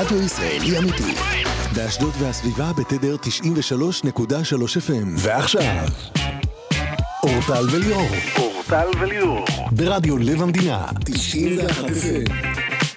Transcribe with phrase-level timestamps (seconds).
[0.00, 1.14] רדיו ישראלי אמיתי.
[1.74, 3.22] באשדוד והסביבה בתדר 93.3
[4.76, 5.08] FM.
[5.16, 5.88] ועכשיו,
[7.22, 8.08] אורטל וליאור.
[8.38, 9.44] אורטל וליאור.
[9.70, 10.86] ברדיו לב המדינה.
[11.04, 12.32] 91 FM.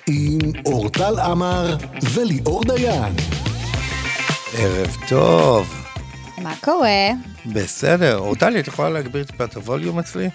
[0.08, 1.76] עם אורטל עמר
[2.14, 3.41] וליאור דיין.
[4.58, 5.74] ערב טוב.
[6.38, 7.10] מה קורה?
[7.46, 8.18] בסדר.
[8.18, 10.30] אורטלי, את יכולה להגביר טיפה את הווליום אצלי?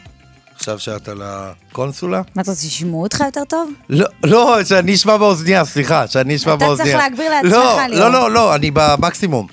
[0.55, 2.23] עכשיו שאת על הקונסולה?
[2.35, 3.71] מה אתה רוצה, שישמעו אותך יותר טוב?
[3.89, 6.93] לא, לא, שאני אשמע באוזנייה, סליחה, שאני אשמע אתה באוזנייה.
[6.99, 8.09] צריך להגביר לעצמך, לא, ליאור.
[8.09, 9.47] לא, לא, לא, אני במקסימום.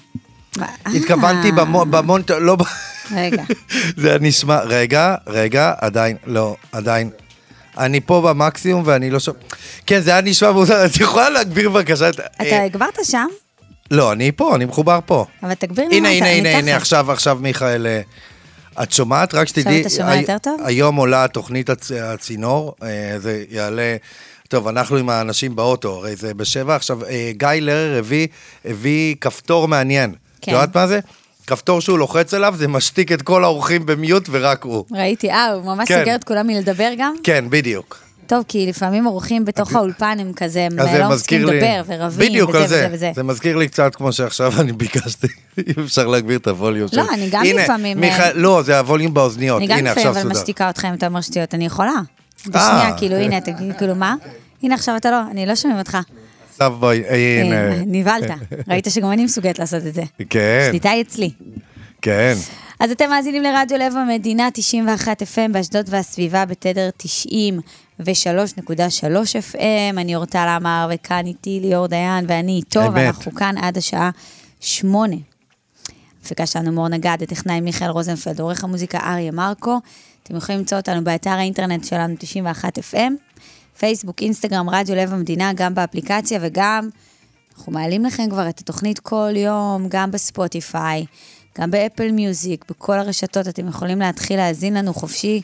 [0.85, 2.57] התכוונתי אה, במו- במונטר, לא...
[3.15, 3.43] רגע.
[3.97, 7.09] זה נשמע, רגע, רגע, עדיין, לא, עדיין.
[7.77, 9.37] אני פה במקסימום ואני לא שומע.
[9.87, 12.19] כן, זה היה נשמע מוזר, את יכולה להגביר בבקשה את...
[12.19, 13.27] אתה אה, הגברת שם?
[13.93, 15.25] לא, אני פה, אני מחובר פה.
[15.43, 16.67] אבל תגביר לי הנה, למטה, הנה, אני הנה, תכף.
[16.67, 18.01] הנה, עכשיו, עכשיו, מיכאל, אה,
[18.83, 19.33] את שומעת?
[19.33, 20.61] רק שתדעי, אתה שומע יותר טוב?
[20.65, 22.87] היום עולה תוכנית הצ- הצינור, אה,
[23.19, 23.95] זה יעלה,
[24.49, 28.27] טוב, אנחנו עם האנשים באוטו, הרי זה בשבע, עכשיו, אה, גיא לרר הביא,
[28.65, 30.09] הביא כפתור מעניין.
[30.09, 30.51] את כן.
[30.51, 30.99] יודעת מה זה?
[31.47, 34.85] כפתור שהוא לוחץ עליו, זה משתיק את כל האורחים במיוט ורק הוא.
[34.91, 35.99] ראיתי, אה, הוא ממש כן.
[35.99, 37.15] סוגר את כולם מלדבר גם?
[37.23, 38.02] כן, בדיוק.
[38.27, 41.55] טוב, כי לפעמים אורחים בתוך האולפן הם כזה, הם אז זה לא מסכים לי...
[41.55, 42.89] לדבר ורבים, בדיוק וזה וזה זה.
[42.91, 43.11] וזה.
[43.15, 47.13] זה מזכיר לי קצת כמו שעכשיו אני ביקשתי, אם אפשר להגביר את הווליום לא, שלי.
[47.13, 49.57] אני גם הנה, לפעמים, מיכאל, לא, זה הווליום באוזניות.
[49.57, 50.41] אני גם הנה, לפעמים עכשיו אבל סודר.
[50.41, 51.93] משתיקה אותך אם אתה אומר שטויות, אני יכולה.
[52.47, 53.21] בשנייה, כאילו, אה.
[53.21, 54.15] הנה, אתה כאילו, מה?
[54.63, 55.97] הנה, עכשיו אתה לא, אני לא שומעים אותך.
[56.51, 57.55] עכשיו בואי, הנה.
[57.55, 58.31] אה, נבהלת.
[58.69, 60.03] ראית שגם אני מסוגלת לעשות את זה.
[60.29, 61.29] כן, שליטה היא אצלי.
[62.01, 62.33] כן.
[62.79, 66.89] אז אתם מאזינים לרדיו לב המדינה, 91 FM באשדוד והסביבה בתדר
[68.01, 68.05] 93.3
[69.53, 69.97] FM.
[69.97, 72.91] אני אורטל עמר, וכאן איתי ליאור דיין, ואני איתו, אמת.
[72.95, 74.09] ואנחנו כאן עד השעה
[74.59, 75.15] 8.
[76.19, 79.79] המפיקה שלנו מור נגד, הטכנאי מיכאל רוזנפלד, עורך המוזיקה אריה מרקו.
[80.23, 83.11] אתם יכולים למצוא אותנו באתר האינטרנט שלנו 91 FM,
[83.79, 86.89] פייסבוק, אינסטגרם, רדיו לב המדינה, גם באפליקציה וגם
[87.57, 91.05] אנחנו מעלים לכם כבר את התוכנית כל יום, גם בספוטיפיי,
[91.59, 95.41] גם באפל מיוזיק, בכל הרשתות אתם יכולים להתחיל להאזין לנו חופשי,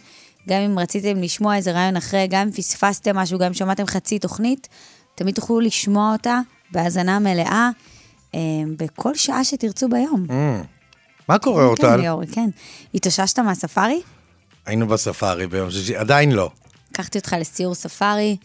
[0.48, 4.20] גם אם רציתם לשמוע איזה רעיון אחרי, גם אם פספסתם משהו, גם אם שמעתם חצי
[4.20, 4.68] תוכנית,
[5.16, 6.40] תמיד תוכלו לשמוע אותה
[6.72, 7.70] בהאזנה מלאה,
[8.36, 8.40] אה,
[8.78, 10.26] בכל שעה שתרצו ביום.
[11.28, 11.96] מה קורה, כן, אורטל?
[11.96, 12.50] ליאורי, כן.
[12.94, 14.02] התאוששת מהספארי?
[14.66, 16.50] היינו בספארי ביום שישי, עדיין לא.
[16.92, 18.38] לקחתי אותך לסיור ספארי,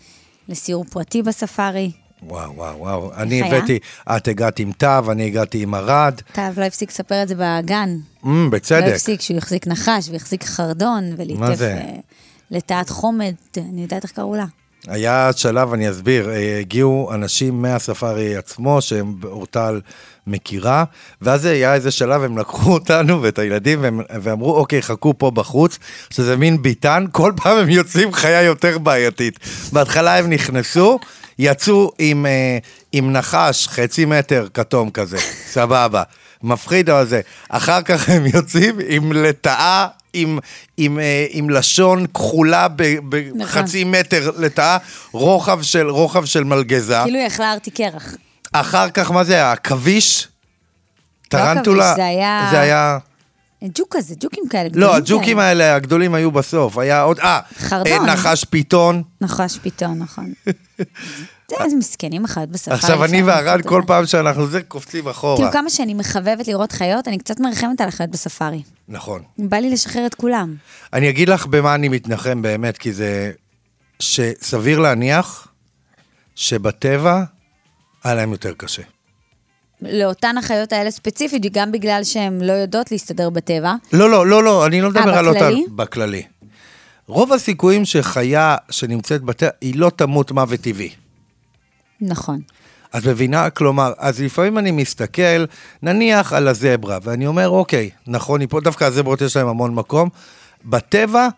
[0.49, 1.91] לסיור פרטי בספארי.
[2.27, 3.13] וואו, וואו, וואו.
[3.17, 3.47] אני היה?
[3.47, 6.21] הבאתי, את הגעת עם תו, אני הגעתי עם ארד.
[6.33, 7.97] אתה לא הפסיק לספר את זה בגן.
[8.25, 8.93] לא בצדק.
[8.93, 11.63] הפסיק, שהוא החזיק נחש והחזיק חרדון וליטף?
[11.63, 11.81] אה,
[12.51, 14.45] לטאת חומד, אני יודעת איך קראו לה.
[14.89, 19.81] היה שלב, אני אסביר, אה, הגיעו אנשים מהספארי עצמו, שהם אורטל
[20.27, 20.85] מכירה,
[21.23, 25.79] ואז היה איזה שלב, הם לקחו אותנו ואת הילדים, והם, ואמרו, אוקיי, חכו פה בחוץ,
[26.11, 29.39] שזה מין ביטן, כל פעם הם יוצאים חיה יותר בעייתית.
[29.73, 30.99] בהתחלה הם נכנסו,
[31.39, 32.59] יצאו עם, אה,
[32.93, 35.19] עם נחש חצי מטר כתום כזה,
[35.53, 36.03] סבבה.
[36.43, 37.21] מפחיד אבל זה.
[37.49, 40.39] אחר כך הם יוצאים עם לטאה, עם,
[40.77, 42.67] עם, אה, עם לשון כחולה
[43.39, 44.77] בחצי מטר לטאה,
[45.13, 46.97] רוחב של, רוחב של מלגזה.
[47.05, 48.15] כאילו היא אכלה ארטי קרח.
[48.53, 49.53] אחר כך, מה זה היה?
[49.53, 50.29] עכביש?
[51.29, 51.91] טרנטולה?
[51.91, 52.99] עכביש, זה היה- זה היה...
[53.75, 54.69] ג'וק כזה, ג'וקים כאלה.
[54.69, 55.39] גדולים לא, הג'וקים.
[55.39, 56.79] האלה הגדולים היו בסוף.
[56.79, 57.19] היה עוד...
[57.19, 58.09] אה, חרדון.
[58.09, 59.03] אה, נחש פיתון.
[59.21, 60.33] נחש פיתון, נכון.
[61.51, 62.77] זה איזה מסכנים החיות בספארי.
[62.77, 63.23] עכשיו, אני
[63.55, 63.83] את כל.
[63.87, 65.37] פעם שאנחנו זה, קופצים אחורה.
[65.37, 68.63] כאילו כמה שאני מחבבת לראות חיות, אני קצת מרחמת על החיות בספארי.
[68.89, 69.23] נכון.
[69.39, 70.55] בא לי לשחרר את כולם.
[70.93, 73.33] אני אגיד לך במה אני מתנחם באמת, כי זה...
[73.99, 75.49] שסביר להניח
[76.35, 77.25] שבטבע
[78.05, 78.83] היה להם יותר קשה.
[79.93, 83.75] לאותן החיות האלה ספציפית, גם בגלל שהן לא יודעות להסתדר בטבע.
[83.93, 85.49] לא, לא, לא, לא, אני לא מדבר על אותה...
[85.75, 86.23] בכללי?
[87.07, 90.91] רוב הסיכויים שחיה שנמצאת בטבע, היא לא תמות מוות טבעי.
[92.01, 92.41] נכון.
[92.97, 93.51] את מבינה?
[93.51, 95.45] כלומר, אז לפעמים אני מסתכל,
[95.83, 100.09] נניח על הזברה, ואני אומר, אוקיי, נכון, היא פה, דווקא הזברות יש להם המון מקום.
[100.65, 101.29] בטבע,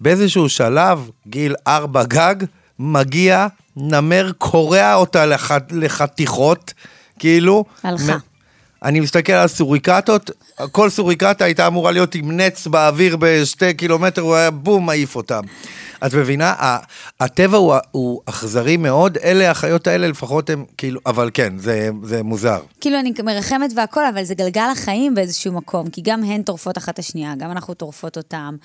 [0.00, 2.34] באיזשהו שלב, גיל ארבע גג,
[2.78, 3.46] מגיע
[3.76, 5.50] נמר, קורע אותה לח...
[5.70, 6.72] לחתיכות,
[7.20, 7.64] כאילו.
[7.82, 8.16] הלכה.
[8.82, 10.30] אני מסתכל על סוריקטות,
[10.72, 15.40] כל סוריקטה הייתה אמורה להיות עם נץ באוויר בשתי קילומטר, הוא היה בום, מעיף אותם.
[16.06, 16.76] את מבינה?
[17.20, 22.22] הטבע הוא, הוא אכזרי מאוד, אלה החיות האלה לפחות הם כאילו, אבל כן, זה, זה
[22.22, 22.60] מוזר.
[22.80, 26.94] כאילו, אני מרחמת והכל, אבל זה גלגל החיים באיזשהו מקום, כי גם הן טורפות אחת
[26.94, 28.56] את השנייה, גם אנחנו טורפות אותם.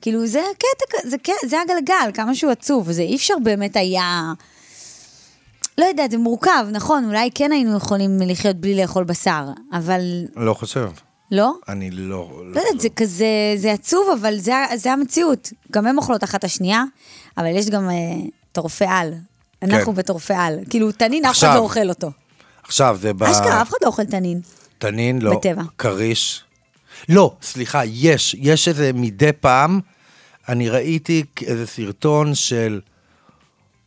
[0.00, 4.32] כאילו, זה קטע, זה, זה הגלגל, כמה שהוא עצוב, זה אי אפשר באמת היה...
[5.78, 10.00] לא יודעת, זה מורכב, נכון, אולי כן היינו יכולים לחיות בלי לאכול בשר, אבל
[10.36, 10.90] לא חושב.
[11.30, 11.54] לא?
[11.68, 12.42] אני לא...
[12.44, 13.26] לא יודעת, זה כזה,
[13.56, 15.52] זה עצוב, אבל זה, זה המציאות.
[15.72, 16.82] גם הן אוכלות אחת השנייה,
[17.38, 17.94] אבל יש גם אה,
[18.52, 19.14] טורפי על.
[19.62, 19.98] אנחנו כן.
[19.98, 20.58] בטורפי על.
[20.70, 21.54] כאילו, תנין, אף אחד.
[21.54, 22.10] לא אוכל אותו.
[22.62, 23.22] עכשיו, זה ב...
[23.22, 24.40] אשכרה, אף אחד לא אוכל תנין.
[24.78, 25.36] תנין, לא.
[25.36, 25.62] בטבע.
[25.78, 26.44] כריש.
[27.08, 28.36] לא, סליחה, יש.
[28.38, 29.80] יש איזה מדי פעם,
[30.48, 32.80] אני ראיתי איזה סרטון של...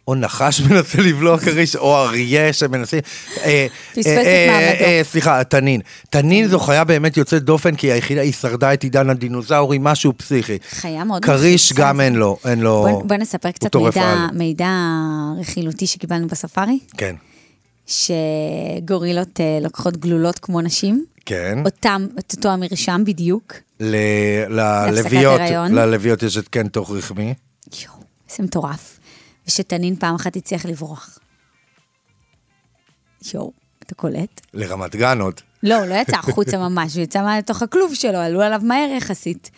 [0.07, 2.99] או נחש מנסה לבלוע כריש, או אריה שמנסה...
[3.43, 5.09] אה, פספס אה, את אה, מעמדו.
[5.09, 5.81] סליחה, תנין.
[6.09, 10.57] תנין זו חיה באמת יוצאת דופן, כי היחידה, היא שרדה את עידן הדינוזאורים, משהו פסיכי.
[10.69, 11.73] חיה מאוד כריש.
[11.73, 13.01] גם אין לו, אין לו...
[13.05, 13.75] בוא, נספר קצת
[14.33, 14.69] מידע,
[15.39, 17.15] רכילותי שקיבלנו בספארי, כן,
[17.85, 21.59] שגורילות לוקחות גלולות כמו נשים, כן.
[21.65, 23.53] אותם, את אותו המרשם בדיוק.
[23.79, 25.41] ללוויות.
[25.69, 27.33] ללוויות יש את כן תוך רחמי.
[27.83, 27.95] יואו,
[28.29, 28.96] איזה מטורף.
[29.47, 31.19] ושתנין פעם אחת הצליח לברוח.
[33.33, 33.51] יואו,
[33.83, 34.41] אתה קולט?
[34.53, 35.41] לרמת גן עוד.
[35.63, 39.51] לא, הוא לא יצא החוצה ממש, הוא יצא מתוך הכלוב שלו, עלו עליו מהר יחסית.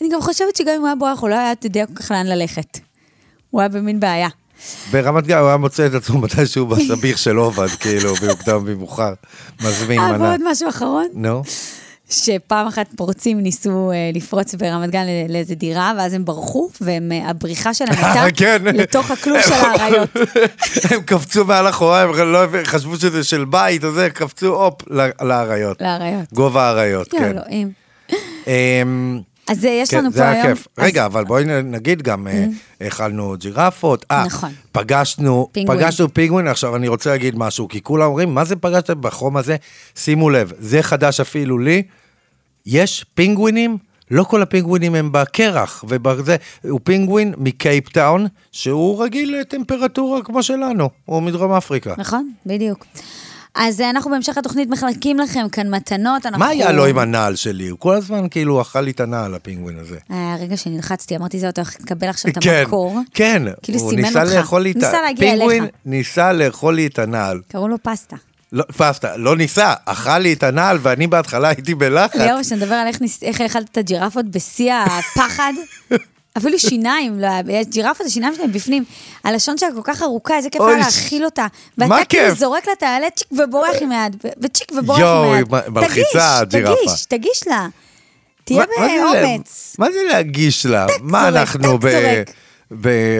[0.00, 2.26] אני גם חושבת שגם אם הוא היה בורח, הוא לא היה יודע כל כך לאן
[2.26, 2.78] ללכת.
[3.50, 4.28] הוא היה במין בעיה.
[4.90, 9.14] ברמת גן הוא היה מוצא את עצמו מתישהו בסביך של עובד, כאילו, במוקדם ומאוחר.
[9.60, 10.24] מזמין אה, מנה.
[10.28, 11.42] ועוד משהו אחרון, נו,
[12.10, 17.74] שפעם אחת פורצים ניסו אה, לפרוץ ברמת גן לא- לאיזה דירה, ואז הם ברחו, והבריחה
[17.74, 18.62] שלהם הייתה כן.
[18.64, 20.10] לתוך הכלוב של האריות.
[20.90, 24.74] הם קפצו מעל החורה, הם לא חשבו שזה של בית, או זה, קפצו, הופ,
[25.22, 25.82] לאריות.
[25.82, 26.32] לאריות.
[26.32, 27.24] גובה האריות, כן.
[27.24, 27.72] אלוהים.
[29.48, 30.54] אז אה, יש כן, לנו זה פה היה היום...
[30.54, 30.68] כיף.
[30.78, 32.46] רגע, אבל בואי נגיד גם, אה,
[32.82, 34.06] אכלנו ג'ירפות.
[34.10, 34.50] אה, נכון.
[34.72, 35.78] פגשנו, פינגווין.
[35.78, 39.56] פגשנו פינגווין, עכשיו אני רוצה להגיד משהו, כי כולם אומרים, מה זה פגשתם בחום הזה?
[39.96, 41.82] שימו לב, זה חדש אפילו לי,
[42.66, 43.78] יש פינגווינים,
[44.10, 51.22] לא כל הפינגווינים הם בקרח, ובזה, הוא פינגווין מקייפטאון, שהוא רגיל לטמפרטורה כמו שלנו, הוא
[51.22, 51.94] מדרום אפריקה.
[51.98, 52.86] נכון, בדיוק.
[53.54, 56.26] אז אה, אנחנו בהמשך התוכנית מחלקים לכם כאן מתנות.
[56.26, 56.38] אנחנו...
[56.38, 57.68] מה היה לו עם הנעל שלי?
[57.68, 59.96] הוא כל הזמן כאילו אכל לי את הנעל, הפינגווין הזה.
[60.08, 62.98] היה רגע שנלחצתי, אמרתי, זה אתה הולך לקבל עכשיו את כן, המקור.
[63.14, 64.34] כן, כאילו הוא סימן ניסה אותך.
[64.34, 64.78] לאכול לי את ה...
[64.78, 65.74] ניסה להגיע פינגווין אליך.
[65.86, 67.40] ניסה לאכול לי את הנעל.
[67.48, 68.16] קראו לו פסטה.
[68.52, 72.16] לא, פסטה, לא ניסה, אכל לי את הנעל ואני בהתחלה הייתי בלחץ.
[72.16, 75.52] ליאור, שנדבר על איך ניס- איך האכלת את הג'ירפות בשיא הפחד.
[76.38, 78.84] אפילו שיניים, לא היה, ג'ירפה, זה שיניים שלהם בפנים.
[79.24, 81.46] הלשון שלה כל כך ארוכה, איזה כיף היה להאכיל אותה.
[81.78, 82.34] ואתה כאילו?
[82.34, 85.54] זורק לה את העלה צ'יק ובורח עם היד, וצ'יק ובורח יואו, עם היד.
[85.54, 86.80] היא מ- מלחיצה, תגיש, הג'ירפה.
[86.84, 87.68] תגיש, תגיש לה.
[88.44, 89.76] תהיה באומץ.
[89.78, 90.86] מה זה להגיש לה?
[91.00, 91.78] מה אנחנו.
[91.78, 92.22] ב-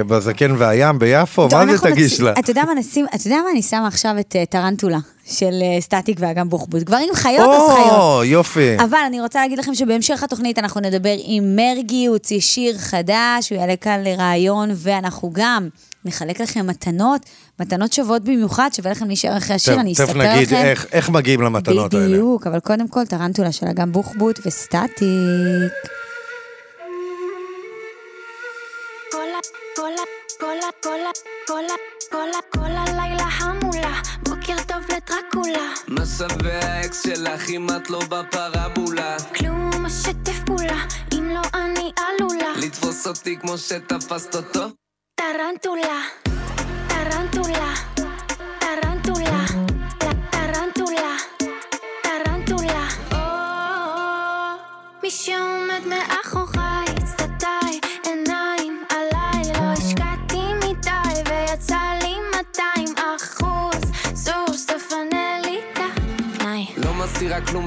[0.06, 1.49] בזקן והים ביפו?
[1.52, 2.32] מה זה תגיש לה?
[2.38, 5.81] אתה יודע מה נשים, אתה יודע מה אני שמה עכשיו את אה, טרנטולה של אה,
[5.81, 6.82] סטטיק ואגם בוחבוט.
[6.82, 7.93] גברים חיות אז חיות.
[8.00, 8.76] או, יופי.
[8.78, 13.50] אבל אני רוצה להגיד לכם שבהמשך התוכנית אנחנו נדבר עם מרגי, הוא הוציא שיר חדש,
[13.50, 15.69] הוא יעלה כאן לראיון, ואנחנו גם
[16.05, 17.20] נחלק לכם מתנות,
[17.60, 20.56] מתנות שוות במיוחד, שווה לכם להישאר אחרי השיר, אני תכף אספר נגיד לכם.
[20.64, 22.06] איך- איך מגיעים למתנות האלה.
[22.08, 25.72] בדיוק, אבל קודם כל טרנטולה של אגם בוחבוט וסטטיק.
[31.46, 31.64] כל
[32.10, 35.74] כל כל הלילה חמולה, בוקר טוב לדרקולה.
[36.18, 39.16] שווה האקס שלך אם את לא בפרבולה?
[39.36, 40.84] כלום משתף פעולה,
[41.14, 42.52] אם לא אני עלולה.
[42.56, 44.60] לתפוס אותי כמו שתפסת אותו?
[45.14, 46.02] טרנטולה,
[46.88, 47.74] טרנטולה,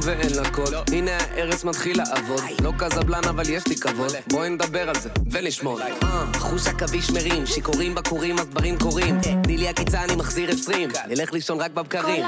[0.05, 2.41] ואין לה קוד הנה הארץ מתחיל לעבוד.
[2.63, 4.11] לא קזבלן אבל יש לי כבוד.
[4.27, 5.87] בואי נדבר על זה ולשמור אה,
[6.37, 9.21] חוש עכביש מרים שיכורים בקורים אז דברים קורים.
[9.43, 10.89] תני לי עקיצה אני מחזיר עשרים.
[11.07, 12.23] נלך לישון רק בבקרים.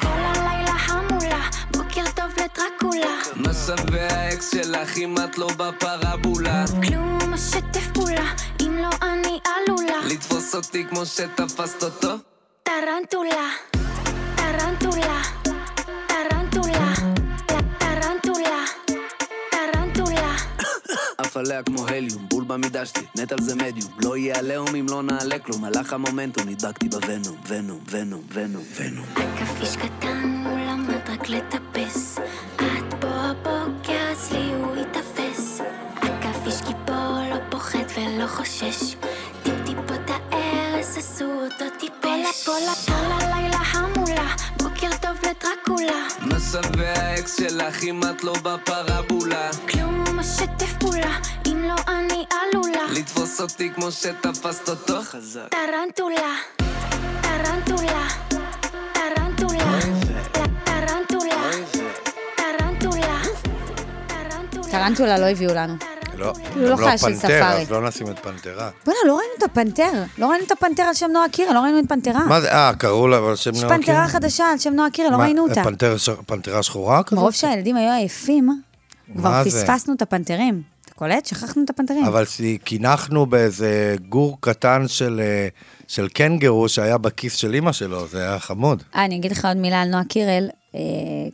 [0.00, 3.16] כל הלילה חמולה, בוקר טוב לדרקולה.
[3.36, 6.64] מה שווה האקס שלך אם את לא בפרבולה?
[6.88, 9.98] כלום משתף פעולה, אם לא אני עלולה.
[10.06, 12.14] לתפוס אותי כמו שתפסת אותו?
[12.62, 13.48] טרנטולה,
[21.20, 23.90] עף עליה כמו הליום, בול במידה שלי, מת על זה מדיום.
[24.04, 29.04] לא יהיה עליהום אם לא נעלה כלום, הלך המומנטום, נדבקתי בוונום, ונום, ונום, ונום, ונום.
[29.16, 32.18] עכביש קטן, הוא למד רק לטפס.
[32.56, 35.60] את בו הבוקר, אצלי הוא ייתפס.
[36.22, 36.94] עכביש גיבור,
[37.30, 38.94] לא פוחד ולא חושש.
[39.42, 42.46] טיפ-טיפות הארץ עשו אותו טיפש.
[42.46, 44.34] כל ה- כל הלילה חמולה,
[44.80, 46.06] בוקר טוב לדרקולה.
[46.20, 49.50] מה שווה האקס שלך אם את לא בפרבולה?
[49.70, 52.84] כלום משתף פעולה, אם לא אני עלולה.
[52.92, 55.02] לתפוס אותי כמו שתפסת אותו?
[55.02, 55.48] חזק.
[55.48, 56.34] טרנטולה,
[57.22, 58.08] טרנטולה,
[58.92, 59.80] טרנטולה,
[60.64, 61.50] טרנטולה,
[62.36, 63.22] טרנטולה.
[64.70, 65.99] טרנטולה לא הביאו לנו.
[66.20, 67.62] לא, לא גם לא חיה של ספארי.
[67.62, 68.70] אז לא נשים את פנתרה.
[68.84, 69.92] בוא'נה, לא ראינו את הפנתר.
[70.18, 72.26] לא ראינו את הפנתר על שם נועה קירל, לא ראינו את פנתרה.
[72.26, 74.06] מה זה, אה, קראו לה אבל שם יש נועה פנתרה קירל?
[74.06, 75.64] חדשה על שם נועה קירל, לא ראינו אותה.
[75.64, 75.94] פנתרה
[76.26, 77.18] פנתרה שחורה כזאת?
[77.18, 78.62] מרוב שהילדים היו עייפים,
[79.16, 79.44] כבר?
[79.44, 80.62] פספסנו את הפנתרים.
[80.84, 81.26] אתה קולט?
[81.26, 82.04] שכחנו את הפנתרים.
[82.04, 82.24] אבל
[82.64, 85.48] קינחנו באיזה גור קטן של, אה,
[85.88, 88.82] של קנגרו שהיה בכיס של אימא שלו, זה היה חמוד.
[88.94, 90.48] אה, אני אגיד לך עוד מילה על נועה קירל,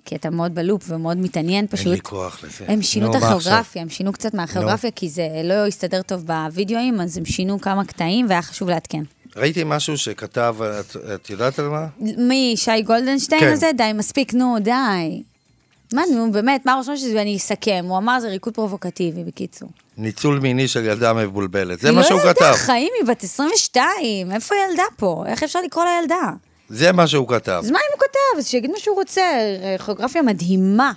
[0.05, 1.87] כי אתה מאוד בלופ ומאוד מתעניין פשוט.
[1.87, 2.64] אין לי כוח לזה.
[2.69, 7.00] הם שינו נו, את הכיאוגרפיה, הם שינו קצת מהכיאוגרפיה, כי זה לא הסתדר טוב בווידאוים,
[7.00, 9.02] אז הם שינו כמה קטעים והיה חשוב לעדכן.
[9.37, 11.87] ראיתי משהו שכתב, את, את יודעת על מה?
[12.00, 13.52] מי, שי גולדנשטיין כן.
[13.52, 13.71] הזה?
[13.76, 15.23] די, מספיק, נו, די.
[15.93, 17.85] מה, נו, באמת, מה ראש שזה, ואני אסכם.
[17.88, 19.69] הוא אמר, זה ריקוד פרובוקטיבי, בקיצור.
[19.99, 21.81] ניצול מיני של ילדה מבולבלת.
[21.81, 22.52] זה היא מה לא שהוא ילדה, כתב.
[22.55, 25.25] חיים, היא בת 22, איפה היא ילדה פה?
[25.26, 26.33] איך אפשר לקרוא לה ילדה?
[26.68, 27.61] זה מה שהוא כתב.
[27.64, 28.38] אז מה אם הוא כותב?
[28.38, 29.23] אז שיגיד מה שהוא רוצה.
[29.85, 30.92] כיאוגרפיה מדהימה.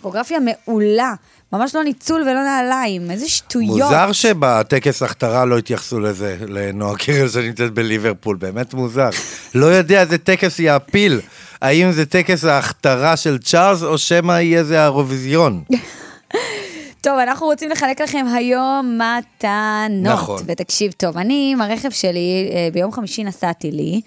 [0.00, 1.14] כיאוגרפיה מעולה.
[1.52, 3.10] ממש לא ניצול ולא נעליים.
[3.10, 3.78] איזה שטויות.
[3.78, 9.08] מוזר שבטקס הכתרה לא התייחסו לזה, לנועה קירל שנמצאת בליברפול, באמת מוזר.
[9.54, 11.20] לא יודע איזה טקס יעפיל.
[11.62, 15.62] האם זה טקס ההכתרה של צ'ארלס, או שמא יהיה זה האירוויזיון?
[17.00, 20.12] טוב, אנחנו רוצים לחלק לכם היום מתנות.
[20.14, 20.42] נכון.
[20.46, 24.00] ותקשיב טוב, אני עם הרכב שלי, אה, ביום חמישי נסעתי לי,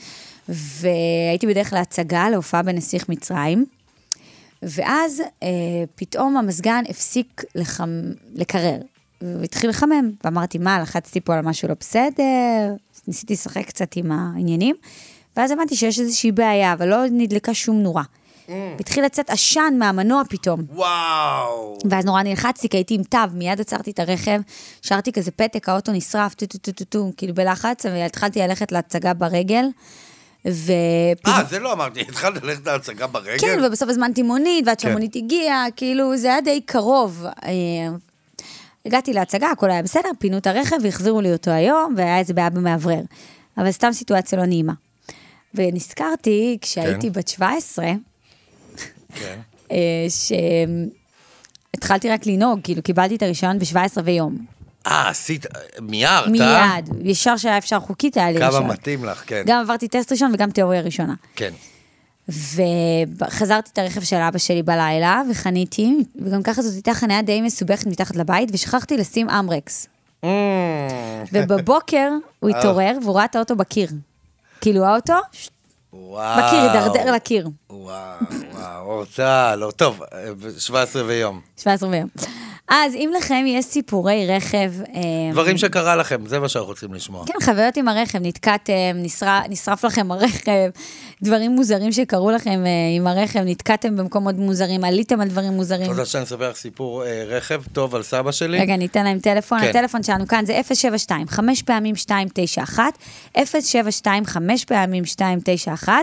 [0.49, 3.65] והייתי בדרך להצגה, להופעה בנסיך מצרים,
[4.61, 5.47] ואז אה,
[5.95, 7.89] פתאום המזגן הפסיק לחמ...
[8.35, 8.77] לקרר,
[9.21, 12.75] והתחיל לחמם, ואמרתי, מה, לחצתי פה על משהו לא בסדר?
[13.07, 14.75] ניסיתי לשחק קצת עם העניינים,
[15.37, 18.03] ואז הבנתי שיש איזושהי בעיה, אבל לא נדלקה שום נורה.
[18.79, 20.61] התחיל לצאת עשן מהמנוע פתאום.
[20.73, 21.77] וואו.
[21.89, 24.41] ואז נורא נלחצתי, כי הייתי עם תו, מיד עצרתי את הרכב,
[24.81, 29.13] השארתי כזה פתק, האוטו נשרף, טו טו טו טו טו, כאילו בלחץ, והתחלתי ללכת להצגה
[29.13, 29.65] ברגל.
[30.45, 30.71] ו...
[31.27, 33.37] אה, זה לא אמרתי, התחלת ללכת להצגה ברגל?
[33.39, 34.87] כן, ובסוף הזמנתי מונית, ועד כן.
[34.87, 37.25] שהמונית הגיעה, כאילו, זה היה די קרוב.
[37.43, 37.51] אה,
[38.85, 42.49] הגעתי להצגה, הכל היה בסדר, פינו את הרכב והחזירו לי אותו היום, והיה איזה בעיה
[42.49, 43.01] במאוורר.
[43.57, 44.73] אבל סתם סיטואציה לא נעימה.
[45.53, 47.13] ונזכרתי, כשהייתי כן.
[47.13, 47.91] בת 17,
[49.15, 49.39] כן.
[49.71, 50.05] אה,
[51.73, 54.37] שהתחלתי רק לנהוג, כאילו קיבלתי את הרישיון ב-17 ויום.
[54.87, 55.45] אה, עשית,
[55.81, 56.75] מיהרת, אה?
[56.75, 58.67] מיד, ישר שהיה אפשר חוקית היה לי כמה רישיון.
[58.67, 59.43] מתאים לך, כן.
[59.45, 61.13] גם עברתי טסט ראשון וגם תיאוריה ראשונה.
[61.35, 61.51] כן.
[63.19, 65.95] וחזרתי את הרכב של אבא שלי בלילה, וחניתי,
[66.25, 69.87] וגם ככה זאת הייתה חניה די מסובכת מתחת לבית, ושכחתי לשים אמרקס.
[70.23, 70.27] Mm.
[71.31, 72.09] ובבוקר
[72.39, 72.59] הוא אה.
[72.59, 73.89] התעורר והוא ראה את האוטו בקיר.
[74.61, 75.13] כאילו האוטו,
[75.93, 76.37] וואו.
[76.37, 77.49] בקיר, הידרדר לקיר.
[77.69, 78.17] וואו,
[78.51, 80.01] וואו, אורטל, לא, טוב,
[80.57, 81.41] 17 ויום.
[81.57, 82.09] 17 ביום.
[82.73, 84.71] אז אם לכם יש סיפורי רכב...
[84.95, 87.25] אה, דברים שקרה לכם, זה מה שאנחנו רוצים לשמוע.
[87.25, 90.69] כן, חוויות עם הרכב, נתקעתם, נשרף, נשרף לכם הרכב,
[91.23, 95.83] דברים מוזרים שקרו לכם אה, עם הרכב, נתקעתם במקומות מוזרים, עליתם על דברים מוזרים.
[95.83, 98.59] אתה רוצה שאני אספר לך סיפור אה, רכב טוב על סבא שלי?
[98.59, 99.67] רגע, ניתן להם טלפון, כן.
[99.69, 102.83] הטלפון שלנו כאן זה 072, 5 פעמים 291,
[103.45, 105.93] 072, 5 פעמים 291.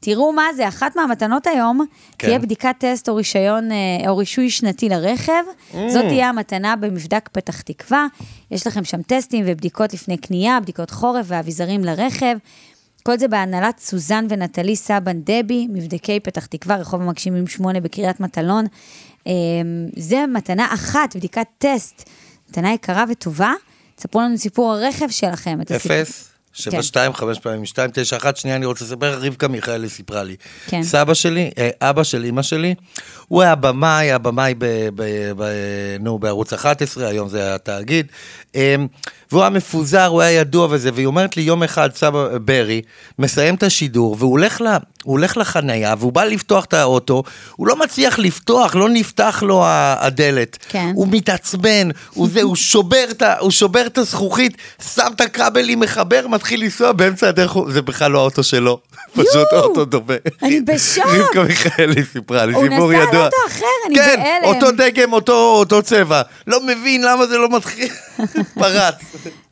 [0.00, 1.84] תראו מה זה, אחת מהמתנות היום,
[2.18, 2.26] כן.
[2.26, 5.32] תהיה בדיקת טסט או רישיון, אה, או רישוי שנתי לרכב.
[5.72, 5.76] Mm.
[5.88, 8.06] זאת תהיה המתנה במבדק פתח תקווה.
[8.50, 12.36] יש לכם שם טסטים ובדיקות לפני קנייה, בדיקות חורף ואביזרים לרכב.
[13.02, 18.66] כל זה בהנהלת סוזן ונטלי סבן דבי, מבדקי פתח תקווה, רחוב המגשימים 8 בקריית מטלון.
[19.26, 19.32] אה,
[19.96, 22.10] זה מתנה אחת, בדיקת טסט,
[22.48, 23.52] מתנה יקרה וטובה.
[23.96, 25.58] תספרו לנו סיפור הרכב שלכם.
[25.76, 30.22] אפס, שבע, שתיים, חמש פעמים, שתיים, תשע, אחת, שנייה, אני רוצה לספר, רבקה מיכאלי סיפרה
[30.22, 30.36] לי.
[30.66, 30.82] כן.
[30.82, 32.74] סבא שלי, אה, אבא של אימא שלי,
[33.28, 34.64] הוא היה במאי, הבמאי ב,
[34.94, 35.02] ב,
[35.36, 35.44] ב,
[36.00, 38.06] נו, בערוץ 11, היום זה התאגיד,
[38.56, 38.74] אה,
[39.32, 42.82] והוא היה מפוזר, הוא היה ידוע וזה, והיא אומרת לי, יום אחד סבא ברי
[43.18, 44.76] מסיים את השידור, והוא הולך, ל, הוא
[45.12, 47.22] הולך לחנייה, והוא בא לפתוח את האוטו,
[47.56, 50.56] הוא לא מצליח לפתוח, לא נפתח לו הדלת.
[50.68, 50.92] כן.
[50.94, 54.56] הוא מתעצבן, הוא זה, הוא שובר את ה- הוא שובר את הזכוכית,
[54.94, 58.78] שם את הכבלים, מחבר, מתחיל לנסוע באמצע הדרך, הוא- זה בכלל לא האוטו שלו,
[59.12, 60.14] פשוט אוטו דומה.
[60.42, 61.04] אני בשוק.
[61.06, 63.24] רבקה מיכאלי סיפרה לי, הוא סיפור נסע על ידוע.
[63.24, 64.54] אוטו אחר, אני כן, בהלם.
[64.54, 66.22] אותו דגם, אותו אותו צבע.
[66.46, 67.88] לא מבין למה זה לא מתחיל,
[68.60, 68.94] פרץ.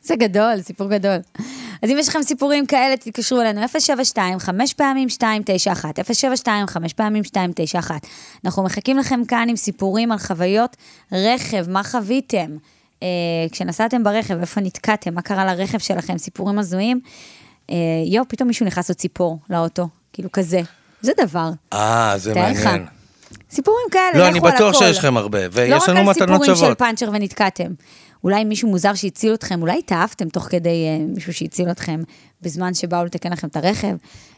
[0.03, 1.17] זה גדול, סיפור גדול.
[1.83, 7.21] אז אם יש לכם סיפורים כאלה, תתקשרו אלינו 072 5 פעמים 291, 072 5 פעמים
[7.25, 7.95] 291.
[8.45, 10.77] אנחנו מחכים לכם כאן עם סיפורים על חוויות
[11.11, 12.57] רכב, מה חוויתם?
[13.03, 13.07] אה,
[13.51, 16.99] כשנסעתם ברכב, איפה נתקעתם, מה קרה לרכב שלכם, סיפורים הזויים.
[17.69, 20.61] אה, יואו, פתאום מישהו נכנס עוד ציפור לאוטו, כאילו כזה.
[21.01, 21.49] זה דבר.
[21.73, 22.65] אה, זה תאר לך.
[22.65, 22.85] מעניין.
[23.51, 24.79] סיפורים כאלה, לא, אני על בטוח.
[24.79, 26.77] שיש לכם הרבה, לא ויש רק לנו על מתנות סיפורים של שוות.
[26.77, 27.71] פאנצ'ר ונתקעתם.
[28.27, 32.01] אולי מישהו מוזר שהציל אתכם, אולי התאהבתם תוך כדי אה, מישהו שהציל אתכם
[32.41, 33.95] בזמן שבאו לתקן לכם את הרכב,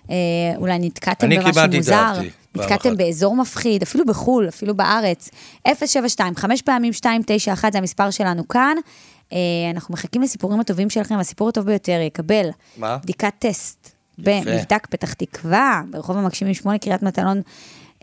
[0.10, 0.16] אה,
[0.58, 2.98] אולי נתקעתם אני במשהו מוזר, התאהבתי פעם נתקעתם אחת.
[2.98, 5.30] באזור מפחיד, אפילו בחו"ל, אפילו בארץ.
[5.68, 8.78] 072, חמש פעמים 291 זה המספר שלנו כאן.
[9.34, 9.38] אה,
[9.74, 12.98] אנחנו מחכים לסיפורים הטובים שלכם, והסיפור הטוב ביותר יקבל מה?
[12.98, 17.42] בדיקת טסט במבדק פתח תקווה, ברחוב המגשימים 8, קריית מטלון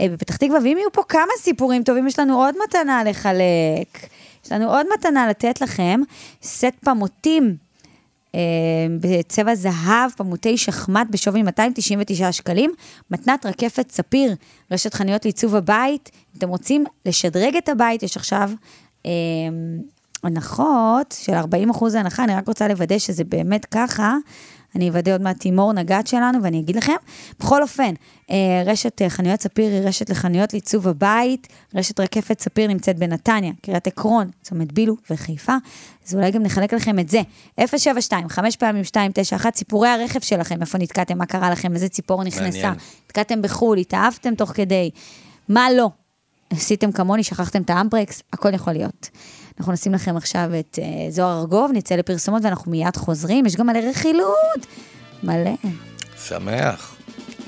[0.01, 4.09] אה, בפתח תקווה, ואם יהיו פה כמה סיפורים טובים, יש לנו עוד מתנה לחלק.
[4.47, 6.01] יש לנו עוד מתנה לתת לכם,
[6.43, 7.57] סט פמוטים
[8.35, 8.41] אה,
[9.01, 12.71] בצבע זהב, פמוטי שחמט בשווי 299 שקלים,
[13.11, 14.35] מתנת רקפת ספיר,
[14.71, 16.11] רשת חנויות לעיצוב הבית.
[16.15, 18.51] אם אתם רוצים לשדרג את הבית, יש עכשיו
[19.07, 19.11] אה,
[20.23, 24.17] הנחות של 40 אחוז הנחה, אני רק רוצה לוודא שזה באמת ככה.
[24.75, 26.93] אני אוודא עוד מעט עם מור נגד שלנו ואני אגיד לכם.
[27.41, 27.95] בכל אופן,
[28.31, 33.53] אה, רשת אה, חנויות ספיר היא רשת לחנויות לעיצוב הבית, רשת רקפת ספיר נמצאת בנתניה,
[33.63, 35.55] קריית עקרון, צומת בילו וחיפה,
[36.07, 37.21] אז אולי גם נחלק לכם את זה.
[37.67, 42.73] 072, 5 פעמים 291, סיפורי הרכב שלכם, איפה נתקעתם, מה קרה לכם, איזה ציפור נכנסה.
[43.07, 44.91] נתקעתם בחו"ל, התאהבתם תוך כדי,
[45.49, 45.91] מה לא?
[46.51, 49.11] עשיתם כמוני, שכחתם את האמברקס, הכל יכול להיות.
[49.59, 53.67] אנחנו נשים לכם עכשיו את uh, זוהר ארגוב, נצא לפרסומות ואנחנו מיד חוזרים, יש גם
[53.67, 54.67] מלא רכילות,
[55.23, 55.51] מלא.
[56.27, 56.97] שמח.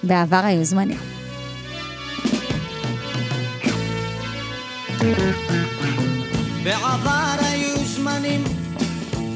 [0.03, 0.99] בעבר היו זמנים.
[6.65, 8.45] בעבר היו זמנים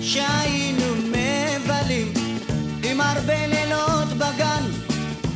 [0.00, 2.12] שהיינו מבלים
[2.82, 4.64] עם הרבה לילות בגן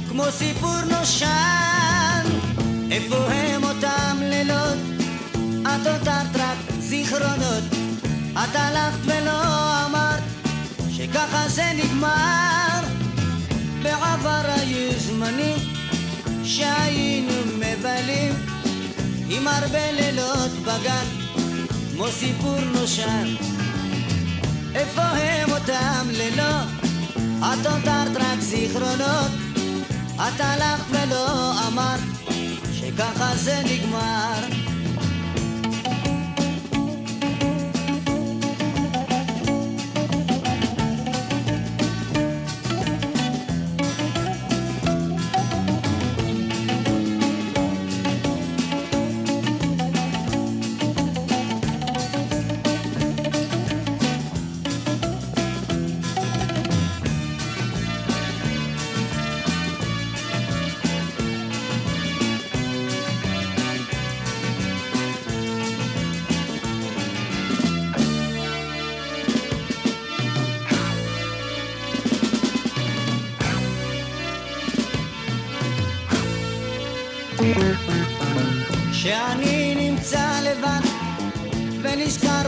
[0.08, 2.26] כמו סיפור נושן
[2.90, 4.78] איפה הם אותם לילות?
[5.62, 6.75] את הותרת רק
[7.06, 7.64] זיכרונות
[8.32, 9.42] את הלכת ולא
[9.86, 10.22] אמרת
[10.90, 12.80] שככה זה נגמר.
[13.82, 15.58] בעבר היו זמנים
[16.44, 18.32] שהיינו מבלים
[19.28, 21.06] עם הרבה לילות בגן
[21.94, 23.34] כמו סיפור נושן.
[24.74, 26.68] איפה הם אותם לילות?
[27.38, 29.30] את הותרת רק זיכרונות.
[30.14, 32.00] את הלכת ולא אמרת
[32.72, 34.75] שככה זה נגמר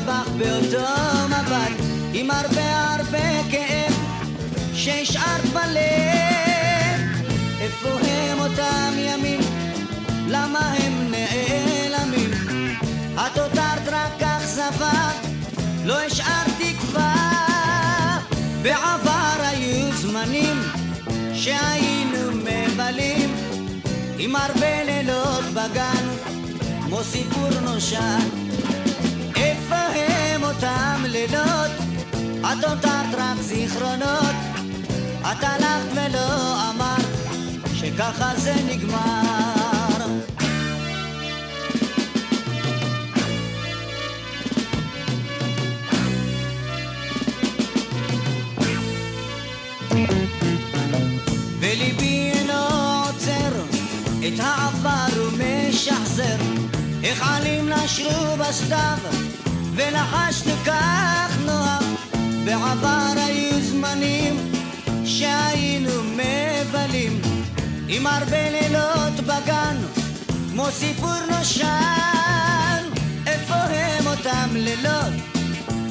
[0.08, 0.86] בך באותו
[1.26, 3.94] מבט עם הרבה הרבה כאב
[4.74, 7.00] שהשארת בלב
[7.60, 9.40] איפה הם אותם ימים?
[10.28, 12.30] למה הם נעלמים?
[13.14, 15.10] את הותרת רק אכזבה
[15.84, 18.18] לא השארת תקווה
[18.62, 20.62] בעבר היו זמנים
[21.34, 23.34] שהיינו מבלים
[24.18, 26.08] עם הרבה לילות בגן,
[26.86, 28.47] כמו סיפור נושן.
[30.98, 31.70] אותם לילות?
[32.40, 34.36] את הותרת רק זיכרונות.
[35.20, 37.06] את הלכת ולא אמרת
[37.74, 38.98] שככה זה נגמר.
[51.60, 52.52] וליבי אינו
[53.06, 53.62] עוצר
[54.28, 56.36] את העבר ומשחזר
[57.04, 59.27] איך עלים נשרו בסתיו
[59.78, 61.84] ונחשנו כך נוח
[62.44, 64.52] בעבר היו זמנים
[65.04, 67.20] שהיינו מבלים.
[67.88, 69.76] עם הרבה לילות בגן
[70.50, 72.82] כמו סיפור נושן
[73.26, 75.12] איפה הם אותם לילות?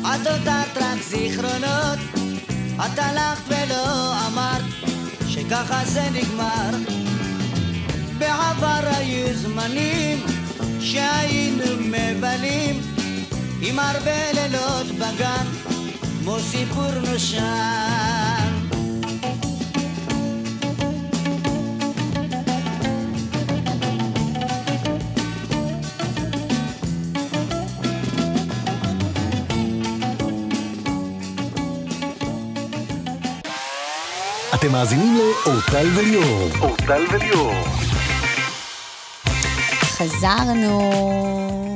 [0.02, 2.00] את הותרת רק זיכרונות
[2.76, 4.64] את הלכת ולא אמרת
[5.28, 6.70] שככה זה נגמר.
[8.18, 10.26] בעבר היו זמנים
[10.80, 12.82] שהיינו מבלים
[13.62, 15.46] עם הרבה לילות בגן
[16.24, 18.68] כמו סיפור נושן
[34.68, 36.50] אתם מאזינים לאורטל וליאור.
[36.62, 37.54] אורטל וליאור.
[39.82, 41.67] חזרנו.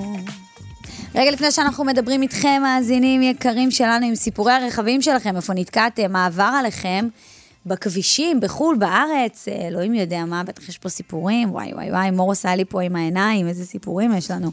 [1.15, 6.25] רגע לפני שאנחנו מדברים איתכם, מאזינים יקרים שלנו, עם סיפורי הרכבים שלכם, איפה נתקעתם, מה
[6.25, 7.07] עבר עליכם,
[7.65, 12.31] בכבישים, בחו"ל, בארץ, אה, אלוהים יודע מה, בטח יש פה סיפורים, וואי וואי וואי, מור
[12.31, 14.51] עושה לי פה עם העיניים, איזה סיפורים יש לנו.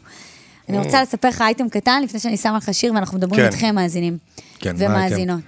[0.69, 3.47] אני רוצה לספר לך אייטם קטן לפני שאני שמה לך שיר ואנחנו מדברים כן.
[3.47, 4.17] איתכם, מאזינים.
[4.59, 4.75] כן?
[4.77, 5.41] ומאזינות.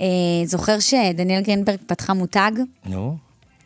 [0.00, 0.06] אה,
[0.44, 2.50] זוכר שדניאל גרינברג פתחה מותג?
[2.86, 3.16] נו,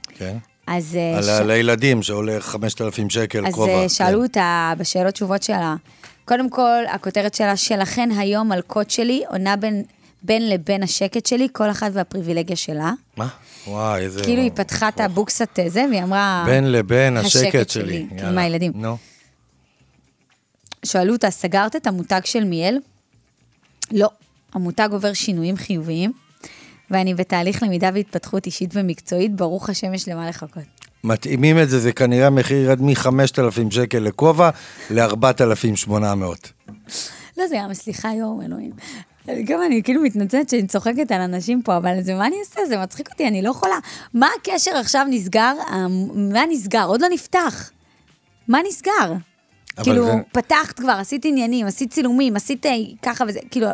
[0.09, 0.37] כן.
[0.67, 0.97] אז...
[0.97, 3.83] אה, על ש- ה- לילדים שעולה 5,000 שקל אז כובע.
[3.83, 4.25] אה, שאלו כן.
[4.25, 5.75] אותה בשאלות תשובות שלה.
[6.31, 9.83] קודם כל, הכותרת שלה, שלכן היום מלכות שלי עונה בין,
[10.23, 12.93] בין לבין השקט שלי, כל אחת והפריבילגיה שלה.
[13.17, 13.29] מה?
[13.67, 14.23] וואי, איזה...
[14.23, 16.43] כאילו היא פתחה את הבוקסת הזה, והיא אמרה...
[16.47, 18.07] בין לבין השקט השקט שלי, שלי.
[18.19, 18.33] יאללה.
[18.33, 18.73] מהילדים.
[18.75, 18.97] נו.
[20.85, 22.79] שאלו אותה, סגרת את המותג של מיאל?
[23.93, 24.11] לא,
[24.53, 26.13] המותג עובר שינויים חיוביים,
[26.91, 30.80] ואני בתהליך למידה והתפתחות אישית ומקצועית, ברוך השם יש למה לחכות.
[31.05, 34.51] מתאימים את זה, זה כנראה המחיר ירד מ-5,000 שקל לכובע
[34.91, 35.93] ל-4,800.
[37.39, 38.71] לא, זה גם, סליחה, יואו, אלוהים.
[39.45, 42.61] גם אני כאילו מתנצלת שאני צוחקת על אנשים פה, אבל זה מה אני אעשה?
[42.69, 43.75] זה מצחיק אותי, אני לא יכולה.
[44.15, 45.53] מה הקשר עכשיו נסגר?
[45.71, 46.85] אה, מה נסגר?
[46.87, 47.71] עוד לא נפתח.
[48.49, 49.13] מה נסגר?
[49.83, 53.67] כאילו, זה- פתחת כבר, עשית עניינים, עשית צילומים, עשית אה, ככה וזה, כאילו,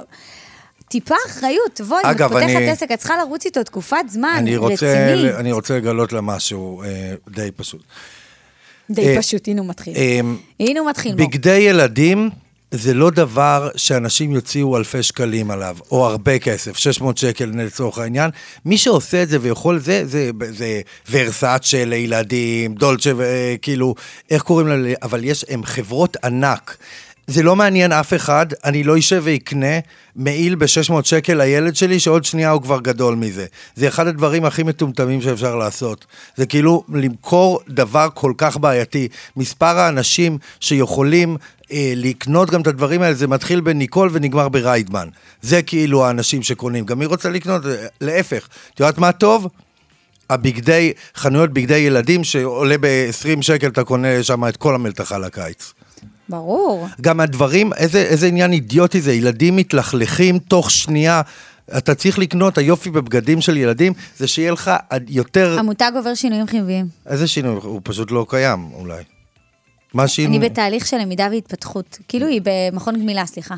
[0.88, 4.56] טיפה אחריות, תבואי, את אגב, פותחת אני- עסק, את צריכה לרוץ איתו תקופת זמן אני
[4.56, 4.74] רוצה,
[5.14, 5.34] רצינית.
[5.34, 6.88] אני רוצה לגלות לה משהו אה,
[7.28, 7.82] די פשוט.
[8.90, 9.94] די אה, פשוט, הנה הוא מתחיל.
[9.96, 10.20] אה,
[10.60, 11.14] הנה הוא מתחיל.
[11.14, 12.30] בגדי ילדים
[12.70, 18.30] זה לא דבר שאנשים יוציאו אלפי שקלים עליו, או הרבה כסף, 600 שקל לצורך העניין.
[18.64, 23.94] מי שעושה את זה ויכול, זה, זה, זה ורסאצ'ה לילדים, דולצ'ה, אה, כאילו,
[24.30, 24.92] איך קוראים לה?
[25.02, 26.76] אבל יש, הם חברות ענק.
[27.26, 29.78] זה לא מעניין אף אחד, אני לא אשב ואקנה
[30.16, 33.46] מעיל ב-600 שקל לילד שלי, שעוד שנייה הוא כבר גדול מזה.
[33.76, 36.06] זה אחד הדברים הכי מטומטמים שאפשר לעשות.
[36.36, 39.08] זה כאילו למכור דבר כל כך בעייתי.
[39.36, 41.36] מספר האנשים שיכולים
[41.72, 45.08] אה, לקנות גם את הדברים האלה, זה מתחיל בניקול ונגמר בריידמן.
[45.42, 46.84] זה כאילו האנשים שקונים.
[46.84, 47.66] גם מי רוצה לקנות?
[47.66, 48.48] אה, להפך.
[48.74, 49.48] את יודעת מה טוב?
[50.30, 55.72] הבגדי, חנויות בגדי ילדים שעולה ב-20 שקל, אתה קונה שם את כל המלתחה לקיץ.
[56.28, 56.88] ברור.
[57.00, 61.22] גם הדברים, איזה, איזה עניין אידיוטי זה, ילדים מתלכלכים תוך שנייה.
[61.76, 64.70] אתה צריך לקנות, היופי בבגדים של ילדים, זה שיהיה לך
[65.08, 65.58] יותר...
[65.58, 66.86] המותג עובר שינויים חיוביים.
[67.06, 67.56] איזה שינוי?
[67.62, 69.02] הוא פשוט לא קיים, אולי.
[69.94, 70.38] מה אני שינוי?
[70.38, 71.98] בתהליך של למידה והתפתחות.
[72.08, 73.54] כאילו היא במכון גמילה, סליחה.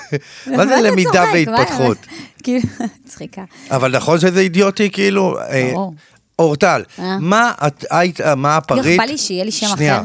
[0.56, 1.24] מה זה למידה?
[1.34, 1.98] והתפתחות?
[2.42, 2.60] כאילו,
[3.04, 3.44] צחיקה.
[3.70, 5.38] אבל נכון שזה אידיוטי, כאילו...
[5.38, 5.94] אה, ברור.
[6.38, 7.18] אורטל, אה?
[7.20, 8.98] מה את היית, מה הפריט...
[8.98, 9.66] בא לי שיהיה לי שם.
[9.66, 10.00] אחר.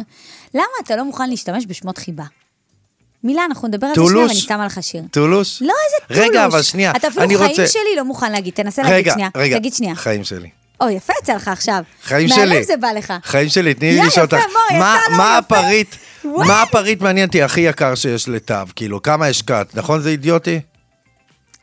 [0.54, 2.24] למה אתה לא מוכן להשתמש בשמות חיבה?
[3.24, 4.26] מילה, אנחנו נדבר על זה שנייה?
[4.26, 5.04] ואני שמה לך שיר.
[5.12, 5.62] טולוש?
[5.62, 6.30] לא, איזה טולוש.
[6.30, 9.30] רגע, אבל שנייה, אתה אפילו חיים רוצה- שלי לא מוכן להגיד, תנסה להגיד רגע, שנייה.
[9.38, 9.96] רגע, תגיד שנייה.
[9.96, 10.50] חיים שלי.
[10.82, 11.84] או, יפה יצא לך עכשיו.
[12.04, 12.38] חיים שלי.
[12.46, 13.14] מהלב זה בא לך.
[13.24, 14.38] חיים שלי, תני לי לשאול אותך.
[15.18, 15.38] מה-.
[15.38, 15.96] הפריט.
[16.24, 18.54] מה הפריט מעניין אותי הכי יקר שיש לתו?
[18.76, 19.76] כאילו, כמה השקעת?
[19.76, 20.60] נכון זה אידיוטי?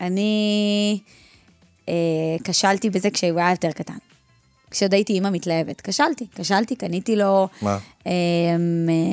[0.00, 0.98] אני
[1.88, 1.94] אה,
[2.44, 3.94] כשלתי בזה כשהוא היה יותר קטן.
[4.77, 5.81] כשעוד הייתי אימא מתלהבת.
[5.81, 7.79] כשלתי, כשלתי, קניתי לו מה?
[8.07, 8.12] אה,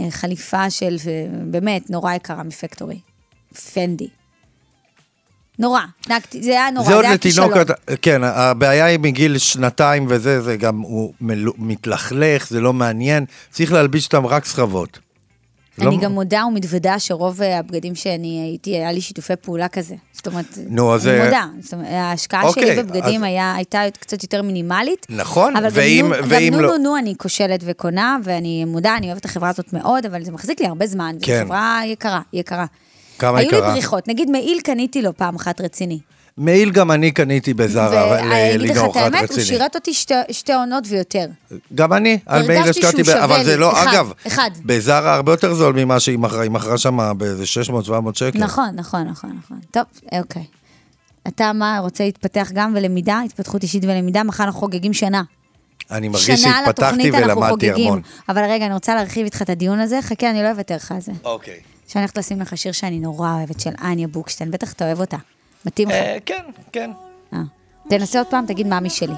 [0.10, 0.96] חליפה של,
[1.46, 3.00] באמת, נורא יקרה מפקטורי.
[3.74, 4.08] פנדי.
[5.60, 7.50] נורא, נהגתי, זה היה נורא, זה זה היה כישלון.
[8.02, 13.72] כן, הבעיה היא מגיל שנתיים וזה, זה גם, הוא מלו- מתלכלך, זה לא מעניין, צריך
[13.74, 15.00] להלביש אותם רק סחבות.
[15.82, 19.96] אני לא- גם מודה ומתוודה שרוב אה, הבגדים שאני הייתי, היה לי שיתופי פעולה כזה.
[20.14, 21.46] זאת אומרת, נו, אז אני זה- מודה.
[21.62, 25.06] זאת אומרת, ההשקעה אוקיי, שלי בבגדים אז- היה, הייתה קצת יותר מינימלית.
[25.10, 28.98] נכון, אבל ואם- גם ואם גם נו, לא- נו, נו, אני כושלת וקונה, ואני מודה,
[28.98, 31.16] אני אוהבת את החברה הזאת מאוד, אבל זה מחזיק לי הרבה זמן.
[31.22, 31.42] כן.
[31.46, 32.66] חברה יקרה, יקרה.
[33.20, 33.72] כמה היו לי יקרה?
[33.72, 36.00] בריחות, נגיד מעיל קניתי לו פעם אחת רציני.
[36.38, 39.40] מעיל גם אני קניתי בזארה, ואני אגיד לך את האמת, הוא.
[39.40, 41.26] שירת אותי שתי- שתי עונות ויותר.
[41.76, 43.58] גם אני, על מעיל השקעתי, ב- אבל זה.
[43.58, 44.50] לא, אחד, אגב, אחד.
[44.66, 46.20] בזארה הרבה יותר זול ממה שהיא
[46.50, 48.40] מכרה, שם באיזה 600-700 שקל.
[48.40, 49.60] נכון, נכון, נכון, נכון.
[49.72, 49.84] טוב,
[50.20, 50.44] אוקיי.
[51.28, 54.24] אתה מה, רוצה להתפתח גם ולמידה, התפתחות אישית ולמידה?
[54.24, 55.24] מחר אנחנו חוגגים שנה.
[55.92, 57.72] אני מרגיש שהתפתחתי ולמדתי.
[57.72, 58.02] המון.
[58.30, 60.00] אבל רגע, אני רוצה להרחיב איתך את הדיון הזה.
[60.02, 61.12] חכה, אני לא אוותר לך על זה.
[61.24, 61.60] אוקיי.
[61.88, 65.18] שאני הולכת לשים לך שיר שאני נורא אוהבת, של אניה בוקשטיין, בטח אתה אוהב אותה.
[65.66, 65.96] מתאים לך.
[66.26, 66.92] כן, כן.
[67.34, 67.40] אה.
[67.90, 69.14] תנסה עוד פעם, תגיד מה משלי.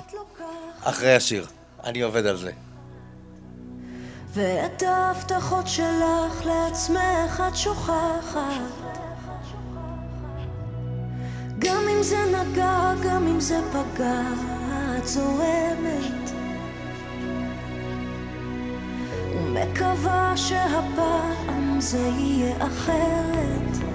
[0.83, 1.45] אחרי השיר.
[1.83, 2.51] אני עובד על זה.
[4.33, 8.95] ואת ההבטחות שלך לעצמך את שוכחת
[11.59, 14.21] גם אם זה נגע, גם אם זה פגע,
[14.97, 16.31] את זורמת
[19.35, 23.94] ומקווה שהפעם זה יהיה אחרת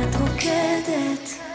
[0.41, 1.29] את רוקדת.
[1.29, 1.50] כי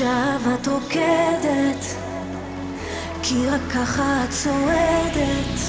[0.00, 1.84] עכשיו את רוקדת
[3.22, 5.60] כי רק ככה את שורדת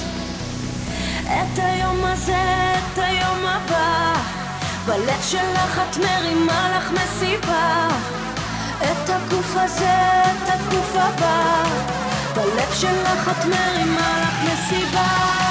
[1.24, 4.14] את היום הזה, את היום הבא
[4.86, 7.88] בלב שלך את מרימה לך מסיבה.
[8.78, 11.64] את הגוף הזה, את הגוף הבא
[12.34, 15.41] בלב שלך את מרימה לך מסיבה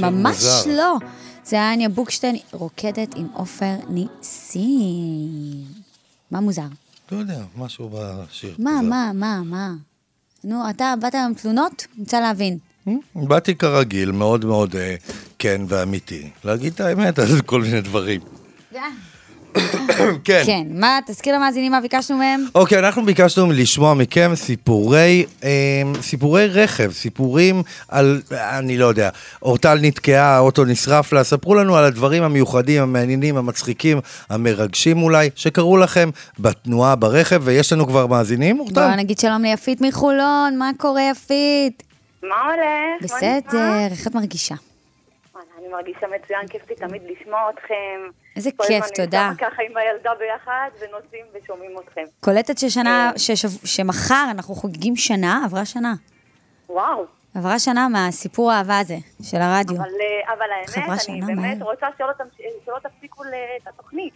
[0.00, 0.76] ממש מוזר.
[0.76, 0.96] לא.
[1.44, 5.64] זה היה אניה בוקשטיין רוקדת עם עופר ניסים.
[6.30, 6.62] מה מוזר?
[7.12, 8.54] לא יודע, משהו בשיר.
[8.58, 8.88] מה, מוזר.
[8.88, 9.72] מה, מה, מה?
[10.44, 11.86] נו, אתה באת עם תלונות?
[11.98, 12.58] רוצה להבין.
[13.14, 14.96] באתי כרגיל, מאוד מאוד אה,
[15.38, 16.30] כן ואמיתי.
[16.44, 18.20] להגיד את האמת על כל מיני דברים.
[20.24, 20.42] כן.
[20.46, 22.44] כן, מה, תזכיר למאזינים מה ביקשנו מהם?
[22.54, 29.10] אוקיי, אנחנו ביקשנו לשמוע מכם סיפורי, אה, סיפורי רכב, סיפורים על, אני לא יודע,
[29.42, 35.76] אורטל נתקעה, האוטו נשרף לה, ספרו לנו על הדברים המיוחדים, המעניינים, המצחיקים, המרגשים אולי, שקרו
[35.76, 38.74] לכם בתנועה ברכב, ויש לנו כבר מאזינים, אורטל?
[38.74, 41.82] בואו נגיד שלום ליפית מחולון, מה קורה יפית?
[42.22, 43.02] מה הולך?
[43.02, 44.54] בסדר, איך את מרגישה?
[45.58, 48.25] אני מרגישה מצוין, כיף לי תמיד לשמוע אתכם.
[48.36, 49.28] איזה כל כיף, הזמן תודה.
[49.30, 52.04] נמצא ככה עם הילדה ביחד, ונוסעים ושומעים אתכם.
[52.20, 53.18] קולטת ששנה, כן.
[53.18, 55.94] ששב- שמחר אנחנו חוגגים שנה, עברה שנה.
[56.68, 57.04] וואו.
[57.34, 59.76] עברה שנה מהסיפור האהבה הזה של הרדיו.
[59.76, 61.70] אבל, אה, אבל האמת, שנה אני באמת מהר.
[61.70, 62.28] רוצה שלא, תמש...
[62.66, 63.22] שלא תפסיקו
[63.62, 64.12] את התוכנית.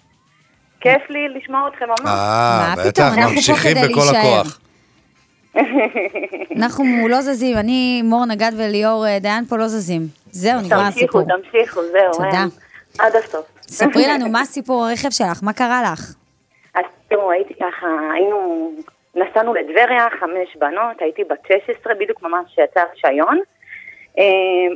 [0.80, 2.00] כיף לי לשמוע אתכם ממש.
[2.10, 4.16] אה, בטח, אנחנו ממשיכים בכל להישאר.
[4.40, 4.60] הכוח.
[6.58, 10.08] אנחנו לא זזים, אני, מור נגד וליאור אה, דיין פה לא זזים.
[10.30, 11.22] זהו, נגמר תמשיכו, הסיפור.
[11.42, 12.12] תמשיכו, זהו.
[12.12, 12.44] תודה.
[12.98, 13.46] עד הסוף.
[13.70, 16.14] ספרי לנו מה סיפור הרכב שלך, מה קרה לך?
[16.74, 18.70] אז תראו, הייתי ככה, היינו,
[19.14, 23.40] נסענו לטבריה, חמש בנות, הייתי בת 16, בדיוק ממש שיצא הרישיון.
[24.18, 24.24] אה,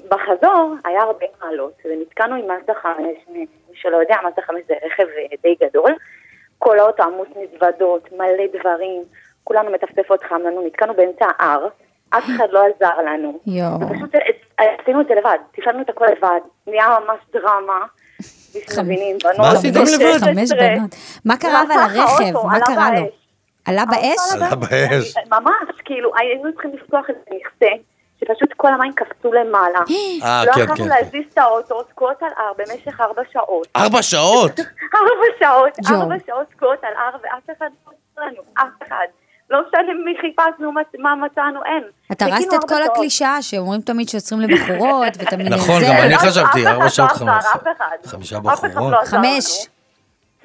[0.09, 5.07] בחזור היה הרבה מעלות, ונתקענו עם מאזדה 5, מי שלא יודע, מאזדה 5 זה רכב
[5.18, 5.90] אה, די גדול.
[6.59, 9.02] כל האוטו עמוס מזוודות, מלא דברים,
[9.44, 11.68] כולנו מטפטפות חם לנו, נתקענו באמצע ההר,
[12.11, 13.40] אף אחד לא עזר לנו.
[13.46, 13.80] יואו.
[13.80, 14.14] ופשוט
[14.61, 17.87] אה, עשינו את זה לבד, תפעלנו את הכל לבד, נהיה ממש דרמה.
[18.83, 20.19] מבינים, בנות, מה עשיתם לבד?
[20.19, 20.19] 16.
[20.19, 20.95] חמש בנות.
[21.25, 22.23] מה קרה אבל לרכב?
[22.35, 23.07] האוטו, מה קרה לו?
[23.64, 24.33] עלה באש?
[24.35, 25.14] עלה באש.
[25.31, 27.75] ממש, כאילו, היינו צריכים לפתוח איזה מכסה,
[28.21, 29.79] שפשוט כל המים קפצו למעלה.
[30.25, 30.88] אה, לא כן, יכולנו כן.
[30.88, 33.69] להזיז את האוטו, תקועות על הר במשך ארבע שעות.
[33.77, 34.61] ארבע שעות?
[34.95, 35.73] ארבע שעות.
[35.90, 39.07] ארבע שעות תקועות על הר, ואף אחד לא עוזר לנו, אף אחד.
[39.50, 41.83] לא משנה מי חיפשנו, מה- מה מצאנו, אין.
[42.12, 42.83] אתה הרסת את כל.
[42.83, 45.83] הקלישאה שאומרים תמיד שעוצרים לבחורות, ותמיד נכון.
[45.85, 47.44] גם אני אף- חשבתי, אף ארבע אחד שעות לא חמש.
[47.54, 47.96] אף אחד.
[48.07, 48.92] חמישה בחורות.
[48.92, 49.66] לא חמש.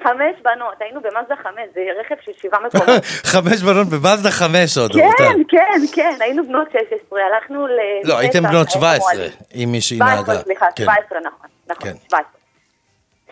[0.02, 3.04] חמש בנות, היינו במאזדה חמש, זה רכב של שבעה מקומות.
[3.32, 5.08] חמש בנות במאזדה חמש עוד, כן.
[5.48, 7.70] כן, כן, היינו בנות 16, הלכנו ל...
[8.04, 9.30] לא, הייתם בנות היה 17, מועלים.
[9.54, 10.42] אם מישהי 17, נהגה.
[10.44, 10.84] סליחה, כן.
[10.84, 11.94] 17, נכון, נכון, כן.
[12.08, 12.24] 17.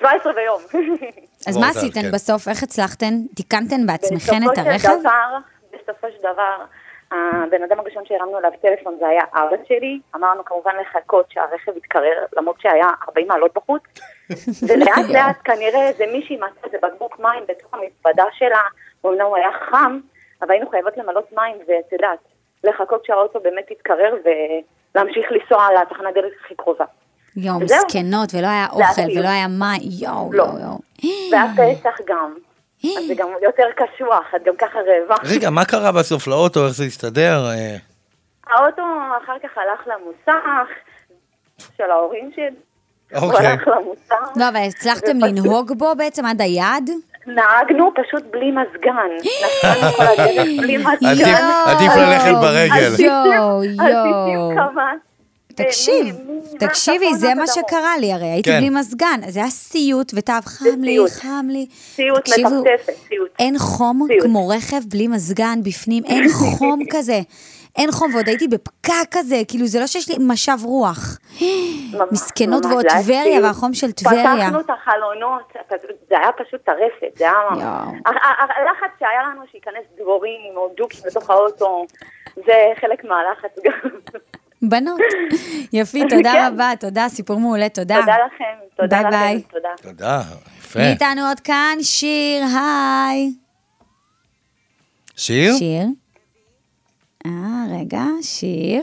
[0.00, 0.62] 17 ויום.
[1.46, 2.10] אז לא מה עשיתן כן.
[2.10, 2.48] בסוף?
[2.48, 3.14] איך הצלחתן?
[3.36, 4.88] תיקנתן בעצמכן בסופו את של הרכב?
[5.00, 5.36] דבר,
[5.88, 6.64] בסופו של דבר,
[7.12, 10.00] הבן אדם הראשון שהרמנו אליו טלפון זה היה אבא שלי.
[10.16, 13.82] אמרנו כמובן לחכות שהרכב יתקרר, למרות שהיה 40 מעלות בחוץ.
[14.68, 18.60] ולאט לאט כנראה איזה מישהי מצאה איזה בקבוק מים בתוך המזוודה שלה,
[19.04, 20.00] אומנם הוא היה חם,
[20.42, 22.18] אבל היינו חייבות למלות מים, ואת יודעת,
[22.64, 26.84] לחכות שהאוטו באמת יתקרר ולהמשיך לנסוע לתחנת דלק הכי קרובה.
[27.36, 27.60] יואו.
[27.60, 29.18] מסכנות, ולא היה אוכל.
[29.18, 30.42] ולא היה מים, יואו, לא.
[30.42, 30.78] יואו, יואו.
[31.32, 32.34] והפסח גם.
[32.84, 35.14] אז זה גם יותר קשוח, את גם ככה רעבה.
[35.34, 36.64] רגע, מה קרה בסוף לאוטו?
[36.64, 37.46] איך זה הסתדר?
[37.50, 37.76] אה,
[38.46, 38.82] האוטו
[39.24, 40.68] אחר כך הלך למוסך
[41.76, 42.44] של ההורים שלי.
[43.20, 43.46] הוא אוקיי.
[43.46, 44.36] הלך למוסך.
[44.36, 46.90] לא, אבל הצלחתם לנהוג בו בעצם עד היעד?
[47.26, 49.10] נהגנו פשוט בלי מזגן.
[49.24, 51.44] נסענו כל הדרך בלי עדיף- מזגן.
[51.66, 53.04] עדיף ללכת ברגל.
[53.04, 54.50] יואו.
[54.56, 54.92] כמה.
[55.64, 56.16] תקשיב,
[56.58, 57.46] תקשיבי, זה מה.
[57.46, 58.58] שקרה לי, הרי הייתי כן.
[58.58, 60.98] בלי מזגן, אז זה היה סיוט, ותו חם לי.
[61.08, 61.66] חם לי.
[61.70, 63.30] סיוט מטפטפת, סיוט.
[63.38, 64.06] אין חום.
[64.22, 67.20] כמו רכב בלי מזגן בפנים, אין חום כזה.
[67.78, 71.18] אין חום, ועוד הייתי בפקק כזה, כאילו זה לא שיש לי משב רוח.
[72.10, 73.40] מסכנות ועוד טבריה.
[73.42, 74.46] והחום של טבריה.
[74.46, 75.52] פתחנו את החלונות,
[76.08, 77.38] זה היה פשוט טרפת, זה היה...
[78.56, 81.86] הלחץ שהיה לנו שייכנס דבורים או דוקים לתוך האוטו,
[82.36, 83.90] זה חלק מהלחץ גם.
[84.62, 85.00] בנות.
[85.72, 86.50] יפי, תודה כן.
[86.52, 87.96] רבה, תודה, סיפור מעולה, תודה.
[88.00, 88.44] תודה לכם,
[88.76, 89.36] תודה ביי ביי.
[89.36, 89.68] לכם, תודה.
[89.82, 90.20] תודה,
[90.58, 90.78] יפה.
[90.78, 91.76] מי איתנו עוד כאן?
[91.82, 93.32] שיר, היי.
[95.16, 95.54] שיר?
[95.58, 95.82] שיר.
[97.26, 97.30] אה,
[97.80, 98.82] רגע, שיר.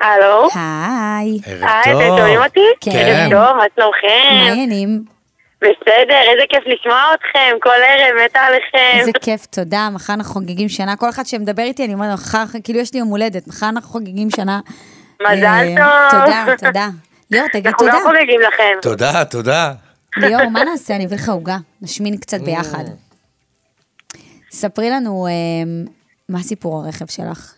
[0.00, 0.48] הלו?
[0.54, 1.38] היי.
[1.46, 2.02] ערב היי, טוב.
[2.02, 2.60] אתם שומעים אותי?
[2.80, 2.90] כן.
[2.90, 4.48] ערב טוב, מה מה שלומכם?
[4.48, 5.17] העניינים?
[5.60, 8.98] בסדר, איזה כיף לשמוע אתכם, כל ערב, מתה עליכם.
[8.98, 9.88] איזה כיף, תודה.
[9.92, 10.96] מחר אנחנו חוגגים שנה.
[10.96, 14.30] כל אחד שמדבר איתי, אני אומרת, מחר, כאילו יש לי יום הולדת, מחר אנחנו חוגגים
[14.30, 14.60] שנה.
[15.22, 16.20] מזל אה, טוב.
[16.20, 16.88] תודה, תודה.
[17.30, 17.98] ליאור, תגיד אנחנו תודה.
[17.98, 18.78] גם חוגגים לכם.
[18.82, 19.72] תודה, תודה.
[20.16, 20.96] ליאור, מה נעשה?
[20.96, 21.56] אני אביא לך עוגה.
[21.82, 22.84] נשמין קצת ביחד.
[24.50, 25.32] ספרי לנו אה,
[26.28, 27.54] מה סיפור הרכב שלך.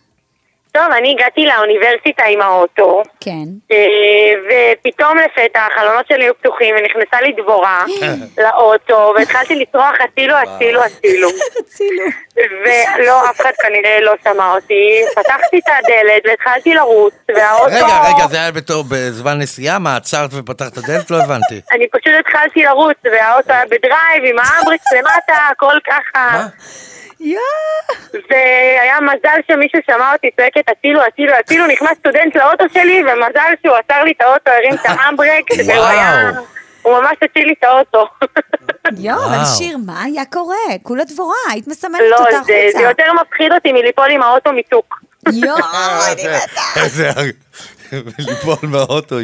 [0.71, 3.45] טוב, אני הגעתי לאוניברסיטה עם האוטו, כן.
[3.71, 3.77] אה,
[4.47, 7.85] ופתאום לפתע החלונות שלי היו פתוחים ונכנסה לי דבורה
[8.43, 11.29] לאוטו, והתחלתי לצרוח הצילו, הצילו, הצילו.
[11.59, 12.03] הצילו.
[12.65, 15.01] ולא, אף אחד כנראה לא שמע אותי.
[15.15, 17.75] פתחתי את הדלת והתחלתי לרוץ, והאוטו...
[17.75, 19.79] רגע, רגע, זה היה בתור, בזמן נסיעה?
[19.79, 21.11] מה, עצרת ופתחת דלת?
[21.11, 21.61] לא הבנתי.
[21.73, 26.29] אני פשוט התחלתי לרוץ, והאוטו היה ב drive עם האמברקס למטה, הכל ככה.
[26.33, 26.47] מה?
[28.29, 33.75] והיה מזל שמישהו שמע אותי צועקת הצילו, הצילו, הצילו, נכנס סטודנט לאוטו שלי, ומזל שהוא
[33.75, 36.31] עצר לי את האוטו, הרים את האמברקס, והוא היה...
[36.81, 38.07] הוא ממש הציל לי את האוטו.
[38.97, 39.45] יואו, אבל.
[39.57, 40.55] שיר, מה היה קורה?
[40.83, 42.81] כולה דבורה, היית מסמנת לא, אותה זה זה החוצה.
[43.03, 44.99] יותר מפחיד אותי מליפול עם האוטו מצוק.
[45.33, 45.57] יואו,
[46.11, 47.21] אני זה- מתה.
[47.91, 48.09] איזה...
[48.19, 49.17] ליפול מהאוטו,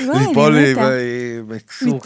[0.00, 0.88] ליפול מתה.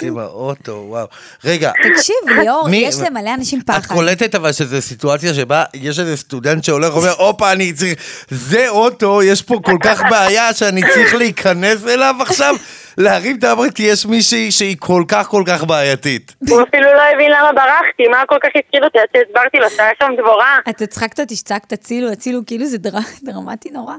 [0.02, 1.07] עם האוטו, וואו.
[1.44, 3.87] רגע, תקשיב, ליאור, יש למלא אנשים את פחד.
[3.87, 7.94] קולטת אבל שזו סיטואציה שבה יש איזה סטודנט שהולך ואומר, הופה, אני צריך...
[8.31, 12.57] זה אוטו, יש פה כל כך בעיה שאני צריך להיכנס אליו עכשיו?
[12.98, 16.35] להרים את האמרת כי יש מישהי שהיא כל כך כל כך בעייתית.
[16.48, 19.90] הוא אפילו לא הבין למה ברחתי, מה כל כך הפחיד אותי, עד שהסברתי לו שהיה
[20.02, 20.59] שם דבורה.
[20.68, 22.90] אתה הצחקת אותי שצעקת הצילו, הצילו, כאילו זה דר-
[23.26, 23.94] דרמטי נורא.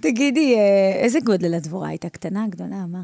[0.00, 2.08] תגידי, אה, איזה גודל הדבורה הייתה?
[2.08, 2.98] קטנה, גדולה, מה?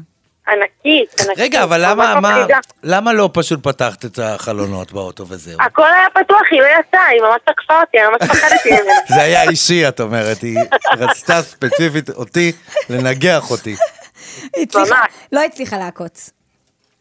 [0.47, 1.37] ענקית, ענקית.
[1.43, 2.57] רגע, אבל למה, ממש מה.
[2.83, 5.57] למה לא פשוט פתחת את החלונות באוטו וזהו?
[5.61, 8.93] הכל היה פתוח, היא לא יצאה, היא ממש תקפה אותי, אני ממש פחדתי ממנה.
[9.15, 10.59] זה היה אישי, את אומרת, היא
[10.97, 12.51] רצתה ספציפית אותי
[12.89, 13.75] לנגח אותי.
[14.63, 15.11] הצליחה- ממש.
[15.31, 16.29] לא הצליחה לעקוץ.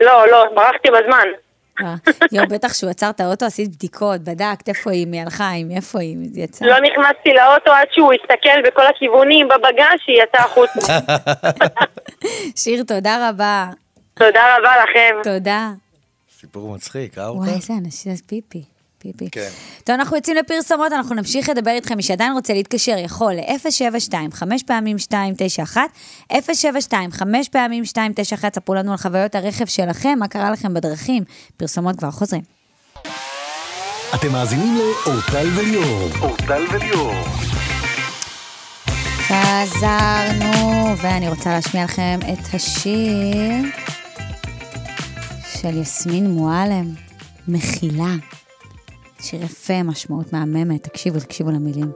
[0.00, 1.26] לא, לא, ברחתי בזמן.
[1.80, 1.94] אה,
[2.32, 6.00] יואו, בטח שהוא עצר את האוטו, עשית בדיקות, בדקת איפה היא, מי הלכה, עם איפה
[6.00, 6.64] היא, זה יצא.
[6.64, 10.80] לא נכנסתי לאוטו עד שהוא הסתכל בכל הכיוונים בבגז שהיא יצאה החוצה.
[12.62, 13.66] שיר, תודה רבה.
[14.14, 15.16] תודה רבה לכם.
[15.24, 15.70] תודה.
[16.40, 17.32] סיפור מצחיק, אה?
[17.36, 18.62] וואי, איזה אנשים, זה פיפי.
[19.02, 19.30] פיפי.
[19.32, 19.48] כן.
[19.84, 21.96] טוב, אנחנו יוצאים לפרסומות, אנחנו נמשיך לדבר איתכם.
[21.96, 25.80] מי שעדיין רוצה להתקשר, יכול ל-072, 5 פעמים 291,
[26.32, 31.24] 072, 5 פעמים 291, ספרו לנו על חוויות הרכב שלכם, מה קרה לכם בדרכים.
[31.56, 32.42] פרסומות כבר חוזרים.
[34.14, 36.08] אתם מאזינים לאורטל וליאור.
[36.20, 37.14] אורטל וליאור.
[39.28, 43.62] חזרנו, ואני רוצה להשמיע לכם את השיר
[45.52, 46.94] של יסמין מועלם,
[47.48, 48.14] מחילה.
[49.22, 51.92] שיר יפה, משמעות מהממת, תקשיבו, תקשיבו למילים.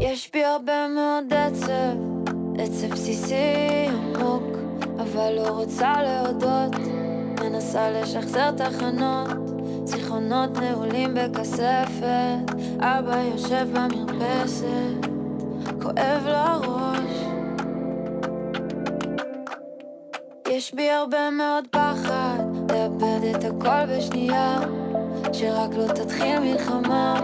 [0.00, 1.96] יש בי הרבה מאוד עצב,
[2.58, 3.34] עצב בסיסי
[3.88, 4.42] עמוק,
[4.98, 6.76] אבל לא רוצה להודות,
[7.40, 9.28] מנסה לשחזר תחנות,
[9.84, 15.06] זיכרונות נעולים בכספת, אבא יושב במרפסת,
[15.82, 17.29] כואב לו הראש.
[20.60, 22.38] יש בי הרבה מאוד פחד,
[22.72, 24.58] לאבד את הכל בשנייה,
[25.32, 27.20] שרק לא תתחיל מלחמה.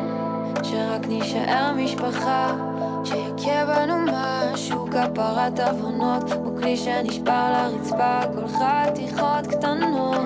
[0.63, 2.57] שרק נישאר משפחה,
[3.05, 10.21] שיכה בנו משהו, כפרת עוונות, כמו כלי שנשבר לרצפה, כל חתיכות קטנות.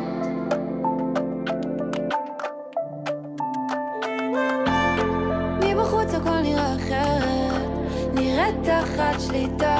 [5.61, 7.71] מבחוץ הכל נראה אחרת,
[8.15, 9.80] נראית תחת שליטה.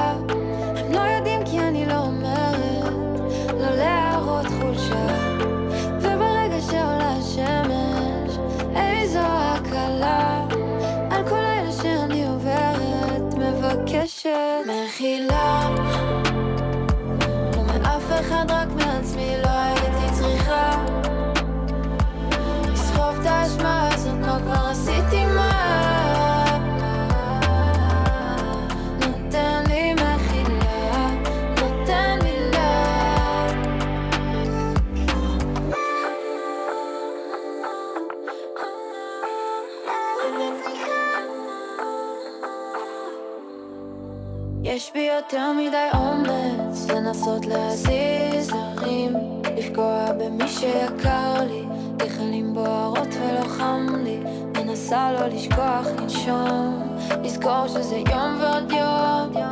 [45.25, 49.13] יותר מדי אומץ לנסות להזיז הרים,
[49.57, 51.65] לפגוע במי שיקר לי,
[51.97, 54.19] גחלים בוערות ולא חם לי,
[54.57, 59.45] מנסה לא לשכוח לנשום, לזכור שזה יום ועוד יום,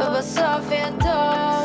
[0.00, 1.55] ובסוף יהיה טוב,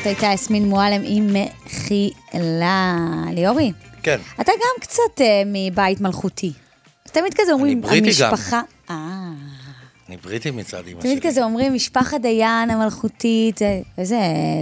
[0.00, 1.26] זאת הייתה יסמין מועלם עם
[1.66, 2.96] מחילה.
[3.32, 3.72] ליאורי,
[4.02, 4.18] כן.
[4.40, 6.52] אתה גם קצת אה, מבית מלכותי.
[7.12, 8.30] תמיד כזה אומרים, בריטי גם.
[8.30, 8.60] המשפחה...
[8.90, 8.94] אה,
[10.08, 11.30] אני בריטי מצד אמא תמיד שלי.
[11.30, 14.16] כזה אומרים, משפחת דיין המלכותית, זה- איזה,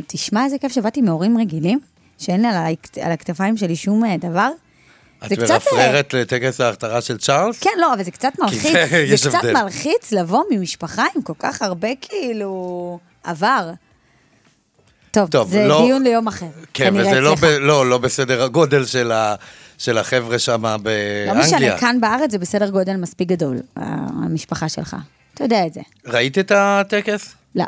[0.07, 1.80] תשמע, איזה כיף שבאתי מהורים רגילים,
[2.18, 2.57] שאין על,
[3.03, 4.51] על הכתפיים שלי שום אה, דבר.
[5.26, 7.59] את מרפררת לטקס ההכתרה של צ'ארלס?
[7.61, 8.62] כן, לא, אבל זה קצת מלחיץ,
[9.16, 9.45] זה- קצת.
[9.45, 13.70] מלחיץ לבוא ממשפחה עם כל כך הרבה כאילו עבר.
[15.11, 16.47] טוב, טוב, זה לא- דיון ליום אחר.
[16.75, 17.45] כן, וזה לא, ב.
[17.45, 19.35] לא, לא בסדר הגודל של, ה,
[19.79, 21.35] של החבר'ה שם לא באנגליה.
[21.35, 24.97] משנה, כאן בארץ זה בסדר גודל מספיק גדול, המשפחה שלך.
[25.35, 25.81] אתה יודע את זה.
[26.07, 27.35] ראית את הטקס?
[27.55, 27.65] לא.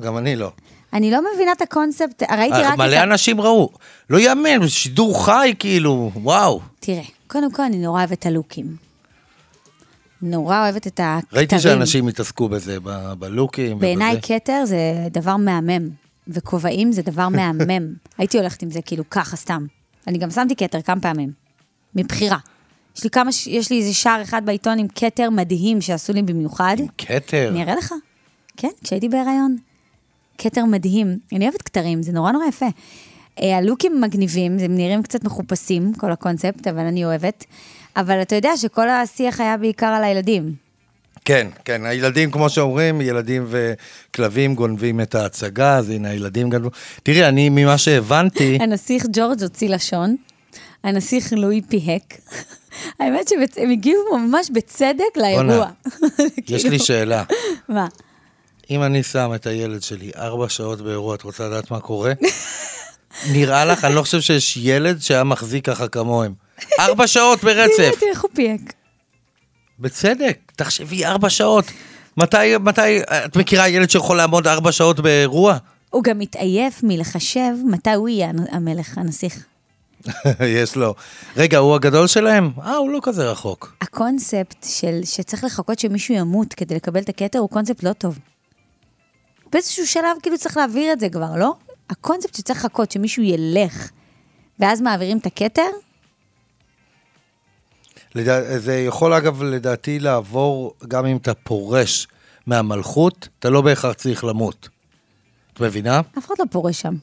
[0.00, 0.50] גם אני לא.
[0.92, 3.02] אני לא מבינה את הקונספט, ראיתי רק את מלא.
[3.02, 3.70] אנשים ראו.
[4.10, 6.60] לא יאמן, שידור חי כאילו, וואו.
[6.80, 8.76] תראה, קודם כל אני נורא אוהבת את הלוקים.
[10.22, 11.38] נורא אוהבת את הכתרים.
[11.38, 12.78] ראיתי שאנשים התעסקו בזה,
[13.18, 13.78] בלוקים.
[13.78, 14.18] בעיניי.
[14.22, 14.76] כתר זה
[15.10, 15.88] דבר מהמם,
[16.28, 17.94] וכובעים זה דבר מהמם.
[18.18, 19.66] הייתי הולכת עם זה כאילו ככה סתם.
[20.06, 21.32] אני גם שמתי כתר כמה פעמים,
[21.94, 22.38] מבחירה.
[22.96, 26.76] יש לי כמה, יש לי איזה שער אחד בעיתון עם כתר מדהים שעשו לי במיוחד.
[26.98, 27.48] כתר.
[27.48, 27.94] אני אראה לך.
[28.56, 29.56] כן, כשהייתי בהיריון.
[30.38, 31.18] כתר מדהים.
[31.32, 32.66] אני אוהבת כתרים, זה נורא נורא יפה.
[33.42, 37.44] אה, הלוקים מגניבים, הם נראים קצת מחופשים, כל הקונספט, אבל אני אוהבת.
[37.96, 40.65] אבל אתה יודע שכל השיח היה בעיקר על הילדים.
[41.26, 46.70] כן, כן, הילדים, כמו שאומרים, ילדים וכלבים גונבים את ההצגה, אז הנה הילדים גנבו.
[47.02, 50.16] תראי, אני, ממה שהבנתי, הנסיך ג'ורג' הוציא לשון.
[50.84, 52.14] הנסיך לואי פיהק.
[53.00, 55.66] האמת שהם הגיעו ממש בצדק לאירוע.
[56.48, 57.24] יש לי שאלה.
[57.68, 57.86] מה?
[58.70, 62.12] אם אני שם את הילד שלי ארבע שעות באירוע, את רוצה לדעת מה קורה?
[63.32, 66.32] נראה לך, אני לא חושב שיש ילד שהיה מחזיק ככה כמוהם.
[66.80, 67.94] ארבע שעות ברצף.
[68.00, 68.75] תראה איך הוא פיהק.
[69.78, 71.64] בצדק, תחשבי ארבע שעות.
[72.16, 75.56] מתי, מתי, את מכירה ילד שיכול לעמוד ארבע שעות באירוע?
[75.90, 79.44] הוא גם מתעייף מלחשב מתי הוא יהיה המלך, הנסיך.
[80.60, 80.94] יש לו.
[81.36, 82.50] רגע, הוא הגדול שלהם?
[82.62, 83.76] אה, הוא לא כזה רחוק.
[83.80, 88.18] הקונספט של שצריך לחכות שמישהו ימות כדי לקבל את הכתר הוא קונספט לא טוב.
[89.52, 91.54] באיזשהו שלב כאילו צריך להעביר את זה כבר, לא?
[91.90, 93.90] הקונספט שצריך לחכות שמישהו ילך,
[94.58, 95.62] ואז מעבירים את הכתר,
[98.16, 98.58] לדע...
[98.58, 102.08] זה יכול אגב לדעתי לעבור גם אם אתה פורש
[102.46, 104.68] מהמלכות, אתה לא בהכרח צריך למות.
[105.52, 106.00] את מבינה?
[106.18, 106.94] אף אחד לא פורש שם.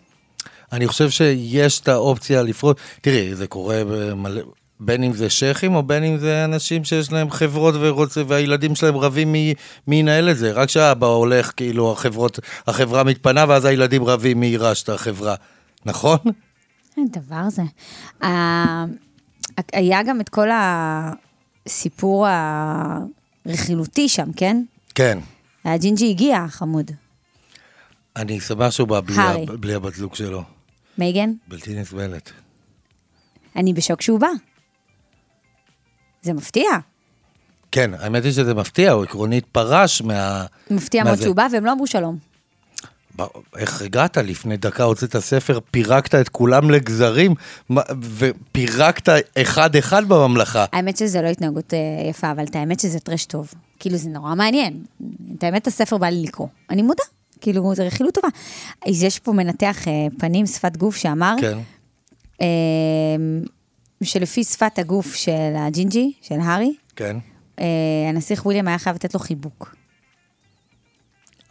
[0.72, 2.80] אני חושב שיש את האופציה לפרוט.
[3.02, 4.42] תראי, זה קורה במלא...
[4.80, 8.98] בין אם זה שייחים או בין אם זה אנשים שיש להם חברות ורוצה, והילדים שלהם
[8.98, 9.54] רבים מי,
[9.88, 10.52] מי ינהל את זה.
[10.52, 15.36] רק כשאבא הולך, כאילו החברות, החברה מתפנה ואז הילדים רבים מי יירש את החברה.
[15.86, 16.18] נכון?
[16.98, 17.64] אין דבר זה.
[19.74, 20.48] היה גם את כל
[21.66, 22.28] הסיפור
[23.46, 24.64] הרכילותי שם, כן?
[24.96, 25.20] כן.
[25.66, 26.92] הג'ינג'י הגיע, חמוד.
[28.16, 29.46] אני שמח שהוא בא בלי, הארי.
[29.54, 30.44] ה- בלי הבת זוג שלו.
[30.98, 32.32] מייגן, בלתי נסבלת.
[33.56, 34.28] אני בשוק שהוא בא.
[36.22, 36.70] זה מפתיע.
[37.72, 40.46] כן, האמת היא שזה מפתיע, הוא עקרונית פרש מה...
[40.72, 41.24] מפתיע מה מאוד זה?
[41.24, 42.18] שהוא בא, והם לא אמרו שלום.
[43.58, 44.18] איך הגעת?
[44.18, 47.36] לפני דקה הוצאת ספר, פירקת את כולם לגזרים,
[47.92, 50.66] ופירקת אחד-אחד בממלכה.
[50.74, 53.54] האמת שזה לא התנהגות אה, יפה, אבל את האמת שזה טרש טוב.
[53.80, 54.84] כאילו, זה נורא מעניין.
[55.38, 56.48] את האמת, הספר בא לי לקרוא.
[56.70, 57.04] אני מודה.
[57.42, 58.28] כאילו, זו רכילות טובה.
[58.88, 61.58] אז יש פה מנתח אה, פנים, שפת גוף, שאמר, כן.
[62.42, 62.48] אה,
[64.04, 67.18] שלפי שפת הגוף של הג'ינג'י, של הארי, כן.
[67.60, 67.66] אה,
[68.10, 69.76] הנסיך וויליאם היה חייב לתת לו חיבוק.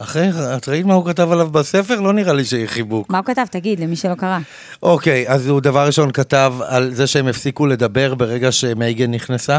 [0.02, 2.00] אחרי, את ראית מה הוא כתב עליו בספר?
[2.00, 3.10] לא נראה לי שיהיה חיבוק.
[3.10, 3.44] מה הוא כתב?
[3.50, 4.38] תגיד, למי שלא קרא.
[4.82, 9.58] אוקיי, אז הוא דבר ראשון כתב על זה שהם הפסיקו לדבר ברגע שמייגן נכנסה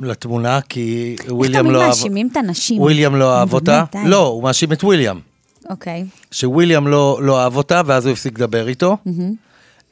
[0.00, 1.88] לתמונה, כי וויליאם תמיד לא אהב...
[1.88, 2.80] מאשימים את הנשים?
[2.80, 3.84] וויליאם לא אהב אותה.
[3.92, 3.98] די.
[4.06, 5.18] לא, הוא מאשים את וויליאם.
[5.70, 6.04] אוקיי.
[6.30, 8.96] שוויליאם לא, לא אהב אותה, ואז הוא הפסיק לדבר איתו.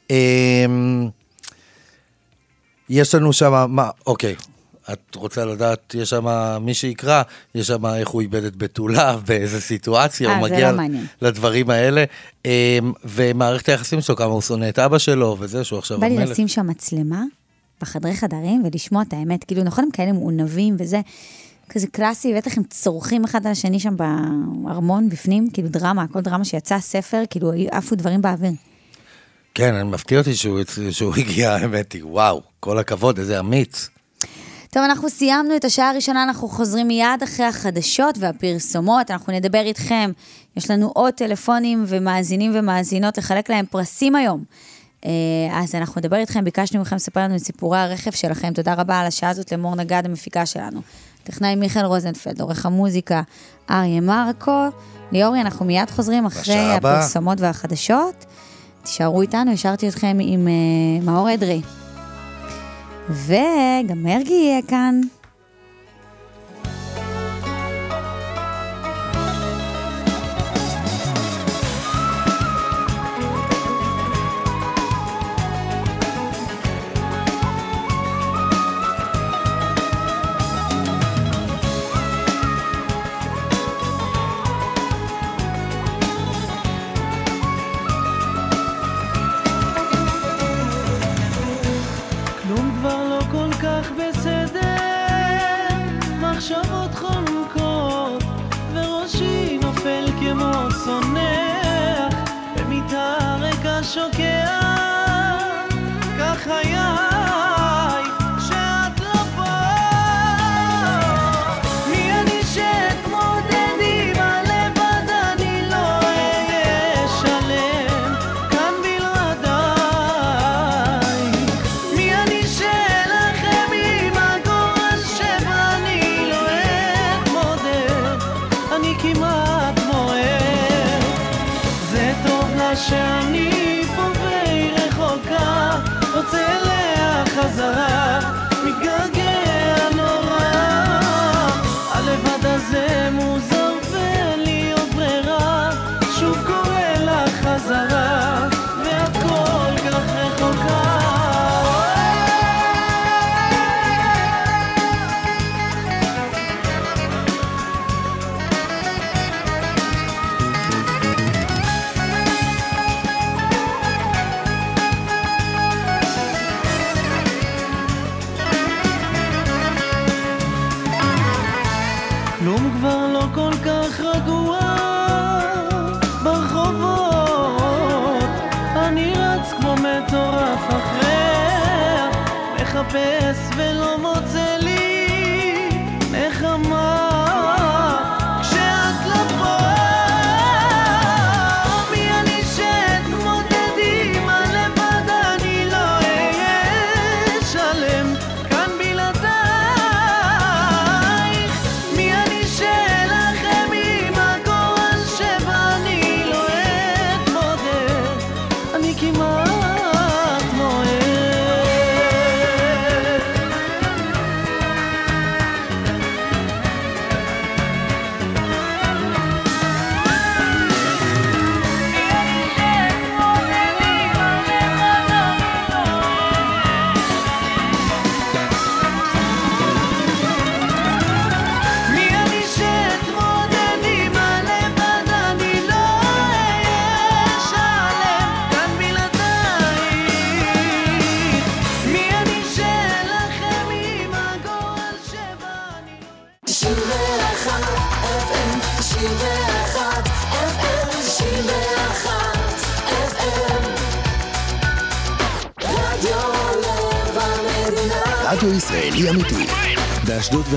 [0.09, 1.09] אמ,
[2.89, 4.35] יש לנו שם, מה, אוקיי,
[4.91, 6.25] את רוצה לדעת, יש שם
[6.61, 7.21] מי שיקרא,
[7.55, 10.83] יש שם איך הוא איבד את בתוליו, באיזה סיטואציה, אה, הוא זה מגיע לא.
[11.21, 12.03] לדברים האלה,
[12.45, 12.51] אמ,
[13.03, 16.29] ומערכת היחסים שלו, כמה הוא שונא את אבא שלו, וזה שהוא עכשיו בא לי המלך.
[16.29, 17.23] לשים שם מצלמה
[17.81, 19.43] בחדרי חדרים ולשמוע את האמת.
[19.43, 21.01] כאילו, נכון, הם כאלה מעונבים וזה,
[21.69, 26.45] כזה קלאסי, בטח הם צורכים אחד על השני שם בארמון בפנים, כאילו דרמה, כל דרמה
[26.45, 28.51] שיצא ספר, כאילו עפו דברים באוויר.
[29.55, 30.59] כן, אני מפתיע אותי שהוא,
[30.91, 33.89] שהוא הגיע, האמת היא, וואו, כל הכבוד, איזה אמיץ.
[34.73, 40.11] טוב, אנחנו סיימנו את השעה הראשונה, אנחנו חוזרים מיד אחרי החדשות והפרסומות, אנחנו נדבר איתכם.
[40.57, 44.43] יש לנו עוד טלפונים ומאזינים ומאזינות לחלק להם פרסים היום.
[45.05, 45.11] אה,
[45.51, 48.53] אז אנחנו נדבר איתכם, ביקשנו מכם לספר לנו את סיפורי הרכב שלכם.
[48.53, 50.81] תודה רבה על השעה הזאת למור נגד, המפיקה שלנו.
[51.23, 53.21] טכנאי מיכאל רוזנפלד, עורך המוזיקה
[53.69, 54.67] אריה מרקו.
[55.11, 56.73] ליאורי, אנחנו מיד חוזרים אחרי.
[56.73, 58.25] הפרסומות והחדשות.
[58.83, 61.61] תישארו איתנו, השארתי אתכם עם uh, מאור אדרי.
[63.09, 65.01] וגם מרגי יהיה כאן.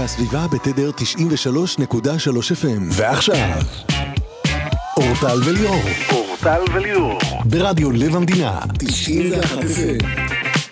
[0.07, 2.82] והסביבה בתדר 93.3 FM.
[2.90, 3.59] ועכשיו,
[4.96, 5.80] אורטל וליאור.
[6.12, 7.18] אורטל וליאור.
[7.44, 8.61] ברדיו לב המדינה.
[8.78, 10.07] 91 FM.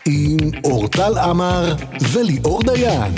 [0.06, 1.74] עם אורטל עמר
[2.12, 3.14] וליאור דיין.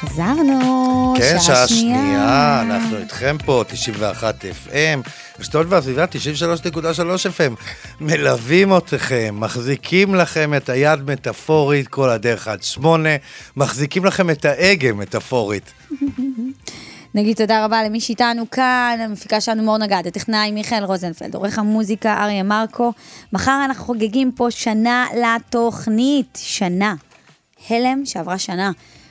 [0.00, 5.08] חזרנו, כן, שעה שנייה, אנחנו איתכם פה, 91 FM,
[5.40, 7.54] אשדוד והסביבה 93.3 FM,
[8.00, 13.08] מלווים אתכם, מחזיקים לכם את היד מטאפורית כל הדרך עד שמונה,
[13.56, 15.72] מחזיקים לכם את ההגה מטאפורית.
[17.14, 22.24] נגיד תודה רבה למי שאיתנו כאן, המפיקה שלנו מור נגד, הטכנאי מיכאל רוזנפלד, עורך המוזיקה
[22.24, 22.92] אריה מרקו.
[23.32, 26.94] מחר אנחנו חוגגים פה שנה לתוכנית, שנה.
[27.70, 28.70] הלם שעברה שנה.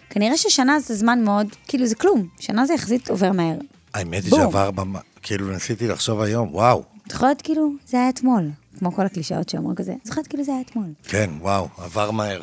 [0.09, 3.57] כנראה ששנה זה זמן מאוד, כאילו זה כלום, שנה זה יחסית עובר מהר.
[3.93, 4.31] האמת היא.
[4.31, 4.69] שעבר,
[5.21, 8.49] כאילו ניסיתי לחשוב היום, וואו, זוכרת כאילו, זה היה אתמול,
[8.79, 10.85] כמו כל הקלישאות שאומרים כזה, זוכרת כאילו זה היה אתמול.
[11.03, 12.41] כן, וואו, עבר מהר.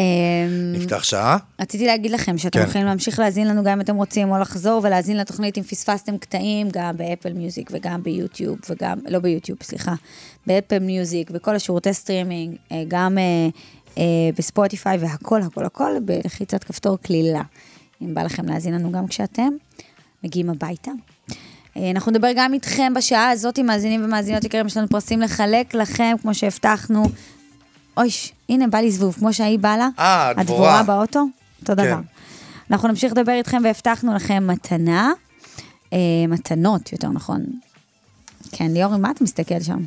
[0.00, 1.36] אמ, נפתח שעה?
[1.60, 2.68] רציתי להגיד לכם שאתם כן.
[2.68, 6.68] יכולים להמשיך להאזין לנו גם אם אתם רוצים, או לחזור ולהאזין לתוכנית אם פספסתם קטעים,
[6.72, 9.94] גם ב Apple Music וגם ב YouTube, וגם, לא ב YouTube, סליחה,
[10.46, 13.48] ב Apple Music, וכל השירותי סטרימינג, אה, גם אה,
[13.98, 17.42] אה, ב Spotify, והכל, הכל, הכל, בלחיצת כפתור קלילה.
[18.02, 19.48] אם בא לכם להאזין לנו גם כשאתם
[20.24, 20.90] מגיעים הביתה.
[21.76, 25.74] אה, אנחנו נדבר גם איתכם בשעה הזאת, עם מאזינים ומאזינות יקרים, יש לנו פרסים לחלק
[25.74, 27.04] לכם, כמו שהבטחנו.
[27.96, 28.08] אוי,
[28.48, 29.88] הנה, בא לי זבוב, כמו שההיא בא לה.
[29.98, 30.78] אה, הדבורה.
[30.78, 31.26] הדבורה באוטו,
[31.60, 31.74] אותו כן.
[31.74, 32.00] דבר.
[32.70, 35.12] אנחנו נמשיך לדבר איתכם והבטחנו לכם מתנה,
[35.92, 35.98] אה,
[36.28, 37.44] מתנות, יותר נכון.
[38.52, 39.78] כן, ליאור, מה אתה מסתכל שם?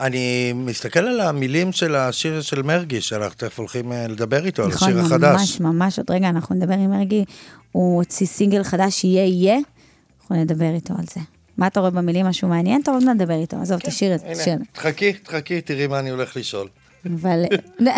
[0.00, 4.68] אני מסתכל על המילים של השיר של מרגי, שאנחנו תכף הולכים אה, לדבר איתו, על
[4.68, 5.40] נכון, השיר החדש.
[5.40, 7.24] ממש, ממש, עוד רגע אנחנו נדבר עם מרגי,
[7.72, 9.58] הוא הוציא סינגל חדש, יהיה יהיה,
[10.22, 11.20] אנחנו נדבר איתו על זה.
[11.56, 12.82] מה אתה רואה במילים, משהו מעניין?
[12.82, 16.10] טוב, נדבר איתו, עזוב, תשאיר את זה, תשאיר את הנה, תחכי, תחכי, תראי מה אני
[16.10, 16.68] הולך לשאול.
[17.04, 17.14] זה.
[17.14, 17.44] אבל...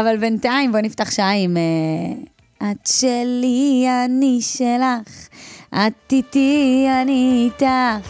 [0.00, 1.56] אבל בינתיים בוא נפתח שעה עם...
[1.56, 5.28] אה, את שלי, אני שלך,
[5.74, 8.08] את איתי, אני איתך.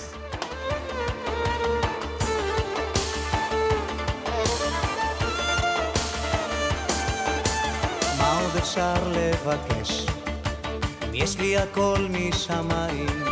[8.19, 9.94] מה עוד אפשר לבקש?
[11.25, 13.25] יש לי הכל משמיים,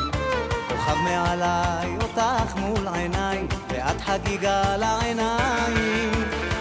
[0.68, 6.10] כוכב מעליי, אותך מול עיניי, ואת חגיגה לעיניים.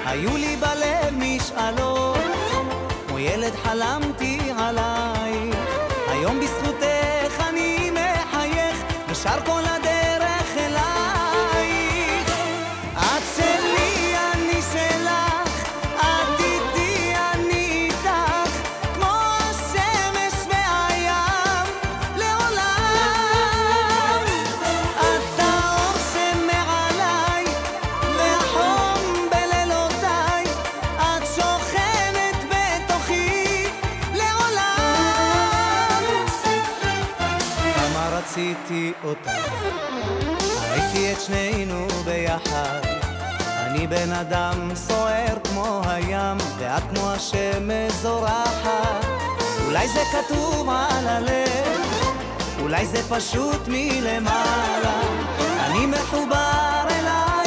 [0.06, 2.18] היו לי בלב משאלות,
[3.08, 5.56] כמו ילד חלמתי עלייך.
[6.08, 8.78] היום בזכותך אני מחייך,
[9.10, 9.81] ושר כל הדרך
[43.92, 49.06] בן אדם סוער כמו הים ואת כמו השמש זורחת.
[49.66, 51.82] אולי זה כתוב על הלב
[52.62, 55.02] אולי זה פשוט מלמעלה.
[55.60, 57.41] אני מחובר אלייך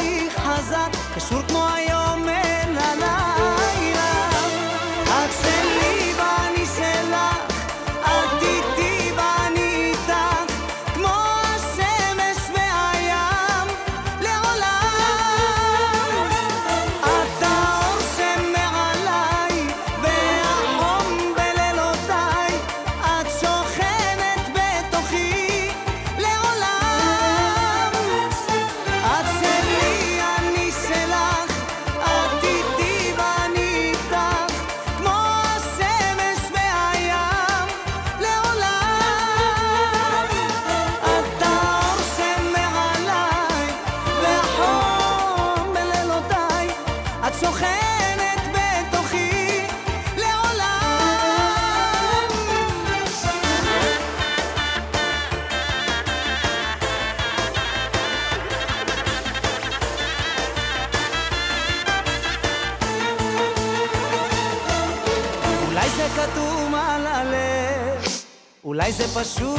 [69.25, 69.54] אולי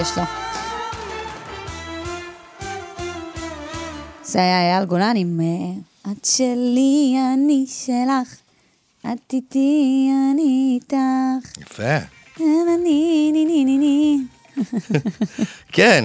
[0.00, 0.22] יש לו.
[4.24, 8.36] זה היה אייל גולן עם אה, את שלי, אני שלך,
[9.00, 11.60] את איתי, אני איתך.
[11.60, 11.96] יפה.
[12.36, 14.18] אני, ני, ני, ני, ני.
[15.72, 16.04] כן.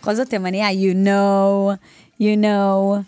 [0.00, 1.74] בכל זאת תימניה, you know,
[2.20, 2.98] you know.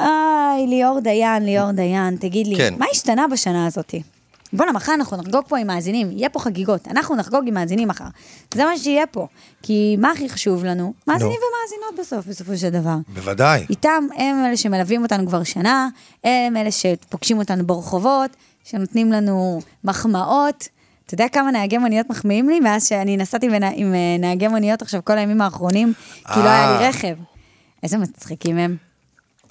[0.00, 2.74] איי, ליאור דיין, ליאור דיין, תגיד לי, כן.
[2.78, 4.02] מה השתנה בשנה הזאתי?
[4.52, 8.04] בואנה, מחר אנחנו נחגוג פה עם מאזינים, יהיה פה חגיגות, אנחנו נחגוג עם מאזינים מחר.
[8.54, 9.26] זה מה שיהיה פה.
[9.62, 10.92] כי מה הכי חשוב לנו?
[11.06, 12.96] מאזינים ומאזינות בסוף, בסופו של דבר.
[13.08, 13.66] בוודאי.
[13.70, 15.88] איתם הם אלה שמלווים אותנו כבר שנה,
[16.24, 18.30] הם אלה שפוגשים אותנו ברחובות,
[18.64, 20.68] שנותנים לנו מחמאות.
[21.06, 24.82] אתה יודע כמה נהגי מוניות מחמיאים לי מאז שאני נסעתי בנה, עם אה, נהגי מוניות
[24.82, 25.92] עכשיו כל הימים האחרונים,
[26.34, 26.88] כי לא היה לי אה.
[26.88, 27.14] רכב.
[27.82, 28.91] איזה מצחיקים הם.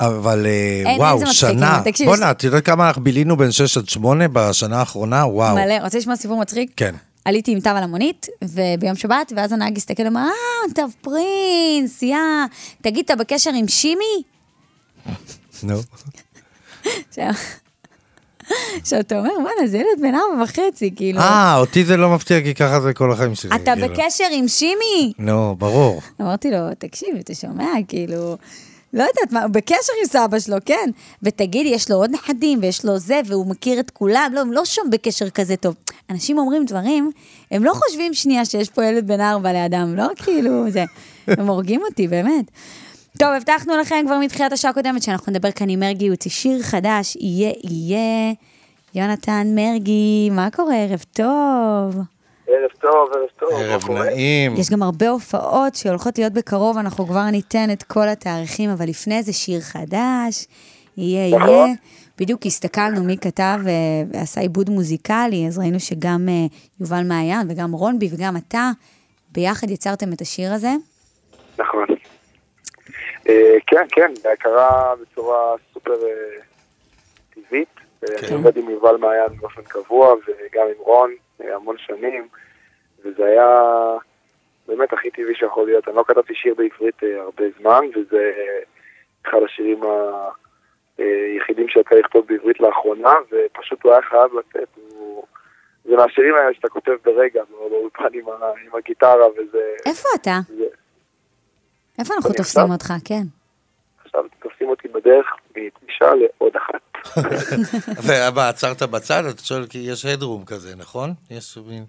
[0.01, 1.81] אבל אה, אין, וואו, מצחיקים, שנה.
[1.85, 5.25] תקשיב, בואנה, את יודעת כמה אנחנו בילינו בין 6 עד 8 בשנה האחרונה?
[5.25, 5.55] וואו.
[5.55, 6.71] מלא, רוצה לשמוע סיפור מצחיק?
[6.75, 6.95] כן.
[7.25, 12.17] עליתי עם תו על המונית, וביום שבת, ואז הנהג הסתכל ואמר, אה, תו פרינס, יא,
[12.81, 14.23] תגיד, אתה בקשר עם שימי?
[15.63, 15.75] נו.
[17.09, 17.29] עכשיו,
[18.81, 21.19] עכשיו, אתה אומר, וואלה, זה ילד בן ארבע וחצי, כאילו.
[21.19, 23.55] אה, אותי זה לא מפתיע, כי ככה זה כל החיים שלי.
[23.55, 23.87] אתה כאילו.
[23.87, 25.13] בקשר עם שימי?
[25.19, 26.01] נו, ברור.
[26.21, 28.37] אמרתי לו, תקשיב, אתה שומע, כאילו,
[28.93, 30.89] לא יודעת מה, הוא בקשר עם סבא שלו, כן.
[31.23, 34.65] ותגיד, יש לו עוד נכדים, ויש לו זה, והוא מכיר את כולם, לא, הם לא
[34.65, 35.75] שם בקשר כזה טוב.
[36.09, 37.11] אנשים אומרים דברים,
[37.51, 40.83] הם לא חושבים שנייה שיש פה ילד בן ארבע לידם, לא כאילו, זה,
[41.27, 42.45] הם הורגים אותי, באמת.
[43.19, 46.61] טוב, הבטחנו לכם כבר מתחילת השעה הקודמת שאנחנו נדבר כאן עם מרגי, הוא הוציא שיר
[46.61, 48.33] חדש, יהיה, יהיה.
[48.95, 50.75] יונתן מרגי, מה קורה?
[50.75, 51.95] ערב טוב.
[52.51, 53.49] ערב טוב, ערב טוב.
[53.51, 53.91] מה ערב?
[53.91, 54.55] נעים.
[54.57, 59.23] יש גם הרבה הופעות שהולכות להיות בקרוב, אנחנו כבר ניתן את כל התאריכים, אבל לפני
[59.23, 60.47] זה שיר חדש,
[60.97, 61.49] יהיה, נכון.
[61.49, 61.65] יהיה.
[62.19, 63.73] בדיוק הסתכלנו מי כתב אה,
[64.13, 66.33] ועשה עיבוד מוזיקלי, אז ראינו שגם אה,
[66.79, 68.71] יובל מעיין וגם רונבי וגם אתה,
[69.31, 70.71] ביחד יצרתם את השיר הזה.
[71.57, 71.85] נכון.
[73.29, 75.93] אה, כן, כן, זה קרה בצורה סופר
[77.33, 77.67] טבעית.
[78.03, 82.27] אה, אני עובד עם יובל מעיין באופן קבוע, וגם עם רון המון שנים,
[83.05, 83.49] וזה היה
[84.67, 85.87] באמת הכי טבעי שיכול להיות.
[85.87, 88.59] אני לא כתבתי שיר בעברית אה, הרבה זמן, וזה אה,
[89.25, 89.81] אחד השירים
[90.97, 94.67] היחידים שיצא לכתוב בעברית לאחרונה, ופשוט הוא היה חייב לצאת.
[94.75, 95.23] הוא...
[95.85, 98.25] זה מהשירים האלה שאתה כותב ברגע, באולפן עם,
[98.65, 99.75] עם הגיטרה, וזה...
[99.85, 100.39] איפה אתה?
[100.47, 100.65] זה...
[101.99, 102.73] איפה אנחנו תופסים עכשיו?
[102.73, 102.93] אותך?
[103.05, 103.23] כן.
[104.05, 106.81] עכשיו תופסים אותי בדרך מפגישה לעוד אחת.
[108.07, 109.23] ומה, עצרת בצד?
[109.33, 111.09] אתה שואל, כי יש הדרום כזה, נכון?
[111.31, 111.85] יש מין...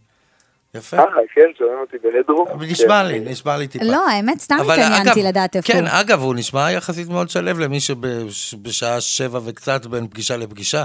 [0.75, 0.97] יפה.
[0.97, 1.05] אה,
[1.35, 2.49] כן, שומעים אותי בהדרום.
[2.63, 3.07] נשמע כן.
[3.09, 3.85] לי, נשמע לי טיפה.
[3.85, 5.85] לא, האמת, סתם התעניינתי לדעת איפה כן.
[5.87, 10.85] אגב, הוא נשמע יחסית מאוד שלב למי שבשעה שבע וקצת בין פגישה לפגישה.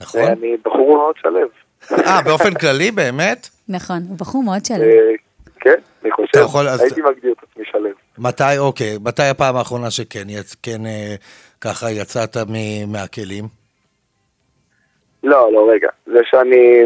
[0.00, 0.20] נכון?
[0.20, 1.48] אני בחור מאוד שלב.
[2.06, 3.48] אה, באופן כללי, באמת?
[3.68, 4.80] נכון, הוא בחור מאוד שלם.
[4.80, 5.14] אה,
[5.60, 7.92] כן, אני חושב, אתה יכול, אז- הייתי מגדיר את עצמי שלב.
[8.18, 11.14] מתי, אוקיי, מתי הפעם האחרונה שכן, יצ- כן, אה,
[11.60, 13.44] ככה יצאת מ- מהכלים?
[15.22, 16.82] לא, לא, רגע, זה שאני...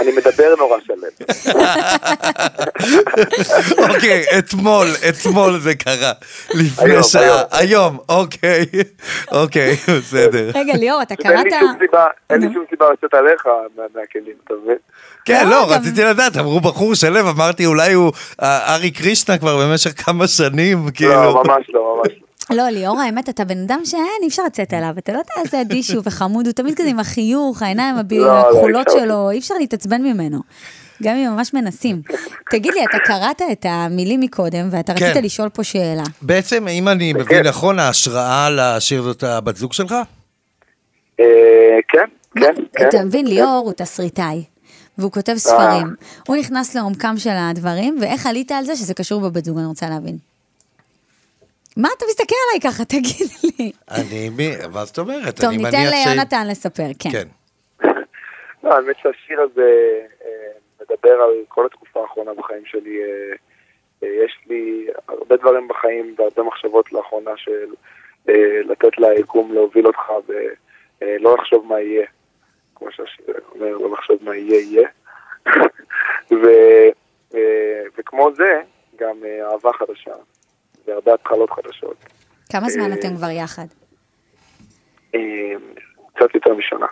[0.00, 1.26] אני מדבר נורא שלב.
[3.78, 6.12] אוקיי, אתמול, אתמול זה קרה.
[6.54, 7.42] לפני שעה.
[7.52, 7.98] היום.
[8.08, 8.66] אוקיי.
[9.32, 10.50] אוקיי, בסדר.
[10.54, 11.46] רגע, ליאור, אתה קראת...
[12.30, 14.76] אין לי שום סיבה לצאת עליך מה- מהכלים, אתה מבין?
[15.24, 18.12] כן, לא, לא, רציתי לדעת, אמרו בחור שלב, אמרתי אולי הוא
[18.42, 21.12] אה, ארי קרישנה כבר במשך כמה שנים, כאילו.
[21.12, 22.26] לא, ממש לא, ממש לא.
[22.54, 24.94] לא, ליאור, האמת, אתה בן אדם שאין, אי אפשר לצאת אליו.
[24.98, 28.40] אתה לא יודע איזה אדיש הוא וחמוד, הוא תמיד כזה עם החיוך, העיניים לא, לא,
[28.40, 28.86] הכחולות.
[28.90, 30.38] שלו, אי אפשר להתעצבן ממנו.
[31.02, 32.02] גם אם ממש מנסים.
[32.50, 35.10] תגיד לי, אתה קראת את המילים מקודם, ואתה כן.
[35.10, 36.02] רצית לשאול פה שאלה.
[36.22, 39.94] בעצם, אם אני מבין נכון, ההשראה לשיר זאת הבת זוג שלך?
[41.20, 41.26] אה,
[41.88, 42.04] כן,
[42.36, 42.88] כן, כן.
[42.88, 44.44] אתה מבין, ליאור הוא תסריטאי.
[44.98, 45.94] והוא כותב ספרים.
[46.28, 49.88] הוא נכנס לעומקם של הדברים, ואיך עלית על זה שזה קשור בבת זוג, אני רוצה
[49.88, 50.31] להבין.
[51.76, 53.72] מה אתה מסתכל עליי ככה, תגיד לי.
[53.90, 55.40] אני, מי, מה זאת אומרת?
[55.40, 57.10] טוב, ניתן ליונתן לספר, כן.
[57.10, 57.28] כן.
[58.64, 63.02] לא, האמת שהשיר הזה אה, מדבר על כל התקופה האחרונה בחיים שלי.
[63.02, 63.34] אה,
[64.02, 67.66] אה, יש לי הרבה דברים בחיים והרבה מחשבות לאחרונה של
[68.64, 72.06] לתת ליקום להוביל אותך ולא לחשוב מה יהיה.
[72.74, 74.88] כמו שהשיר אומר, לא לחשוב מה יהיה, יהיה.
[76.42, 76.46] ו,
[77.98, 78.60] וכמו זה,
[78.96, 80.14] גם אה, אהבה חדשה
[80.86, 81.96] והרבה התחלות חדשות.
[82.50, 83.66] כמה זמן אה, אתם כבר יחד?
[85.14, 85.20] אה,
[86.16, 86.86] קצת יותר משנה.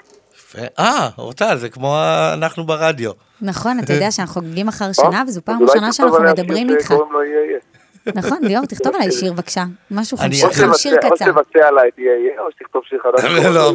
[0.78, 1.97] אה, אורטל, זה כמו
[2.34, 3.11] אנחנו ברדיו.
[3.43, 6.91] נכון, אתה יודע שאנחנו חוגגים אחר שנה, וזו פעם ראשונה שאנחנו מדברים איתך.
[6.91, 7.59] יהיה.
[8.14, 9.64] נכון, ליאור, תכתוב עליי שיר בבקשה.
[9.91, 11.09] משהו אני- חמש- או שיר קצר.
[11.11, 13.24] או שתבצע עליי יהיה יהיה, או שתכתוב שיר חדש.
[13.55, 13.72] לא,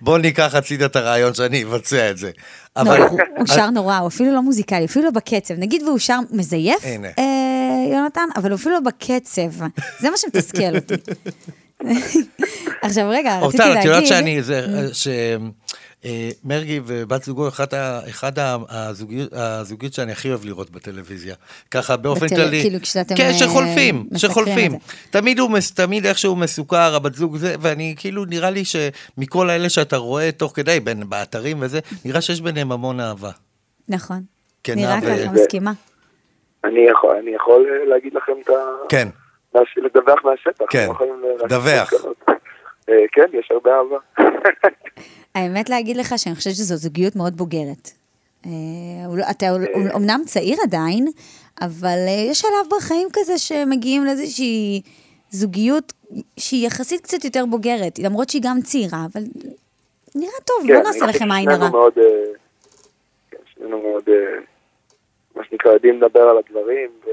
[0.00, 2.30] בוא, ניקח הצידה את הרעיון שאני אבצע את זה.
[2.76, 3.02] לא, אבל...
[3.02, 5.54] הוא- הוא שר נורא, הוא אפילו לא מוזיקלי, אפילו לא בקצב.
[5.58, 7.08] נגיד והוא שר מזייף, הנה.
[7.92, 9.50] יונתן, אבל אפילו בקצב.
[10.00, 10.94] זה מה שמתסכל אותי.
[12.82, 14.08] עכשיו רגע, רציתי אורטל, את יודעת להגיד...
[14.08, 14.66] שאני, זה.
[16.04, 18.00] אה, מרגי ובת זוגו, ה-
[19.32, 21.34] הזוגיות, שאני הכי אוהב לראות בטלוויזיה.
[21.70, 22.60] ככה באופן כללי.
[22.62, 24.78] כאילו כשאתם, כן, אה, שחולפים, שחולפים.
[25.10, 29.96] תמיד הוא, תמיד איכשהו מסוכר, הבת זוג זה, ואני כאילו, נראה לי שמכל האלה שאתה
[29.96, 33.30] רואה תוך כדי, בין, באתרים וזה, נראה שיש ביניהם המון אהבה.
[33.88, 34.22] נכון.
[34.62, 35.72] כן, נראה ככה, מסכימה.
[36.64, 38.52] אני יכול, אני יכול אה, להגיד לכם את ה...
[38.88, 39.08] כן.
[39.76, 40.64] לדווח מהשטח.
[40.70, 40.88] כן,
[41.22, 41.92] להגיד דווח.
[42.88, 43.98] אה, כן, יש הרבה אהבה.
[45.34, 47.90] האמת להגיד לך שאני חושבת שזו זוגיות מאוד בוגרת.
[48.46, 48.50] אה,
[49.16, 49.46] לא- אתה
[49.94, 51.06] אומנם צעיר עדיין,
[51.60, 54.82] אבל אה, יש שלב בחיים כזה שמגיעים לאיזושהי
[55.30, 55.92] זוגיות
[56.36, 59.22] שהיא יחסית קצת יותר בוגרת, למרות שהיא גם צעירה, אבל
[60.14, 61.70] נראה טוב, כן, לא אני נעשה לכם עין הרע.
[61.70, 62.04] מאוד, אה,
[63.30, 64.14] כן, שנינו מאוד, אה,
[65.36, 67.10] מה שנקרא, יודעים לדבר על הדברים, ו...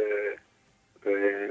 [1.05, 1.47] ו-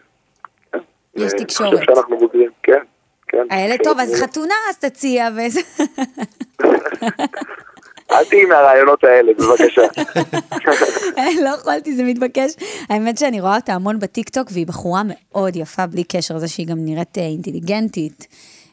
[0.73, 0.79] כן,
[1.15, 1.73] יש ו- תקשורת.
[1.73, 2.81] אני חושב שאנחנו בוגרים, כן,
[3.29, 3.47] כן.
[3.51, 4.23] הילד תקשורת טוב, אז.
[4.23, 5.61] חתונה אז תציע וזה.
[8.11, 9.83] אל תהיי מהרעיונות האלה, בבקשה.
[11.45, 12.53] לא יכולתי, זה מתבקש.
[12.89, 16.77] האמת שאני רואה אותה המון בטיקטוק, והיא בחורה מאוד יפה, בלי קשר לזה שהיא גם
[16.79, 18.27] נראית אה, אינטליגנטית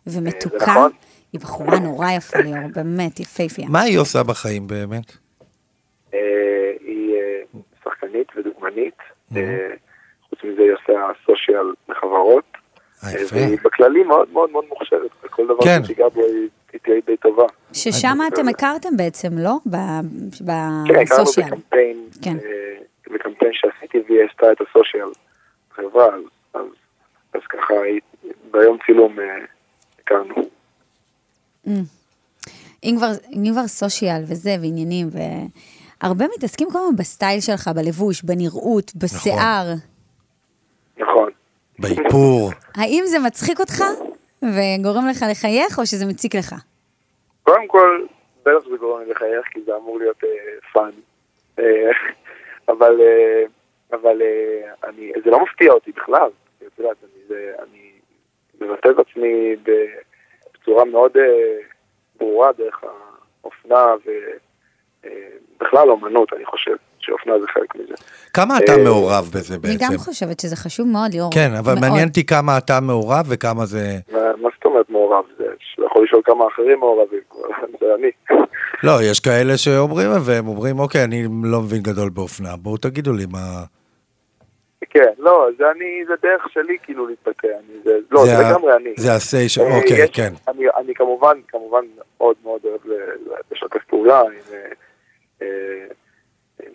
[0.07, 0.65] ומתוקה.
[0.65, 0.91] נכון.
[1.33, 3.67] היא בחורה נורא יפה ליאור, באמת, יפהפייה.
[3.69, 5.17] מה היא עושה בחיים באמת?
[8.17, 8.97] שחקנית ודוגמנית.
[9.35, 9.73] אה,
[10.29, 10.93] חוץ מזה היא עושה
[11.25, 12.43] סושיאל לחברות.
[13.03, 13.23] אה, אה.
[13.31, 15.11] והיא בכללי מאוד מאוד מאוד מוכשרת.
[15.23, 15.83] בכל דבר כן.
[15.83, 16.21] שתיגע בו
[16.73, 17.45] היא תהיה די טובה.
[17.73, 19.57] ששם אתם הכרתם בעצם, לא?
[19.69, 20.01] ב-
[20.87, 21.45] כן, הכרנו בסושיאל.
[21.45, 22.37] בקמפיין, כן.
[23.13, 25.07] בקמפיין שעשיתי והיא עשתה את הסושיאל
[25.71, 26.07] חברה,
[27.33, 27.73] אז, ככה
[28.51, 29.17] ביום צילום
[29.99, 30.35] הכרנו.
[32.83, 35.07] אם כבר, אם כבר סושיאל וזה, ועניינים,
[36.03, 39.65] והרבה מתעסקים כל הזמן בסטייל שלך, בלבוש, בנראות, בשיער.
[40.97, 41.29] נכון.
[41.79, 42.51] באיפור.
[42.75, 43.83] האם זה מצחיק אותך
[44.41, 46.55] וגורם לך לחייך, או שזה מציק לך?
[47.43, 48.05] קודם כל,
[48.41, 50.29] בטח זה גורם לי לחייך, כי זה אמור להיות אה,
[50.73, 50.91] fun.
[51.59, 51.91] אה,
[52.71, 53.43] אבל, אה,
[53.91, 56.29] אבל אה, אני, זה לא מפתיע אותי בכלל.
[56.67, 57.91] את יודעת, אני, זה, אני
[58.61, 59.55] מבטא את עצמי
[60.53, 61.57] בצורה מאוד אה,
[62.19, 62.83] ברורה דרך
[63.43, 63.95] האופנה
[65.61, 67.93] ובכלל אומנות, אני חושב שאופנה זה חלק מזה.
[68.33, 69.85] כמה אתה אה, מעורב בזה אני בעצם?
[69.93, 71.29] גם חושבת שזה חשוב מאוד, ליאור.
[71.33, 71.81] כן, אבל מאוד.
[71.89, 73.97] מעניין אותי כמה אתה מעורב וכמה זה...
[74.11, 75.23] מה מה זאת אומרת מעורב?
[75.37, 75.43] זה,
[75.85, 77.19] יכול לשאול כמה אחרים מעורבים,
[77.79, 78.37] זה אני.
[78.83, 83.25] לא, יש כאלה שאומרים, והם אומרים, אוקיי, אני לא מבין גדול באופנה, בואו תגידו לי
[83.31, 83.63] מה...
[84.89, 88.73] כן, לא, זה אני, זה דרך שלי כאילו להתבטא, אני, זה, לא, זה, ה- לגמרי
[88.75, 88.89] אני.
[88.97, 89.57] זה ה-say ש...
[89.57, 90.33] אה, אוקיי, יש- כן.
[90.47, 91.85] אני, אני כמובן, כמובן
[92.17, 92.81] מאוד מאוד אוהב
[93.51, 94.61] לשתף פעולה עם, אה, אה,
[95.41, 95.47] עם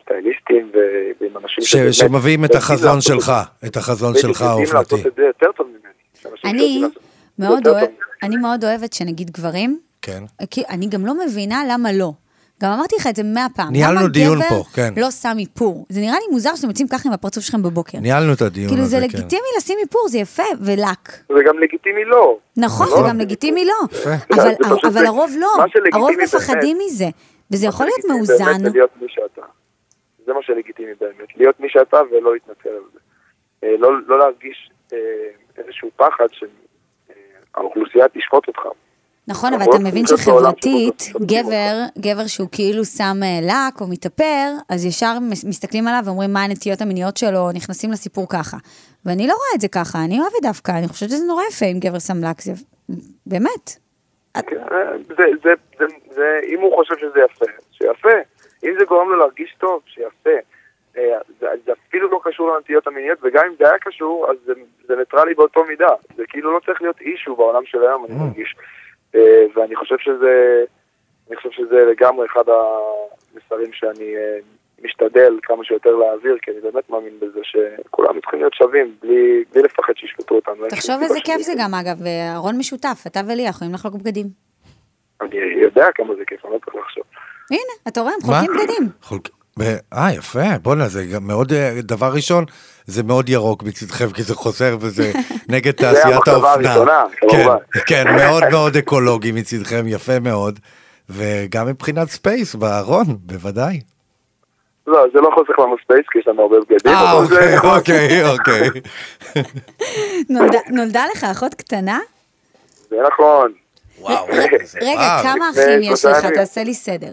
[0.05, 0.73] סטייליסטים
[1.21, 3.33] ועם אנשים ש- שמביאים את החזון שלך,
[3.63, 3.67] זה.
[3.69, 4.75] את החזון שלך יודעים האופנתי.
[4.95, 5.79] לעשות את זה יותר טוב ממני.
[6.19, 6.87] יש אנשים אני זה
[7.49, 7.89] מאוד, אוהב.
[8.23, 10.23] אני מאוד אוהבת שנגיד גברים, כן.
[10.51, 12.13] כי אני גם לא מבינה למה לא.
[12.63, 13.73] גם אמרתי לך את זה מאה פעם.
[13.73, 14.95] ניהלנו דיון פה, כן.
[14.97, 15.87] לא שם איפור?
[15.89, 17.99] זה נראה לי מוזר שאתם יוצאים ככה עם הפרצוף שלכם בבוקר.
[17.99, 19.19] ניהלנו את הדיון כאילו הזה, זה כן.
[19.19, 21.09] לגיטימי לשים איפור, זה יפה, ולק.
[21.29, 22.37] זה גם לגיטימי לא.
[22.57, 22.97] נכון, לא?
[23.03, 23.75] זה גם לגיטימי לא.
[23.93, 24.11] יפה.
[24.33, 25.49] אבל, זה זה- הרוב לא,
[25.93, 26.11] הרוב.
[26.25, 27.09] מפחדים מזה.
[27.53, 28.45] וזה יכול להיות מאוזן.
[28.63, 29.43] באמת להיות מי שאתה.
[30.27, 31.37] זה מה שלגיטימי באמת.
[31.37, 32.99] להיות מי שאתה ולא להתנצל על זה.
[33.65, 34.99] אה, לא, לא להרגיש אה,
[35.59, 36.27] איזשהו פחד
[37.53, 38.61] שהאוכלוסייה תשפוט אותך.
[39.29, 44.85] נכון, אבל אתה מבין שחברתית, גבר, גבר שהוא כאילו שם אה, לק או מתאפר, אז
[44.85, 48.57] ישר מס- מסתכלים עליו ואומרים מה הנטיות המיניות שלו, נכנסים לסיפור ככה.
[49.05, 51.79] ואני לא רואה את זה ככה, אני אוהבת דווקא, אני חושבת שזה נורא יפה אם
[51.79, 52.53] גבר שם לק, זה
[53.27, 53.71] באמת.
[54.35, 55.85] כן, אה, זה,
[56.15, 58.19] זה, אם הוא חושב שזה יפה, שיפה.
[58.65, 60.39] אם זה גורם לו להרגיש טוב, שיעשה.
[60.97, 64.53] אה, זה, זה אפילו לא קשור לנטיות המיניות, וגם אם זה היה קשור, אז זה,
[64.87, 65.95] זה ניטרלי באותו מידה.
[66.17, 68.57] זה כאילו לא צריך להיות אישו בעולם של היום, אני מרגיש.
[69.15, 70.65] אה, ואני חושב שזה,
[71.29, 74.39] אני חושב שזה לגמרי אחד המסרים שאני אה,
[74.85, 79.63] משתדל כמה שיותר להעביר, כי אני באמת מאמין בזה שכולם צריכים להיות שווים, בלי, בלי
[79.63, 80.69] לפחד שישפטו אותנו.
[80.69, 81.97] תחשוב איזה כיף זה גם, אגב,
[82.37, 84.52] ארון משותף, אתה ולי יכולים לחלוק בגדים.
[85.23, 87.05] אני יודע כמה זה כיף, אני לא צריך לחשוב.
[87.51, 88.51] הנה, אתה רואה, הם חולקים?
[88.53, 88.89] בגדים.
[89.59, 92.45] ב- אה, יפה, בואנה, זה גם מאוד, אה, דבר ראשון,
[92.87, 95.13] זה מאוד ירוק מצדכם, כי זה חוזר וזה
[95.49, 96.73] נגד זה תעשיית המחשבה האופנה.
[96.73, 97.57] הראשונה, כן, כמובן.
[97.87, 100.59] כן, מאוד מאוד אקולוגי מצדכם, יפה מאוד.
[101.11, 103.81] וגם מבחינת space, בארון, בוודאי.
[104.87, 107.61] לא, זה לא חוסך לנו space, כי יש לנו הרבה בגדים, אה, זה...
[107.61, 108.81] אוקיי, אוקיי, אוקיי.
[110.77, 111.99] נולדה לך אחות קטנה?
[112.91, 113.53] זה נכון.
[114.03, 115.23] וואו, רגע, וואו.
[115.23, 116.27] כמה אחים יש לך?
[116.35, 117.13] תעשה לי סדר.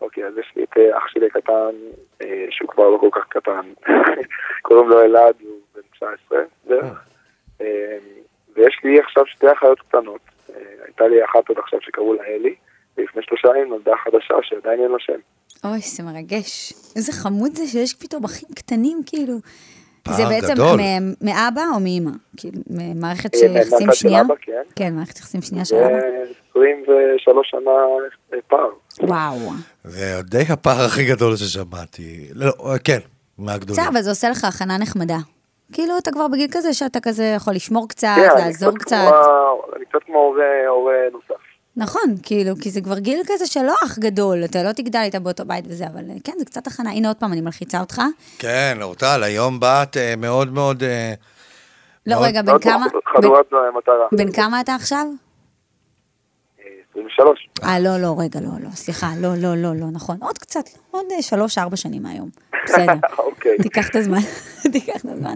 [0.00, 1.74] אוקיי, אז יש לי את אה, אח שלי הקטן,
[2.22, 3.72] אה, שהוא כבר לא כל כך קטן,
[4.62, 7.04] קוראים לו אלעד, הוא בן 19 בערך.
[7.60, 7.98] אה,
[8.54, 10.20] ויש לי עכשיו שתי אחיות קטנות.
[10.50, 12.54] אה, הייתה לי אחת עוד עכשיו שקראו לה אלי,
[12.96, 15.18] ולפני שלושה ימים נולדה חדשה שעדיין אין לה שם.
[15.64, 16.72] אוי, זה מרגש.
[16.96, 19.34] איזה חמוד זה שיש פתאום אחים קטנים, כאילו.
[20.06, 20.80] פער זה בעצם גדול.
[21.20, 21.80] מאבא או?
[22.36, 22.58] כאילו,
[22.94, 24.20] מערכת אה, יחסים שנייה?
[24.20, 24.62] אבא, כן.
[24.76, 25.96] כן, מערכת יחסים שנייה של אבא.
[26.56, 27.70] ו-23 שנה
[28.32, 28.68] אה, פער.
[29.00, 29.50] וואו.
[29.84, 32.28] זה די הפער הכי גדול ששמעתי.
[32.34, 32.52] לא,
[32.84, 32.98] כן,
[33.38, 33.82] מהגדולים.
[33.82, 35.18] בסדר, אבל זה עושה לך הכנה נחמדה.
[35.72, 39.12] כאילו, אתה כבר בגיל כזה שאתה כזה יכול לשמור קצת, כן, לעזור קצת
[39.76, 40.34] אני קצת כמו
[40.68, 41.35] הורה נוסף.
[41.76, 45.20] נכון, כאילו, כי זה כבר גיל כזה של לא אח גדול, אתה לא תגדל איתה
[45.20, 46.90] באותו בית וזה, אבל אה, כן, זה קצת הכנה.
[46.90, 48.02] הנה עוד פעם, אני מלחיצה אותך.
[48.38, 50.82] כן, אורטל, היום באת אה, מאוד מאוד...
[50.82, 51.14] אה,
[52.06, 52.86] לא, רגע, בן מאוד כמה...
[53.16, 53.46] חדורת
[53.78, 54.06] מטרה.
[54.12, 55.06] בן כמה אתה עכשיו?
[56.60, 57.48] אה, 23.
[57.64, 60.16] אה, לא, לא, רגע, לא, לא, סליחה, לא, לא, לא, לא, נכון.
[60.20, 62.28] עוד קצת, עוד אה, שלוש-ארבע שנים מהיום.
[62.64, 62.92] בסדר.
[63.18, 63.56] אוקיי.
[63.62, 64.20] תיקח את הזמן,
[64.72, 65.34] תיקח את הזמן.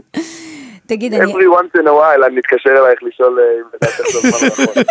[0.90, 1.32] תגיד, אני...
[1.32, 4.08] every once in a while אני מתקשר אלייך לשאול אה, אם לדעת איך
[4.74, 4.82] זה.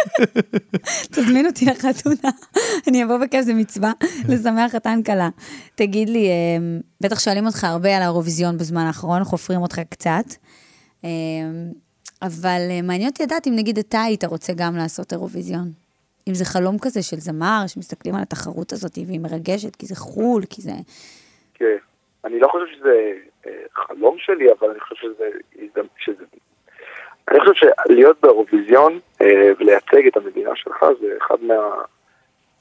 [1.13, 2.31] תזמין אותי לחתונה,
[2.87, 3.91] אני אבוא בכיף, זה מצווה,
[4.29, 5.29] לשמח חתן כלה.
[5.75, 6.33] תגיד לי, אה,
[7.01, 10.25] בטח שואלים אותך הרבה על האירוויזיון בזמן האחרון, חופרים אותך קצת,
[11.03, 11.09] אה,
[12.21, 15.67] אבל מעניין אותי לדעת אם נגיד אתה היית רוצה גם לעשות אירוויזיון.
[16.27, 20.43] אם זה חלום כזה של זמר, שמסתכלים על התחרות הזאת והיא מרגשת, כי זה חו"ל,
[20.49, 20.71] כי זה...
[21.53, 21.77] כן.
[22.25, 23.11] אני לא חושב שזה
[23.73, 25.29] חלום שלי, אבל אני חושב שזה...
[25.97, 26.25] שזה...
[27.31, 31.35] אני חושב שלהיות באירוויזיון אה, ולייצג את המדינה שלך זה אחד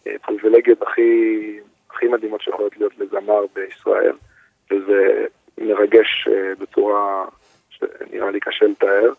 [0.06, 1.60] מהפריבילגיות הכי,
[1.90, 4.16] הכי מדהימות שיכולות להיות לזמר בישראל,
[4.70, 5.26] וזה
[5.58, 7.24] מרגש אה, בצורה
[7.70, 9.12] שנראה לי קשה לתאר.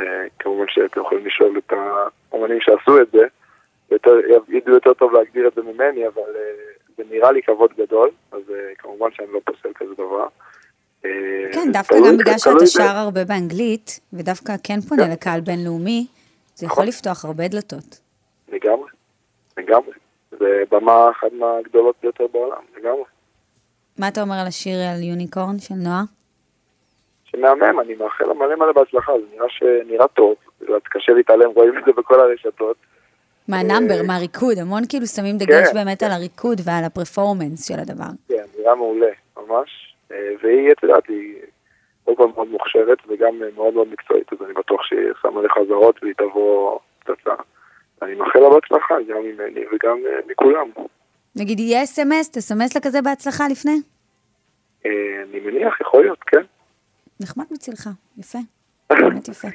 [0.00, 3.26] אה, כמובן שאתם יכולים לשאול את האומנים שעשו את זה,
[3.90, 4.14] יותר,
[4.48, 6.32] ידעו יותר טוב להגדיר את זה ממני, אבל
[6.96, 8.42] זה נראה לי כבוד גדול, אז
[8.78, 10.26] כמובן שאני לא פוסל כזה דבר.
[11.04, 11.10] אה,
[11.52, 16.06] כן, דווקא גם בגלל שאתה שר הרבה באנגלית, ודווקא כן פונה לקהל בינלאומי,
[16.54, 18.00] זה יכול לפתוח הרבה דלתות.
[18.48, 18.90] לגמרי,
[19.56, 19.92] לגמרי.
[20.30, 23.04] זה במה אחת מהגדולות ביותר בעולם, לגמרי.
[23.98, 26.02] מה אתה אומר על השיר על יוניקורן של נועה?
[27.24, 30.34] שמהמם, אני מאחל לה מלא מלא בהצלחה, זה נראה שנראה טוב,
[30.84, 32.76] קשה להתעלם, רואים את זה בכל הרשתות.
[33.48, 38.10] מהנאמבר, מהריקוד, המון כאילו שמים דגש כן, באמת על הריקוד ועל הפרפורמנס של הדבר.
[38.28, 39.91] כן, נראה מעולה, ממש.
[40.12, 41.34] אה, והיא, את יודעת, היא
[42.04, 46.02] קודם כל מאוד מוכשרת וגם מאוד מאוד מקצועית, אז אני בטוח שהיא שמה לך אזהרות
[46.02, 47.34] והיא תבוא פצצה.
[48.02, 50.68] אני מאחל לה בהצלחה, גם ממני וגם אה, מכולם.
[51.36, 53.80] נגיד, יהיה אס.אם.אס, תסמס לה כזה בהצלחה לפני?
[54.86, 56.42] אה, אני מניח, יכול להיות, כן.
[57.20, 57.88] נחמד מצילך,
[58.18, 58.38] יפה,
[59.00, 59.48] באמת יפה.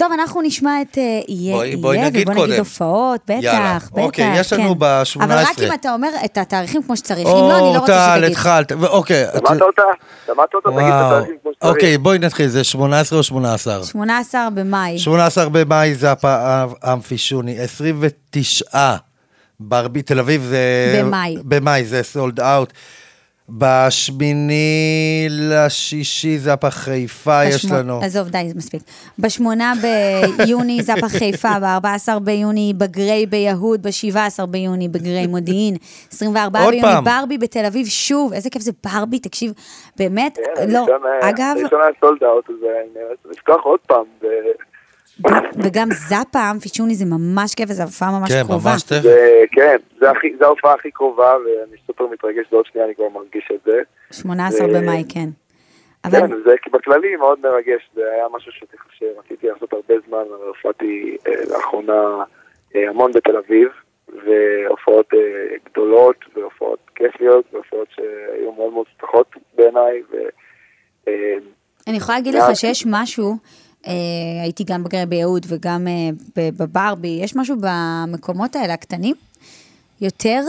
[0.00, 2.58] טוב, אנחנו נשמע את אה, יהיה, בואי- בואי יהיה, נגיד ובוא נגיד.
[2.58, 3.78] הופעות, בטח, יאללה.
[3.78, 4.78] בטח, אוקיי, יש לנו כן.
[4.78, 5.24] ב-18.
[5.24, 8.16] אבל רק אם אתה אומר את התאריכים כמו שצריך, אם לא, אני לא רוצה אורטל,
[8.16, 8.30] שתגיד.
[8.30, 9.24] התחלת, אוקיי.
[9.38, 9.82] שמעת אותה?
[10.26, 10.68] שמעת אותה?
[10.70, 10.92] תגיד את.
[10.94, 11.72] התאריכים כמו שצריך.
[11.74, 13.84] אוקיי, בואי נתחיל, זה 18 או 18?
[13.84, 14.98] 18 במאי.
[14.98, 16.24] 18 במאי זה הפ-
[16.82, 18.96] האמפישוני, 29
[19.60, 21.00] ברבי, תל אביב זה...
[21.02, 21.36] במאי.
[21.44, 22.72] במאי זה סולד אאוט.
[23.50, 28.00] בשמיני לשישי זה הפח חיפה יש בשמו- לנו.
[28.02, 28.82] עזוב, די, זה מספיק.
[29.18, 29.72] בשמונה
[30.38, 35.76] ביוני זאפה חיפה, ב-14 ביוני בגריי ביהוד, ב-17 ביוני בגריי מודיעין,
[36.12, 37.04] 24 עוד ביוני פעם.
[37.04, 39.52] ברבי בתל אביב, שוב, איזה כיף זה ברבי, תקשיב,
[39.98, 42.44] באמת, כן, לא, ראשון היה- אגב, ראשון היה סולד אאוט,
[43.30, 44.04] לפתוח עוד פעם.
[44.22, 44.26] ו-
[45.64, 48.70] וגם זאפה, אמפיצ'וני זה ממש כיף, וזו הופעה ממש כן, קרובה.
[48.70, 49.02] ממש תכף.
[49.02, 49.76] זה- כן,
[50.38, 53.80] זה ההופעה הכי קרובה, ואני סופר מתרגש, ועוד שנייה אני כבר מרגיש את זה.
[54.12, 55.28] 18 זה- במאי, כן.
[56.04, 60.46] אבל כן, זה בכללי מאוד מרגש, זה היה משהו שצריך- שרציתי לעשות הרבה זמן, אבל
[60.48, 62.24] הופעתי אה, לאחרונה
[62.76, 63.68] אה, המון בתל אביב,
[64.26, 65.18] והופעות אה,
[65.70, 70.16] גדולות, והופעות כיפיות, והופעות שהיו מאוד מאוד מוצלחות בעיניי, ו...
[71.08, 71.34] אה,
[71.88, 73.34] אני יכולה להגיד לך שיש משהו,
[74.42, 76.10] הייתי גם בגרי ביהוד וגם אה,
[76.58, 79.14] בברבי, יש משהו במקומות האלה הקטנים,
[80.00, 80.40] יותר,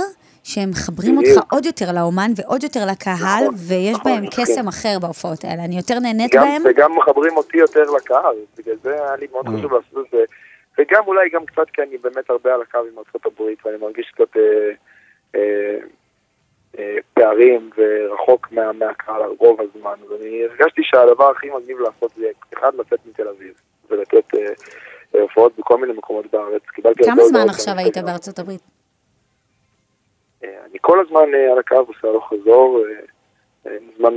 [0.43, 1.53] שהם מחברים אותך בדיוק.
[1.53, 4.45] עוד יותר לאומן ועוד יותר לקהל, נכון, ויש נכון, בהם מסכים.
[4.45, 5.65] קסם אחר בהופעות האלה.
[5.65, 6.61] אני יותר נהנית גם, בהם.
[6.65, 9.47] וגם מחברים אותי יותר לקהל, בגלל זה היה לי מאוד.
[9.47, 10.23] חשוב לעשות את זה.
[10.77, 14.11] וגם אולי גם קצת כי אני באמת הרבה על הקו עם ארצות הברית, ואני מרגיש
[14.15, 14.41] קצת אה,
[15.35, 15.77] אה, אה,
[17.13, 19.93] פערים ורחוק מה, מהקהל רוב הזמן.
[20.05, 23.53] אז אני הרגשתי שהדבר הכי מגניב לעשות זה, אחד, לצאת מתל אביב,
[23.89, 24.39] ולתת אה,
[25.15, 26.61] אה, הופעות בכל מיני מקומות בארץ.
[27.05, 27.97] כמה זמן עכשיו היית.
[27.97, 28.61] בארצות הברית?
[30.43, 34.13] אה, אני כל הזמן אה, על הקו עושה הלוך חזור, אה, אין זמן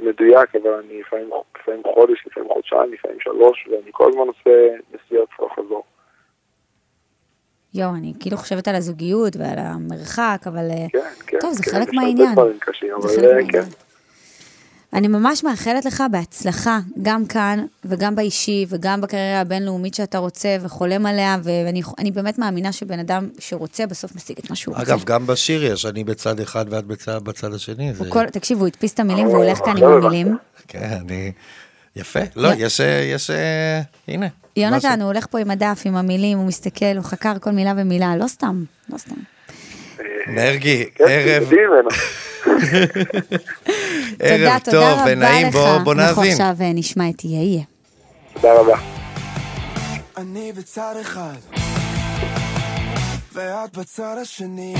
[0.00, 1.30] מדויק, אבל אני לפעמים,
[1.60, 5.84] לפעמים חודש, לפעמים חודשיים, לפעמים שלוש, ואני כל הזמן עושה נסיעות הלוך חזור.
[7.76, 10.70] יואו, אני כאילו חושבת על הזוגיות ועל המרחק, אבל...
[10.70, 11.38] אה, כן, כן.
[11.40, 12.34] טוב, זה כן, חלק מהעניין.
[12.58, 13.52] קשים, זה חלק אה, מהעניין.
[13.52, 13.68] כן.
[14.92, 21.06] אני ממש מאחלת לך בהצלחה, גם כאן וגם באישי וגם בקריירה הבינלאומית שאתה רוצה וחולם
[21.06, 24.92] עליה, ואני אני באמת מאמינה שבן אדם שרוצה בסוף משיג את מה שהוא רוצה.
[24.92, 27.94] אגב, גם בשיר יש, אני בצד אחד ואת בצד, בצד השני.
[27.94, 28.04] זה...
[28.04, 30.36] הוא כל, תקשיב, הוא הדפיס את המילים והוא הולך כאן עם לא המילים.
[30.68, 31.32] כן, אני...
[31.96, 32.20] יפה.
[32.36, 32.80] לא, יש...
[32.80, 33.30] אה, יש...
[33.30, 34.26] אה, הנה.
[34.56, 35.00] יונתן.
[35.00, 38.26] הוא הולך פה עם הדף, עם המילים, הוא מסתכל, הוא חקר כל מילה ומילה, לא
[38.26, 39.14] סתם, לא סתם.
[40.26, 41.52] מרגי, כן, ערב.
[44.20, 45.50] ערב תודה, טוב ונעים.
[45.50, 46.32] בוא בוא אנחנו נאזין.
[46.32, 47.62] עכשיו אה, נשמע את יהיה יהיה.
[48.32, 48.78] תודה רבה.
[50.16, 51.36] אני בצד אחד,
[53.32, 54.74] ואת בצד השני.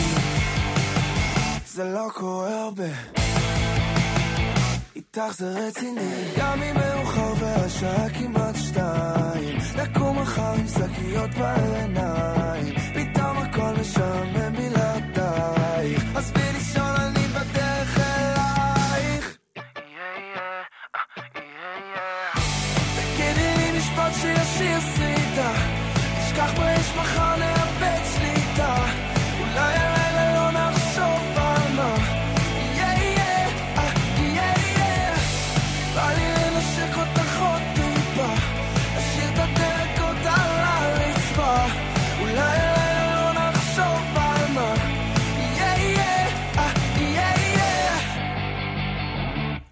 [1.66, 2.84] זה לא קורה הרבה,
[5.16, 6.32] איתך זה רציני.
[6.38, 12.74] גם אם מאוחר והשעה כמעט שתיים, לקום מחר עם שקיות בעיניים.
[12.94, 19.36] פתאום הכל משעמם בלעדייך, עזבי לישון אני בדרך אלייך.
[22.96, 24.80] תגידי לי משפט שישיר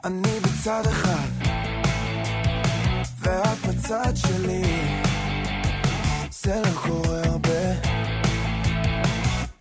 [0.05, 1.28] אני בצד אחד
[3.20, 4.62] ואת בצד שלי.
[6.31, 7.72] זה לא קורה הרבה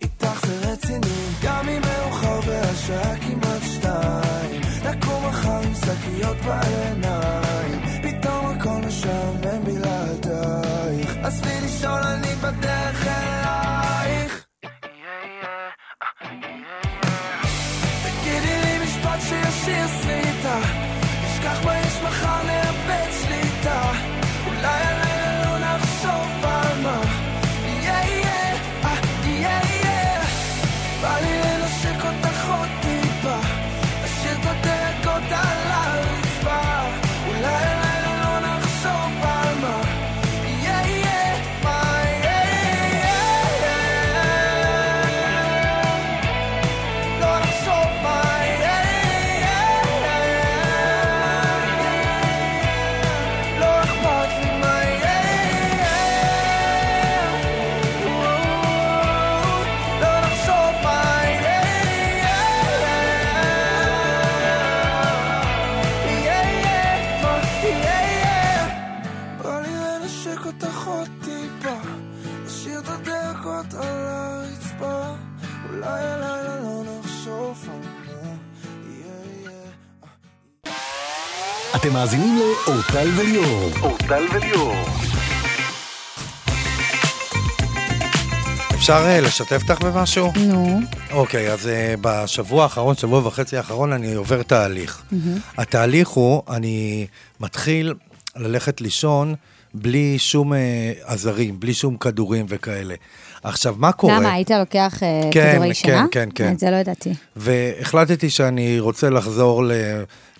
[0.01, 1.27] איתך זה רציני.
[1.43, 7.79] גם אם מאוחר והשעה כמעט שתיים לקום מחר עם שקיות בעיניים.
[8.03, 11.17] פתאום הכל משעמם בלעדייך.
[11.23, 13.32] עזבי לישון אני בדרך אלייך
[73.45, 75.03] הדקות על הרצפה
[75.69, 77.79] אולי הלילה לא נחשוב על
[81.75, 83.69] אתם מאזינים לאורטל וליאור.
[83.81, 84.75] אורטל וליאור.
[88.73, 90.31] אפשר אה, לשתף אותך במשהו?
[90.35, 90.79] נו,
[91.11, 95.03] אוקיי, אז אה, בשבוע האחרון, שבוע וחצי האחרון, אני עובר תהליך.
[95.57, 97.07] התהליך הוא, אני
[97.39, 97.93] מתחיל
[98.35, 99.35] ללכת לישון
[99.73, 102.95] בלי שום אה, עזרים, בלי שום כדורים וכאלה.
[103.43, 104.19] עכשיו, מה קורה?
[104.19, 106.05] למה, היית לוקח אה, כן, כדורי כן, שינה?
[106.11, 106.51] כן, כן.
[106.51, 107.13] את זה לא ידעתי.
[107.35, 109.63] והחלטתי שאני רוצה לחזור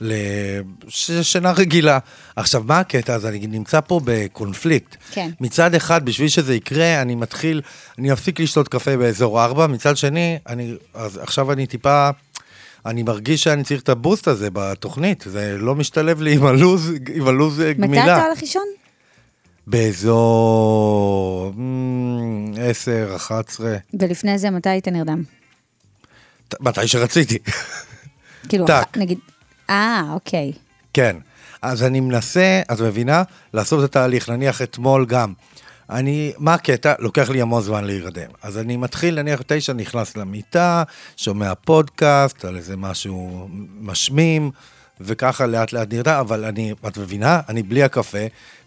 [0.02, 2.00] לשינה רגילה.
[2.36, 3.16] עכשיו, מה הקטע?
[3.16, 4.96] אז אני נמצא פה בקונפליקט.
[5.12, 5.30] כן.
[5.42, 7.62] מצד אחד, בשביל שזה יקרה, אני מתחיל,
[8.00, 12.10] אני אפסיק לשתות קפה באזור 4, מצד שני, אני, אז עכשיו אני טיפה...
[12.86, 17.28] אני מרגיש שאני צריך את הבוסט הזה בתוכנית, זה לא משתלב לי עם הלוז, עם
[17.28, 18.18] הלוז אה, מתי גמילה.
[18.18, 18.83] אתה הולך לישון?
[19.68, 25.24] באזור אמ, 10, 11, ולפני זה, מתי היית נרדם?
[26.60, 27.38] מתי שרציתי.
[28.50, 28.72] כאילו, טק.
[28.92, 29.20] אח- נגיד...
[29.70, 30.52] אה, אוקיי.
[30.94, 31.16] כן.
[31.62, 33.24] אז אני מנסה, את מבינה?
[33.54, 35.34] לעשות את התהליך, נניח אתמול גם.
[35.90, 36.94] אני, מה הקטע?
[37.00, 38.30] לוקח לי המון זמן להירדם.
[38.44, 40.84] אז אני מתחיל, נניח תשע, נכנס למיטה,
[41.18, 43.48] שומע פודקאסט על איזה משהו
[43.82, 44.52] משמים,
[45.02, 47.40] וככה לאט לאט נרדם, אבל אני, את מבינה?
[47.50, 48.18] אני בלי הקפה,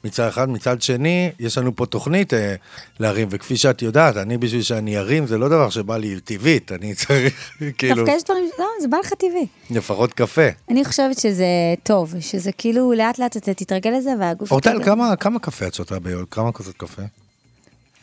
[0.05, 2.55] מצד אחד, מצד שני, יש לנו פה תוכנית אה,
[3.01, 6.95] להרים, וכפי שאת יודעת, אני בשביל שאני ארים, זה לא דבר שבא לי טבעית, אני
[6.95, 9.47] צריך, כאילו, דווקא יש דברים, לא, זה בא לך טבעי.
[9.71, 10.49] לפחות קפה.
[10.71, 11.47] אני חושבת שזה
[11.83, 14.51] טוב, שזה כאילו לאט לאט אתה תתרגל לזה והגוף...
[14.51, 14.85] אורטל.
[14.85, 16.25] כמה, כמה קפה את שותה ביום?
[16.31, 17.03] כמה כוסות קפה?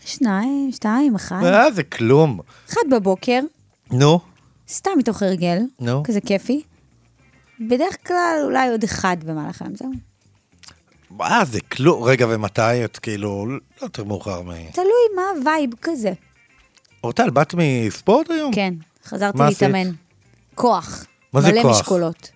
[0.05, 1.41] שניים, שתיים, אחד.
[1.45, 2.39] אה, זה כלום.
[2.69, 3.39] אחד בבוקר,
[3.91, 4.19] נו,
[4.69, 6.03] סתם מתוך הרגל, נו.
[6.03, 6.61] כזה כיפי.
[7.69, 9.91] בדרך כלל אולי עוד אחד במהלך היום, זהו.
[11.21, 12.03] אה, זה כלום.
[12.03, 12.85] רגע, ומתי?
[12.85, 14.51] את כאילו, לא יותר מאוחר מ...
[14.71, 16.13] תלוי מה ה vibe כזה.
[17.03, 18.53] אורטל, באת מספורט היום?
[18.53, 18.73] כן,
[19.05, 19.49] חזרתי מה?
[19.49, 19.91] להתאמן.
[20.55, 21.05] כוח.
[21.33, 21.79] מה זה מלא כוח?
[21.79, 22.31] משקולות.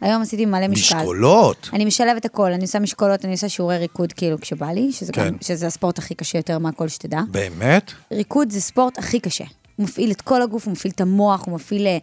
[0.00, 0.96] היום עשיתי מלא משקל.
[0.96, 1.70] משקולות?
[1.72, 5.28] אני משלבת הכל, אני עושה משקולות, אני עושה שיעורי ריקוד כאילו כשבא לי, שזה, כן.
[5.28, 7.20] גם, שזה הספורט הכי קשה יותר מהכל שתדע.
[7.30, 7.92] באמת?
[8.12, 9.44] ריקוד זה ספורט הכי קשה.
[9.76, 11.98] הוא מפעיל את כל הגוף, הוא מפעיל את המוח, הוא מפעיל אה,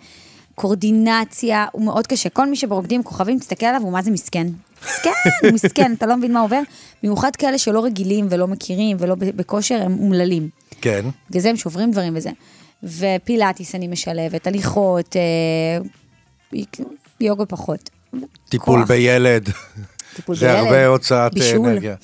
[0.55, 2.29] קורדינציה, הוא מאוד קשה.
[2.29, 4.47] כל מי שברוקדים עם כוכבים, תסתכל עליו, הוא מה זה מסכן.
[4.85, 5.09] מסכן,
[5.43, 6.61] הוא מסכן, אתה לא מבין מה עובר.
[7.03, 10.49] במיוחד כאלה שלא רגילים ולא מכירים ולא בכושר, הם אומללים.
[10.81, 11.05] כן.
[11.29, 12.29] בגלל זה הם שוברים דברים וזה.
[12.83, 16.59] ופילאטיס אני משלבת, הליכות, אה,
[17.21, 17.89] יוגה פחות.
[18.49, 18.87] טיפול כוח.
[18.87, 19.49] בילד.
[20.15, 21.67] טיפול זה בילד, הרבה הוצאת בישול.
[21.69, 21.95] אנרגיה.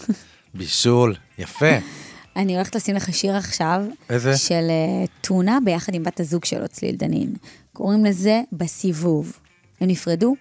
[0.54, 1.76] בישול, יפה.
[2.40, 3.84] אני הולכת לשים לך שיר עכשיו.
[4.10, 4.38] איזה?
[4.38, 7.34] של אה, טונה ביחד עם בת הזוג שלו, צליל דנין.
[7.74, 9.34] קוראים לזה בסיבוב.
[9.82, 10.36] הם נפרדו,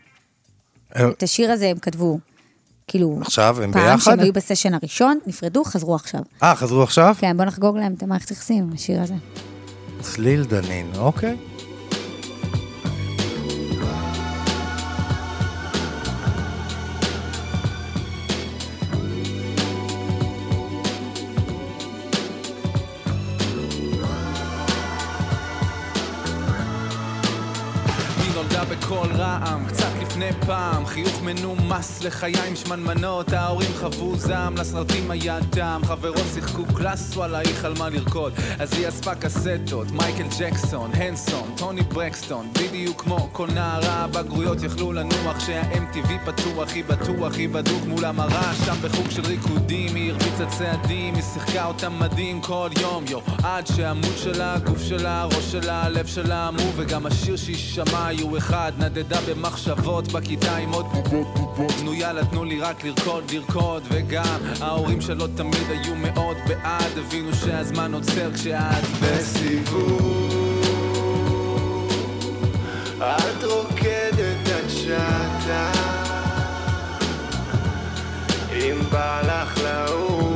[0.97, 2.19] את השיר הזה הם כתבו,
[2.87, 4.11] כאילו, עכשיו הם פעם ביחד?
[4.11, 6.21] שהם היו בסשן הראשון, נפרדו, חזרו עכשיו.
[6.43, 7.15] אה, חזרו עכשיו?
[7.19, 9.15] כן, בוא נחגוג להם את המערכת יחסים, השיר הזה.
[10.01, 11.37] צליל דנין, אוקיי.
[30.47, 30.87] פעם.
[30.87, 33.33] חיוך מנומס לחיים שמנמנות.
[33.33, 38.33] ההורים חוו זעם, לסרטים היה טעם חברות שיחקו קלאס, וואלה היא חלמה לרקוד?
[38.59, 42.51] אז היא אספה קסטות, מייקל ג'קסון, הנסון, טוני ברקסטון.
[42.53, 48.55] בדיוק כמו כל נערה, הבגרויות יכלו לנוח שה-MTV פתוח, היא בטוח, היא בדוק מול המראה.
[48.55, 53.67] שם בחוג של ריקודים, היא הרביצה צעדים, היא שיחקה אותם מדהים כל יום, יו עד
[53.67, 58.73] שהעמוד שלה, הגוף שלה, הראש שלה, הלב שלה עמו וגם השיר שהיא שמעה היו אחד
[58.79, 60.87] נדדה במחשבות בכיתה עם עוד
[61.37, 63.83] בובות נו יאללה תנו לי רק לרקוד, לרקוד.
[63.89, 66.99] וגם ההורים שלו תמיד היו מאוד בעד.
[66.99, 70.61] הבינו שהזמן עוצר כשאת בסיבוב.
[72.99, 75.73] את רוקדת עד שעתה.
[78.53, 80.28] אם בא לך לעוף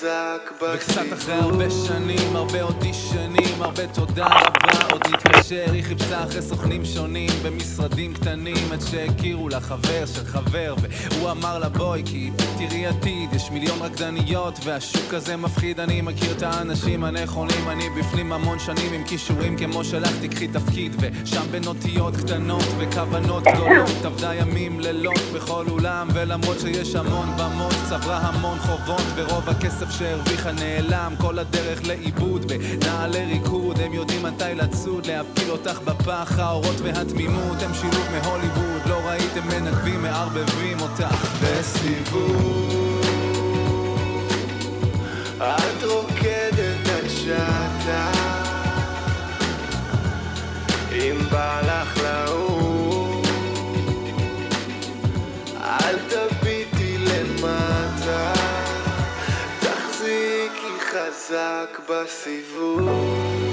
[0.00, 6.42] חזק וקצת אחרי הרבה שנים, הרבה אודישנים, הרבה תודה רבה, עוד נתקשר, היא חיפשה אחרי
[6.42, 10.74] סוכנים שונים במשרדים קטנים, עד שהכירו לה חבר של חבר,
[11.10, 16.32] והוא אמר לה בואי, כי תראי עתיד, יש מיליון רקדניות, והשוק הזה מפחיד, אני מכיר
[16.36, 21.66] את האנשים הנכונים, אני בפנים המון שנים עם כישורים כמו שלך, תקחי תפקיד, ושם בין
[21.66, 28.58] אותיות קטנות וכוונות גדולות, עבדה ימים, לילות בכל אולם, ולמרות שיש המון במות, צברה המון
[28.58, 35.50] חובות, ורוב הכסף שהרוויחה נעלם, כל הדרך לאיבוד, בנעלי ריקוד, הם יודעים מתי לצוד, להפיל
[35.50, 43.00] אותך בפח, האורות והתמימות, הם שילוב מהוליווד, לא ראיתם מנגבים, מערבבים אותך בסיבוב.
[45.38, 48.12] את רוקדת עד שעתה
[50.92, 52.69] אם בא לך לעוף
[61.30, 63.49] חזק בסיבוב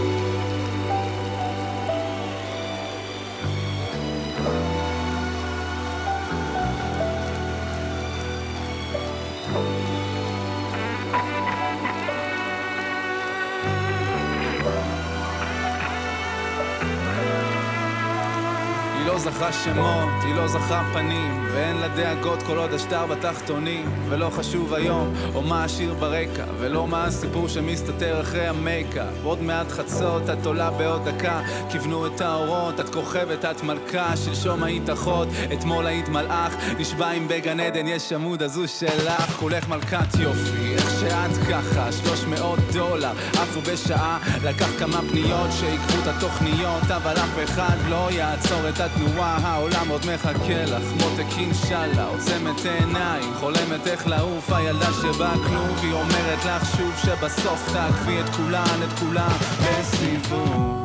[19.18, 24.30] לא זכרה שמות, היא לא זכרה פנים ואין לה דאגות כל עוד השטר בתחתונים ולא
[24.30, 30.30] חשוב היום, או מה השיר ברקע ולא מה הסיפור שמסתתר אחרי המייקאפ עוד מעט חצות,
[30.30, 35.86] את עולה בעוד דקה כיוונו את האורות, את כוכבת, את מלכה שלשום היית אחות, אתמול
[35.86, 41.38] היית מלאך נשבע אם בגן עדן יש עמוד אז הוא שלך כולך מלכת יופי, שאת
[41.50, 48.08] ככה 300 דולר, עפו בשעה לקח כמה פניות שעיכבו את התוכניות אבל אף אחד לא
[48.12, 49.38] יעצור את התנועה.
[49.44, 54.52] העולם עוד מחכה לך מותק אינשאללה עוצמת עיניים חולמת איך לעוף.
[54.54, 60.77] הילדה שבכלוב היא אומרת לך שוב שבסוף תעקבי את כולן את כולם בסיבוב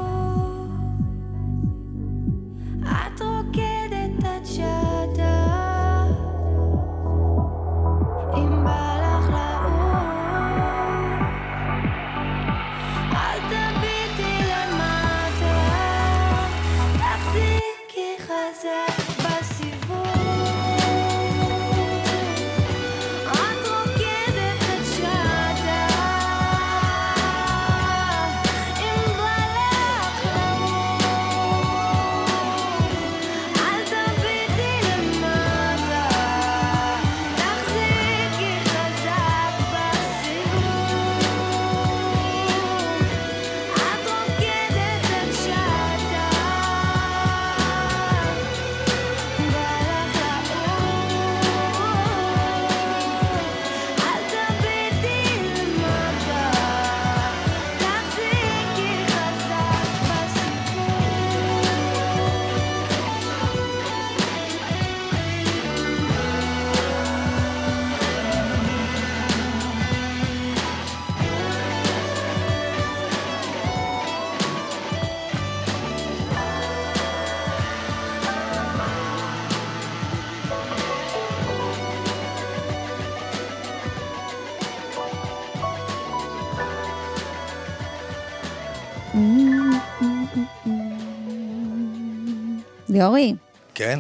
[93.03, 93.35] ליאורי,
[93.75, 93.99] כן.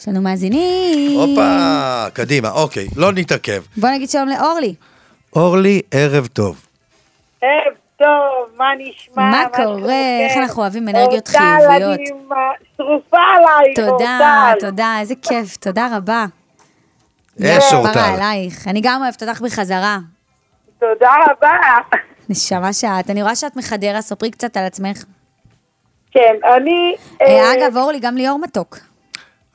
[0.00, 1.20] יש לנו מאזינים.
[1.20, 3.62] הופה, קדימה, אוקיי, לא נתעכב.
[3.76, 4.74] בוא נגיד שלום לאורלי.
[5.36, 6.66] אורלי, ערב טוב.
[7.42, 9.30] ערב טוב, מה נשמע?
[9.30, 9.44] מה?
[9.56, 10.18] קורה?
[10.26, 11.98] איך אנחנו אוהבים אנרגיות חיוביות.
[11.98, 12.10] אני
[12.76, 14.66] שרופה עלייך, תודה, אורטל.
[14.66, 16.26] תודה, איזה כיף, תודה רבה.
[17.42, 17.98] אש כפרה אורטל.
[17.98, 18.68] עלייך.
[18.68, 19.98] אני גם אוהבת אותך בחזרה.
[20.78, 21.50] תודה רבה.
[22.28, 23.10] נשמה שאת.
[23.10, 25.04] אני רואה שאת מחדרה, ספרי קצת על עצמך.
[26.10, 26.94] כן, אני...
[27.20, 28.78] אה, אה, אגב, אורלי, גם ליאור מתוק.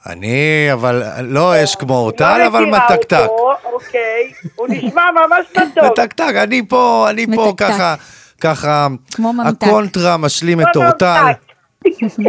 [0.05, 3.17] אני, אבל לא אש כמו אורטל, לא אבל מכירה מתקתק.
[3.30, 5.84] אותו, אוקיי, הוא נשמע ממש מתוק.
[5.84, 7.53] מתקתק, אני פה, אני פה.
[7.57, 7.95] ככה,
[8.41, 9.67] ככה, כמו ממתק.
[9.67, 11.31] הקונטרה משלים את אורטל.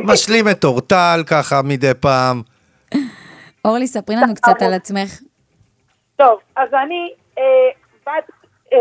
[0.05, 2.43] משלים את אורטל ככה מדי פעם.
[3.65, 5.21] אורלי, ספרי לנו קצת על עצמך.
[6.17, 7.45] טוב, אז אני אה,
[8.07, 8.31] בת...
[8.73, 8.79] אה,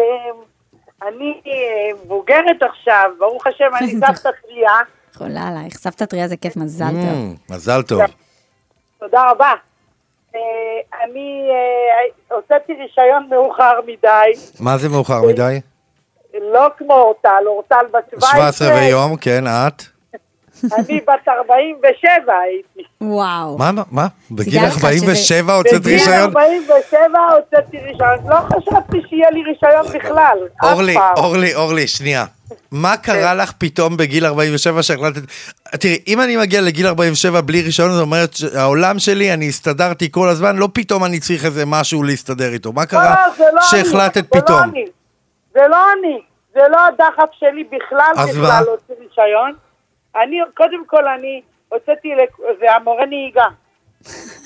[1.08, 4.72] אני אה, מבוגרת עכשיו, ברוך השם, אני סבתא טריה.
[5.16, 5.78] חולה עלייך.
[5.78, 7.36] סבתא טריה זה כיף, מזל טוב.
[7.50, 8.02] Mm, מזל טוב.
[9.00, 9.54] תודה רבה.
[10.36, 10.40] אה,
[11.04, 15.62] אני אה, הוצאתי רישיון מאוחר מדי, מה זה מאוחר מדי?
[16.42, 18.30] לא כמו אורטל, אורטל בת 17.
[18.32, 19.84] 17 ויום, כן, את?
[20.78, 22.90] אני בת 47 הייתי.
[23.02, 23.58] וואו.
[23.58, 24.08] מה, מה, מה?
[24.32, 26.18] בגיל תדע לך שזה- 47 הוצאת בגיל רישיון?
[26.38, 30.96] 47 הוצאתי רישיון, לא חשבתי שיהיה לי רישיון בכלל, אורלי.
[31.18, 32.26] אורלי, אורלי, שנייה.
[32.72, 35.22] מה קרה לך פתאום בגיל 47 שהחלטת...
[35.80, 40.28] תראי, אם אני מגיע לגיל 47 בלי רישיון, זאת אומרת שהעולם שלי, אני הסתדרתי כל
[40.30, 42.74] הזמן, לא פתאום אני צריך איזה משהו להסתדר איתו.
[42.74, 44.60] מה קרה לא, לא שהחלטת זה לא פתאום?
[44.64, 44.86] אני.
[45.54, 46.20] זה לא אני,
[46.54, 48.28] זה לא הדחף שלי בכלל?
[48.30, 49.54] בכלל להוציא רישיון.
[50.16, 52.10] אני, קודם כל אני הוצאתי,
[52.60, 53.48] זה המורה נהיגה.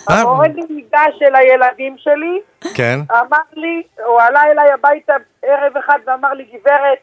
[0.10, 2.40] אה, המורה נהיגה של הילדים שלי,
[2.76, 3.00] כן.
[3.12, 5.14] אמר לי, הוא עלה אליי הביתה
[5.44, 6.98] ערב אחד ואמר לי, גברת,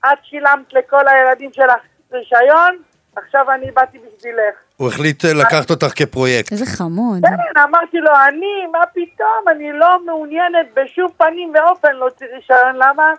[0.00, 1.80] את שילמת לכל הילדים שלך
[2.12, 2.76] רישיון,
[3.16, 4.54] עכשיו אני באתי בשבילך.
[4.76, 6.52] הוא החליט אה, לקחת אותך כפרויקט.
[6.52, 7.22] איזה חמוד.
[7.22, 13.12] כן, אמרתי לו, אני, מה פתאום, אני לא מעוניינת בשום פנים ואופן להוציא רישיון, למה?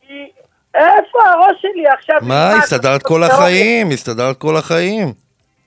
[0.00, 0.30] כי
[0.74, 2.16] איפה הראש שלי עכשיו?
[2.22, 3.22] מה, הסתדרת כל.
[3.22, 5.12] החיים, הסתדרת כל החיים.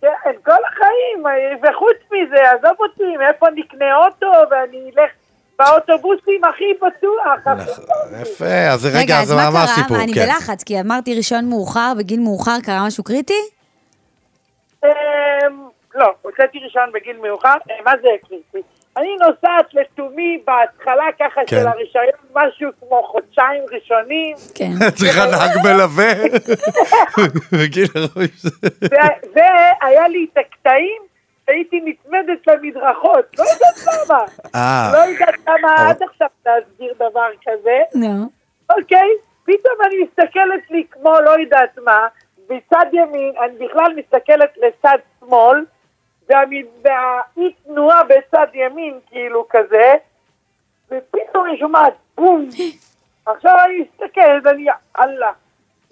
[0.01, 0.07] כן,
[0.45, 1.23] כל החיים,
[1.63, 5.11] וחוץ מזה, עזוב אותי, מאיפה נקנה אוטו, ואני אלך
[5.59, 7.47] באוטובוסים הכי בטוח.
[7.47, 9.63] נכון, יפה, אז רגע, אז מה קרה?
[9.63, 9.97] הסיפור?
[9.97, 10.25] אני כן.
[10.25, 13.41] בלחץ, כי אמרתי ראשון מאוחר, בגיל מאוחר קרה משהו קריטי?
[14.85, 14.89] אמ,
[15.95, 18.67] לא, הוצאתי רישיון בגיל מאוחר, אה, מה זה קריטי?
[18.97, 21.55] אני נוסעת לתומי בהתחלה ככה כן.
[21.59, 24.71] של הרישיון, משהו כמו חודשיים ראשונים, כן.
[24.97, 26.13] צריכה נהג מלווה.
[27.61, 28.51] בגיל 47.
[28.83, 31.01] ו- והיה לי את הקטעים
[31.47, 34.23] הייתי נצמדת למדרכות, לא יודעת למה.
[34.55, 34.91] אה.
[34.93, 37.79] לא יודעת למה עד עכשיו להסביר דבר כזה.
[37.95, 38.29] נו.
[38.69, 39.09] אוקיי,
[39.43, 42.07] פתאום אני מסתכלת לי כמו לא יודעת מה,
[42.49, 45.65] מצד ימין, אני בכלל מסתכלת לצד שמאל,
[46.29, 49.93] והאי תנועה בצד ימין, כאילו כזה,
[50.91, 52.49] ופתאום אני שומעת בום.
[53.25, 54.65] עכשיו אני מסתכלת, אני,
[54.99, 55.31] אללה.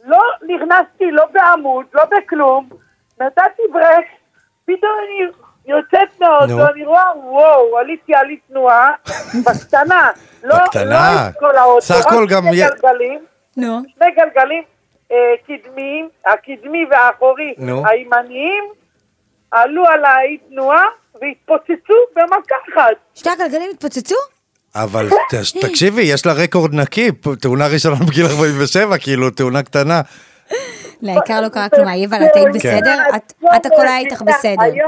[0.05, 2.69] לא נכנסתי לא בעמוד, לא בכלום,
[3.19, 4.05] נתתי ברק,
[4.65, 5.31] פתאום אני
[5.65, 6.67] יוצאת מהאוטו, נו.
[6.67, 8.91] אני רואה, וואו, עליתי על אי תנועה,
[9.45, 10.11] בקטנה.
[10.43, 11.15] לא, בקטנה.
[11.15, 13.25] לא את כל האוטו, רק שני גלגלים.
[13.55, 14.63] שני גלגלים
[15.11, 15.17] אה,
[15.47, 17.55] קדמיים, הקדמי והאחורי.
[17.85, 18.63] הימניים,
[19.51, 20.83] עלו על האי תנועה
[21.21, 22.95] והתפוצצו במכה אחת.
[23.15, 24.15] שתי הגלגלים התפוצצו?
[24.75, 25.07] אבל
[25.67, 27.11] תקשיבי, יש לה רקורד נקי,
[27.41, 30.01] תאונה ראשונה בגיל 47, כאילו, תאונה קטנה.
[31.01, 32.95] לעיקר לא קרה כלום, האיבה, את היית בסדר?
[33.15, 34.87] את- את הכל היה איתך בסדר.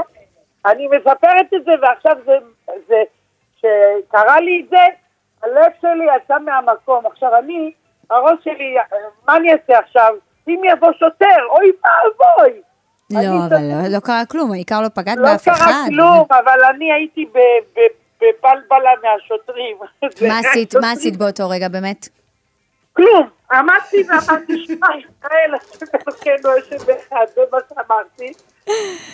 [0.66, 2.32] אני מספרת את זה ועכשיו זה,
[2.88, 2.94] זה,
[3.58, 4.76] שקרה לי את זה,
[5.42, 7.06] הלב שלי יצא מהמקום.
[7.06, 7.72] עכשיו אני,
[8.10, 8.74] הראש שלי,
[9.28, 10.14] מה אני אעשה עכשיו?
[10.48, 12.60] אם יבוא שוטר, אוי ואבוי.
[13.12, 15.88] לא, אבל לא- לא קרה כלום, העיקר לא פגעת לא באף קרה אחד.
[15.88, 19.76] כלום, אבל אני הייתי ב- ב- בבלבלה מהשוטרים.
[20.28, 22.08] מה עשית, מה עשית באותו רגע באמת?
[22.92, 23.28] כלום.
[23.52, 25.54] עמדתי ואמרתי, שמע, ישראל,
[25.94, 28.32] אלוקינו יושב אחד, זה מה שאמרתי.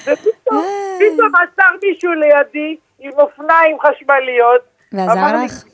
[0.03, 0.65] ופתאום,
[1.35, 1.43] אה.
[1.43, 4.61] עצר מישהו לידי עם אופניים חשמליות.
[4.93, 5.65] ועזר לך?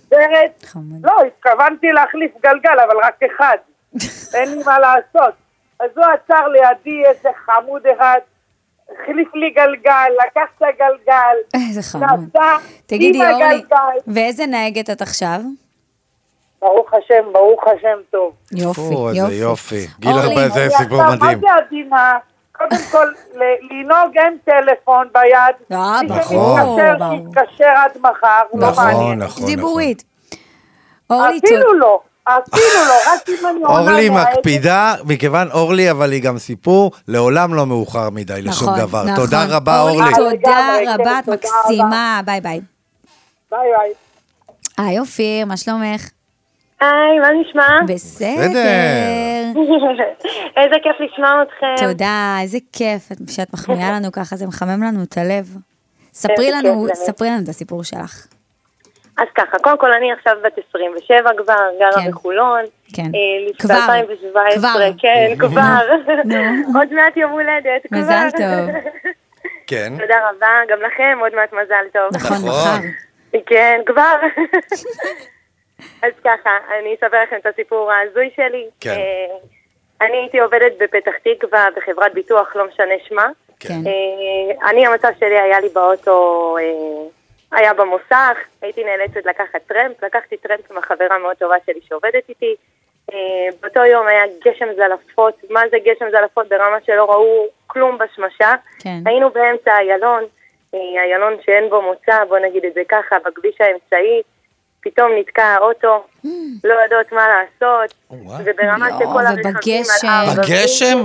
[1.02, 3.56] לא, התכוונתי להחליף גלגל, אבל רק אחד.
[4.34, 5.34] אין לי מה לעשות.
[5.81, 8.19] אז הוא עצר לידי איזה חמוד אחד,
[8.93, 11.36] החליף לי גלגל, לקח את הגלגל.
[11.69, 12.28] איזה חמוד.
[12.86, 13.62] תגידי, אורלי.
[14.07, 15.40] ואיזה נהגת את עכשיו?
[16.61, 18.32] ברוך השם, ברוך השם טוב.
[18.52, 19.35] יופי, או, איזה יופי.
[19.35, 19.86] יופי.
[20.01, 21.40] גיל אורלי, 40 זה אני סיפור מדהים.
[21.40, 22.19] מה זה עדינה?
[22.52, 25.78] קודם כל, ל- לנהוג אין טלפון ביד.
[25.78, 26.97] אה, מי ברור, שמתקשר.
[27.11, 29.19] שיתקשר עד מחר, לא נכון, מעניין.
[29.19, 29.47] נכון, נכון.
[29.47, 30.05] דיבורית.
[31.11, 34.10] אורלי, אפילו לא, אפילו לא, רק אם אני עונה אורלי.
[34.10, 39.05] מקפידה, מכיוון אורלי, אבל היא גם סיפור, לעולם לא מאוחר מדי לשום נכון, דבר.
[39.05, 39.16] נכון.
[39.24, 40.14] תודה רבה, אורלי.
[40.14, 42.60] תודה רבה, את מקסימה, ביי ביי.
[43.51, 43.92] ביי ביי.
[44.78, 46.10] היי אופיר, מה שלומך?
[46.80, 47.68] היי, מה נשמע?
[47.88, 49.52] בסדר.
[50.56, 51.86] איזה כיף לשמוע אתכם.
[51.86, 55.56] תודה, איזה כיף שאת מחמיאה לנו ככה, זה מחמם לנו את הלב.
[56.14, 56.86] ספרי לנו.
[56.94, 58.26] ספרי לנו את הסיפור שלך.
[59.20, 62.10] אז ככה, קודם כל אני עכשיו בת 27 כבר, גרה כן.
[62.10, 62.64] בחולון.
[62.97, 63.02] כן.
[63.02, 63.74] אה, כבר.
[63.74, 64.90] ב-2017, כבר.
[64.98, 65.80] כן, כבר.
[66.78, 67.98] עוד מעט יום הולדת, כבר.
[67.98, 68.76] מזל טוב.
[69.70, 69.92] כן.
[69.98, 72.10] תודה רבה, גם לכם עוד מעט מזל טוב.
[72.14, 72.51] נכון, נכון.
[72.51, 73.40] מחר.
[73.47, 74.16] כן, כבר.
[76.02, 78.66] אז ככה, אני אספר לכם את הסיפור ההזוי שלי.
[78.80, 78.90] כן.
[78.90, 83.26] אה, אני הייתי עובדת בפתח תקווה בחברת ביטוח, לא משנה שמה.
[83.60, 83.74] כן.
[83.86, 86.56] אה, אני, המצב שלי היה לי באוטו,
[87.52, 92.55] היה במוסך, הייתי נאלצת לקחת טרמפ, לקחתי טרמפ עם החברה מאוד טובה שלי שעובדת איתי.
[93.12, 93.16] אה,
[93.62, 98.55] באותו יום היה גשם זלעפות, מה זה גשם זלעפות ברמה שלא ראו כלום בשמשה.
[98.78, 98.98] כן.
[99.06, 100.24] היינו באמצע איילון,
[100.74, 104.22] אה, איילון שאין בו מוצא, בוא נגיד את זה ככה, בכביש האמצעי.
[104.82, 106.05] פתאום נתקע האוטו,
[106.64, 107.94] לא יודעות מה לעשות,
[108.44, 110.09] וברמה יואו, שכל הרכבים ובגשם.
[110.09, 110.98] על ארבע בגשם?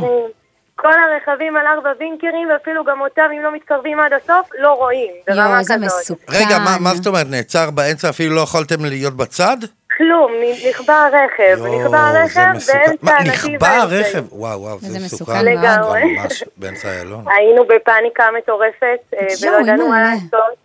[0.76, 5.11] כל הרכבים על ארבע וינקרים, ואפילו גם אותם, אם לא מתקרבים עד הסוף, לא רואים,
[5.30, 5.77] יואו, איזה.
[5.77, 6.23] מסוכן.
[6.34, 9.57] רגע, מה- מה זאת אומרת, נעצר באמצע, אפילו לא יכולתם להיות בצד?
[9.97, 10.31] כלום,
[10.69, 12.77] נכבה הרכב, נכבה זה הרכב מסוכן.
[13.03, 13.68] באמצע הנתיב נכבה.
[13.81, 14.23] הרכב?
[14.34, 15.45] וואו, וואו, זה זה מסוכן מסוכן.
[15.45, 15.65] מאוד.
[15.65, 16.03] לגמרי.
[16.03, 17.26] ממש, באמצע איילון.
[17.38, 18.84] היינו בפאניקה מטורפת,
[19.14, 20.02] אה, ולא ידענו מה.
[20.02, 20.56] לעשות.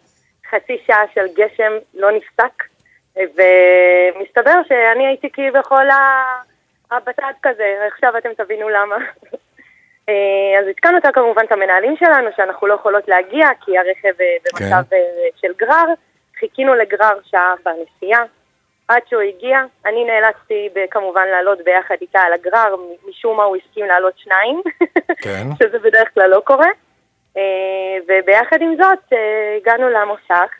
[0.50, 2.62] חצי שעה של גשם לא נפסק,
[3.16, 5.88] ומסתבר שאני הייתי כביכול
[6.90, 8.96] הבצד כזה, עכשיו אתם תבינו למה.
[10.08, 14.36] אה, אז עדכנו אותה כמובן את המנהלים שלנו, שאנחנו לא יכולות להגיע, כי הרכב אה,
[14.44, 14.96] במצב כן.
[15.36, 15.94] של גרר.
[16.40, 18.24] חיכינו לגרר שעה בנסיעה.
[18.88, 22.76] עד שהוא הגיע, אני נאלצתי כמובן לעלות ביחד איתה על הגרר,
[23.08, 24.62] משום מה הוא הסכים לעלות שניים.
[25.24, 25.46] כן.
[25.62, 26.68] שזה בדרך כלל לא קורה.
[28.08, 29.12] וביחד עם זאת,
[29.56, 30.50] הגענו למוסך.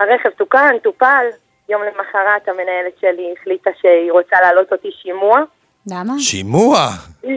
[0.00, 1.26] הרכב תוקן, טופל.
[1.68, 5.40] יום למחרת המנהלת שלי החליטה שהיא רוצה להעלות אותי שימוע.
[5.90, 6.12] למה?
[6.18, 6.88] שימוע.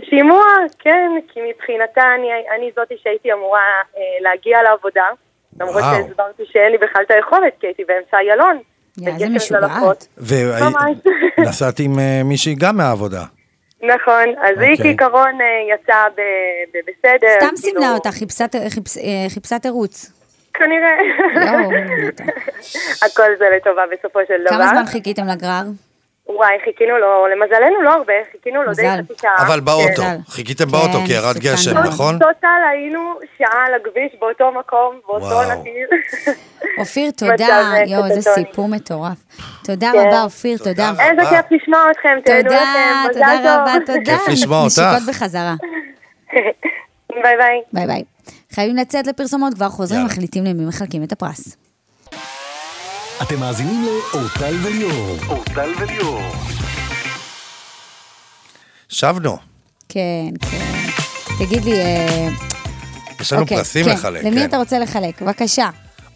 [0.10, 0.44] שימוע,
[0.80, 2.28] כן, כי מבחינתה אני,
[2.58, 3.60] אני זאתי שהייתי אמורה
[3.98, 5.04] אה, להגיע לעבודה.
[5.60, 5.84] למרות.
[5.84, 8.58] שהסברתי שאין לי בכלל את היכולת, כי הייתי באמצע איילון.
[9.08, 10.08] איזה משוגעת.
[11.38, 13.24] ונסעת עם אה, מישהי גם מהעבודה.
[13.82, 14.78] נכון, אז היא אוקיי.
[14.78, 16.22] כעיקרון אה, יצאה ב-
[16.78, 17.28] ב- בסדר.
[17.36, 20.12] סתם כאילו, סימנה אותה, חיפשה- חיפש- אה, תירוץ.
[20.54, 20.96] כנראה.
[22.08, 22.24] מתה.
[23.06, 24.50] הכל זה לטובה בסופו של דבר.
[24.56, 25.64] כמה זמן חיכיתם לגרר?
[26.30, 29.04] וואי, חיכינו לו, למזלנו לא הרבה, חיכינו לו די מזל.
[29.04, 29.48] חצי שעה.
[29.48, 30.18] אבל באוטו, כן.
[30.28, 31.78] חיכיתם באוטו כן, כי ירד גשם.
[31.78, 32.20] נכון?
[32.20, 35.42] טוטל היינו שעה על הכביש באותו מקום, באותו.
[35.44, 35.90] נתיב.
[36.80, 37.74] אופיר, תודה.
[37.88, 38.30] יואו, איזה.
[38.32, 39.18] סיפור מטורף.
[39.64, 40.00] תודה כן.
[40.00, 40.92] רבה, אופיר, תודה.
[41.00, 43.96] איזה כיף לשמוע אתכם, תהנו תודה, לכם, תודה מזל רבה, טוב.
[43.96, 44.18] תודה.
[44.18, 44.80] כיף לשמוע אותך.
[44.80, 45.56] נשיקות בחזרה.
[47.24, 47.62] ביי ביי.
[47.74, 48.04] ביי ביי.
[48.52, 50.06] חייבים לצאת לפרסומות, כבר חוזרים.
[50.06, 51.65] מחליטים למי מחלקים את הפרס.
[53.22, 55.18] אתם מאזינים לאורטל וליאור.
[55.28, 56.22] אורטל וליאור.
[58.90, 59.38] שבנו,
[59.90, 60.02] כן,
[60.52, 60.76] כן.
[61.40, 62.28] תגיד לי, אה,
[63.20, 64.24] יש לנו אוקיי, פרסים כן, לחלק.
[64.24, 64.46] למי כן.
[64.46, 65.22] אתה רוצה לחלק?
[65.22, 65.70] בבקשה.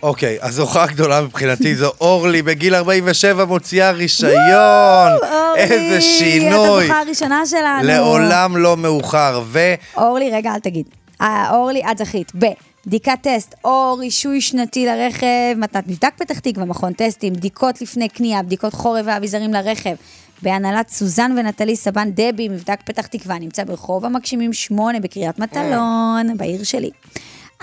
[0.03, 4.31] אוקיי, הזוכה הגדולה מבחינתי זו אורלי, בגיל 47 מוציאה רישיון.
[4.33, 6.77] אורלי, איזה שינוי.
[6.77, 7.87] את הזוכה הראשונה שלנו.
[7.87, 9.41] לעולם לא מאוחר.
[9.45, 9.73] ו...
[9.97, 10.85] אורלי, רגע, אל תגיד.
[11.21, 12.31] אה, אורלי, את זכית.
[12.39, 12.45] ב.
[12.89, 18.43] בדיקת טסט או רישוי שנתי לרכב, מתנת מבדק פתח תקווה, מכון טסטים, בדיקות לפני קנייה,
[18.43, 19.95] בדיקות חורף ואביזרים לרכב.
[20.41, 26.63] בהנהלת סוזן ונטלי סבן דבי, מבדק פתח תקווה, נמצא ברחוב המגשימים 8 בקריית מטלון, בעיר
[26.63, 26.89] שלי.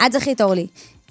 [0.07, 0.67] את זכית, אורלי.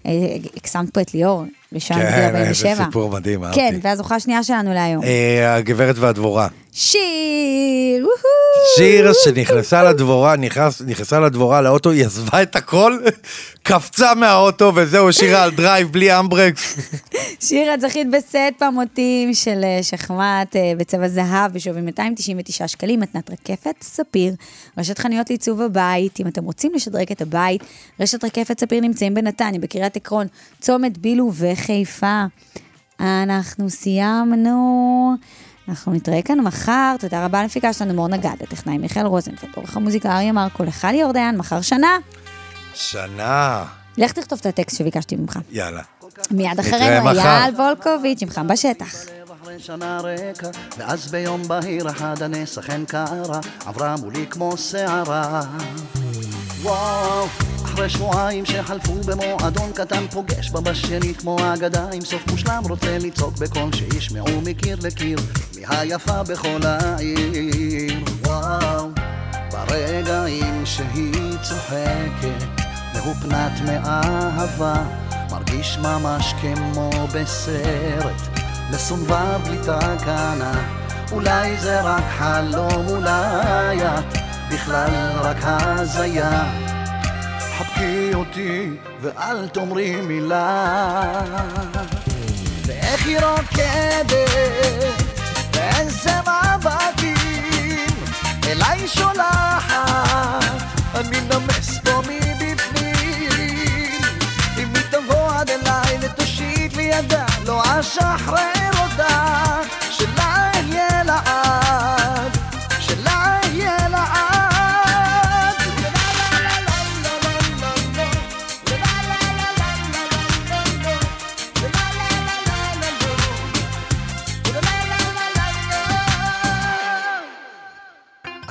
[0.05, 0.11] אה,
[0.57, 1.43] הקסמת פה את ליאור,
[1.73, 2.71] ראשון בגיל כן, 47.
[2.71, 3.59] איזה סיפור מדהים, אהבתי.
[3.59, 5.03] כן, והזוכה השנייה שלנו להיום.
[5.03, 6.47] אה, הגברת והדבורה.
[6.77, 8.07] שיר!
[8.77, 12.99] שיר שנכנסה לדבורה, נכנס, נכנסה לדבורה לאוטו, היא עזבה את הכל,
[13.63, 16.77] קפצה מהאוטו וזהו, השאירה על drive בלי אמברקס.
[17.47, 23.29] שיר, את זכית בסט פמוטים של אה, שחמט אה, בצבע זהב בשווי 299 שקלים, מתנת
[23.29, 24.33] רקפת ספיר,
[24.77, 26.19] רשת חנויות לעיצוב הבית.
[26.19, 27.63] אם אתם רוצים לשדרג את הבית,
[27.99, 30.27] רשת רקפת ספיר נמצאים בנתניה, בקריית עקרון,
[30.61, 32.23] צומת בילו וחיפה.
[32.99, 35.15] אנחנו סיימנו.
[35.69, 40.15] אנחנו נתראה כאן מחר, תודה רבה למפיקה שלנו מור נגד, הטכנאי מיכאל רוזנפלד, עורך המוזיקה
[40.15, 41.97] אריה מרקו, לך ליאור דיין, מחר שנה.
[42.73, 43.65] שנה.
[43.97, 45.39] לך תכתוב את הטקסט שביקשתי ממך.
[45.51, 45.81] יאללה.
[46.31, 47.09] מיד אחרינו.
[47.09, 48.95] אייל וולקוביץ', עמך בשטח.
[49.41, 55.41] אחרי שנה רקע, ואז ביום בהיר אחד הנס אכן קרה, עברה מולי כמו שערה.
[56.65, 57.27] וואו,
[57.63, 63.37] אחרי שבועיים שחלפו במועדון קטן, פוגש בה בשנית כמו אגדה, עם סוף מושלם רוצה לצעוק
[63.37, 65.19] בקול שישמעו מקיר לקיר,
[65.55, 67.99] מי היפה בכל העיר.
[68.23, 68.89] וואו,
[69.51, 72.61] ברגעים שהיא צוחקת,
[72.93, 74.83] מהופנת מאהבה,
[75.31, 78.21] מרגיש ממש כמו בסרט.
[78.71, 80.65] מסונבר בלי תקנה,
[81.11, 86.43] אולי זה רק חלום, אולי את בכלל רק הזיה.
[87.57, 88.69] חבקי אותי
[89.01, 91.21] ואל תאמרי מילה.
[92.65, 94.29] ואיך היא רוקדת,
[95.53, 97.95] ואיזה מבטים,
[98.47, 100.43] אליי שולחת,
[100.95, 104.01] אני נמס פה מבפנים.
[104.57, 109.44] אם היא תבוא עד אליי ותושיט לי ידה, לא אשחרר אותה,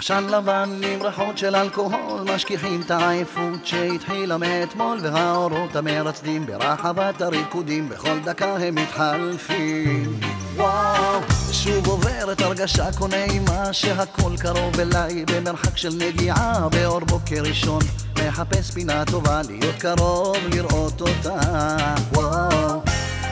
[0.05, 7.89] עשן לבן עם ריחות של אלכוהול משכיחים את העייפות שהתחילה מאתמול והאורות המרצדים ברחבת הריקודים
[7.89, 10.21] בכל דקה הם מתחלפים.
[10.57, 11.21] וואו,
[11.53, 17.83] שוב עוברת הרגשה כה נעימה שהכל קרוב אליי במרחק של נגיעה באור בוקר ראשון
[18.27, 21.41] מחפש פינה טובה להיות קרוב לראות אותה.
[22.13, 22.83] וואו,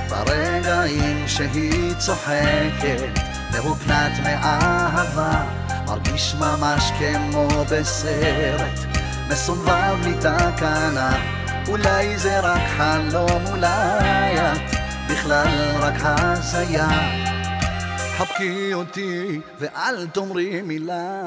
[0.08, 5.44] ברגעים שהיא צוחקת מהופנת מאהבה
[5.86, 8.78] מרגיש ממש כמו בסרט.
[9.30, 11.16] מסונבר בלי תקנה
[11.68, 14.76] אולי זה רק חלום, אולי את
[15.10, 16.88] בכלל רק הזיה.
[18.16, 21.22] חבקי אותי ואל תאמרי מילה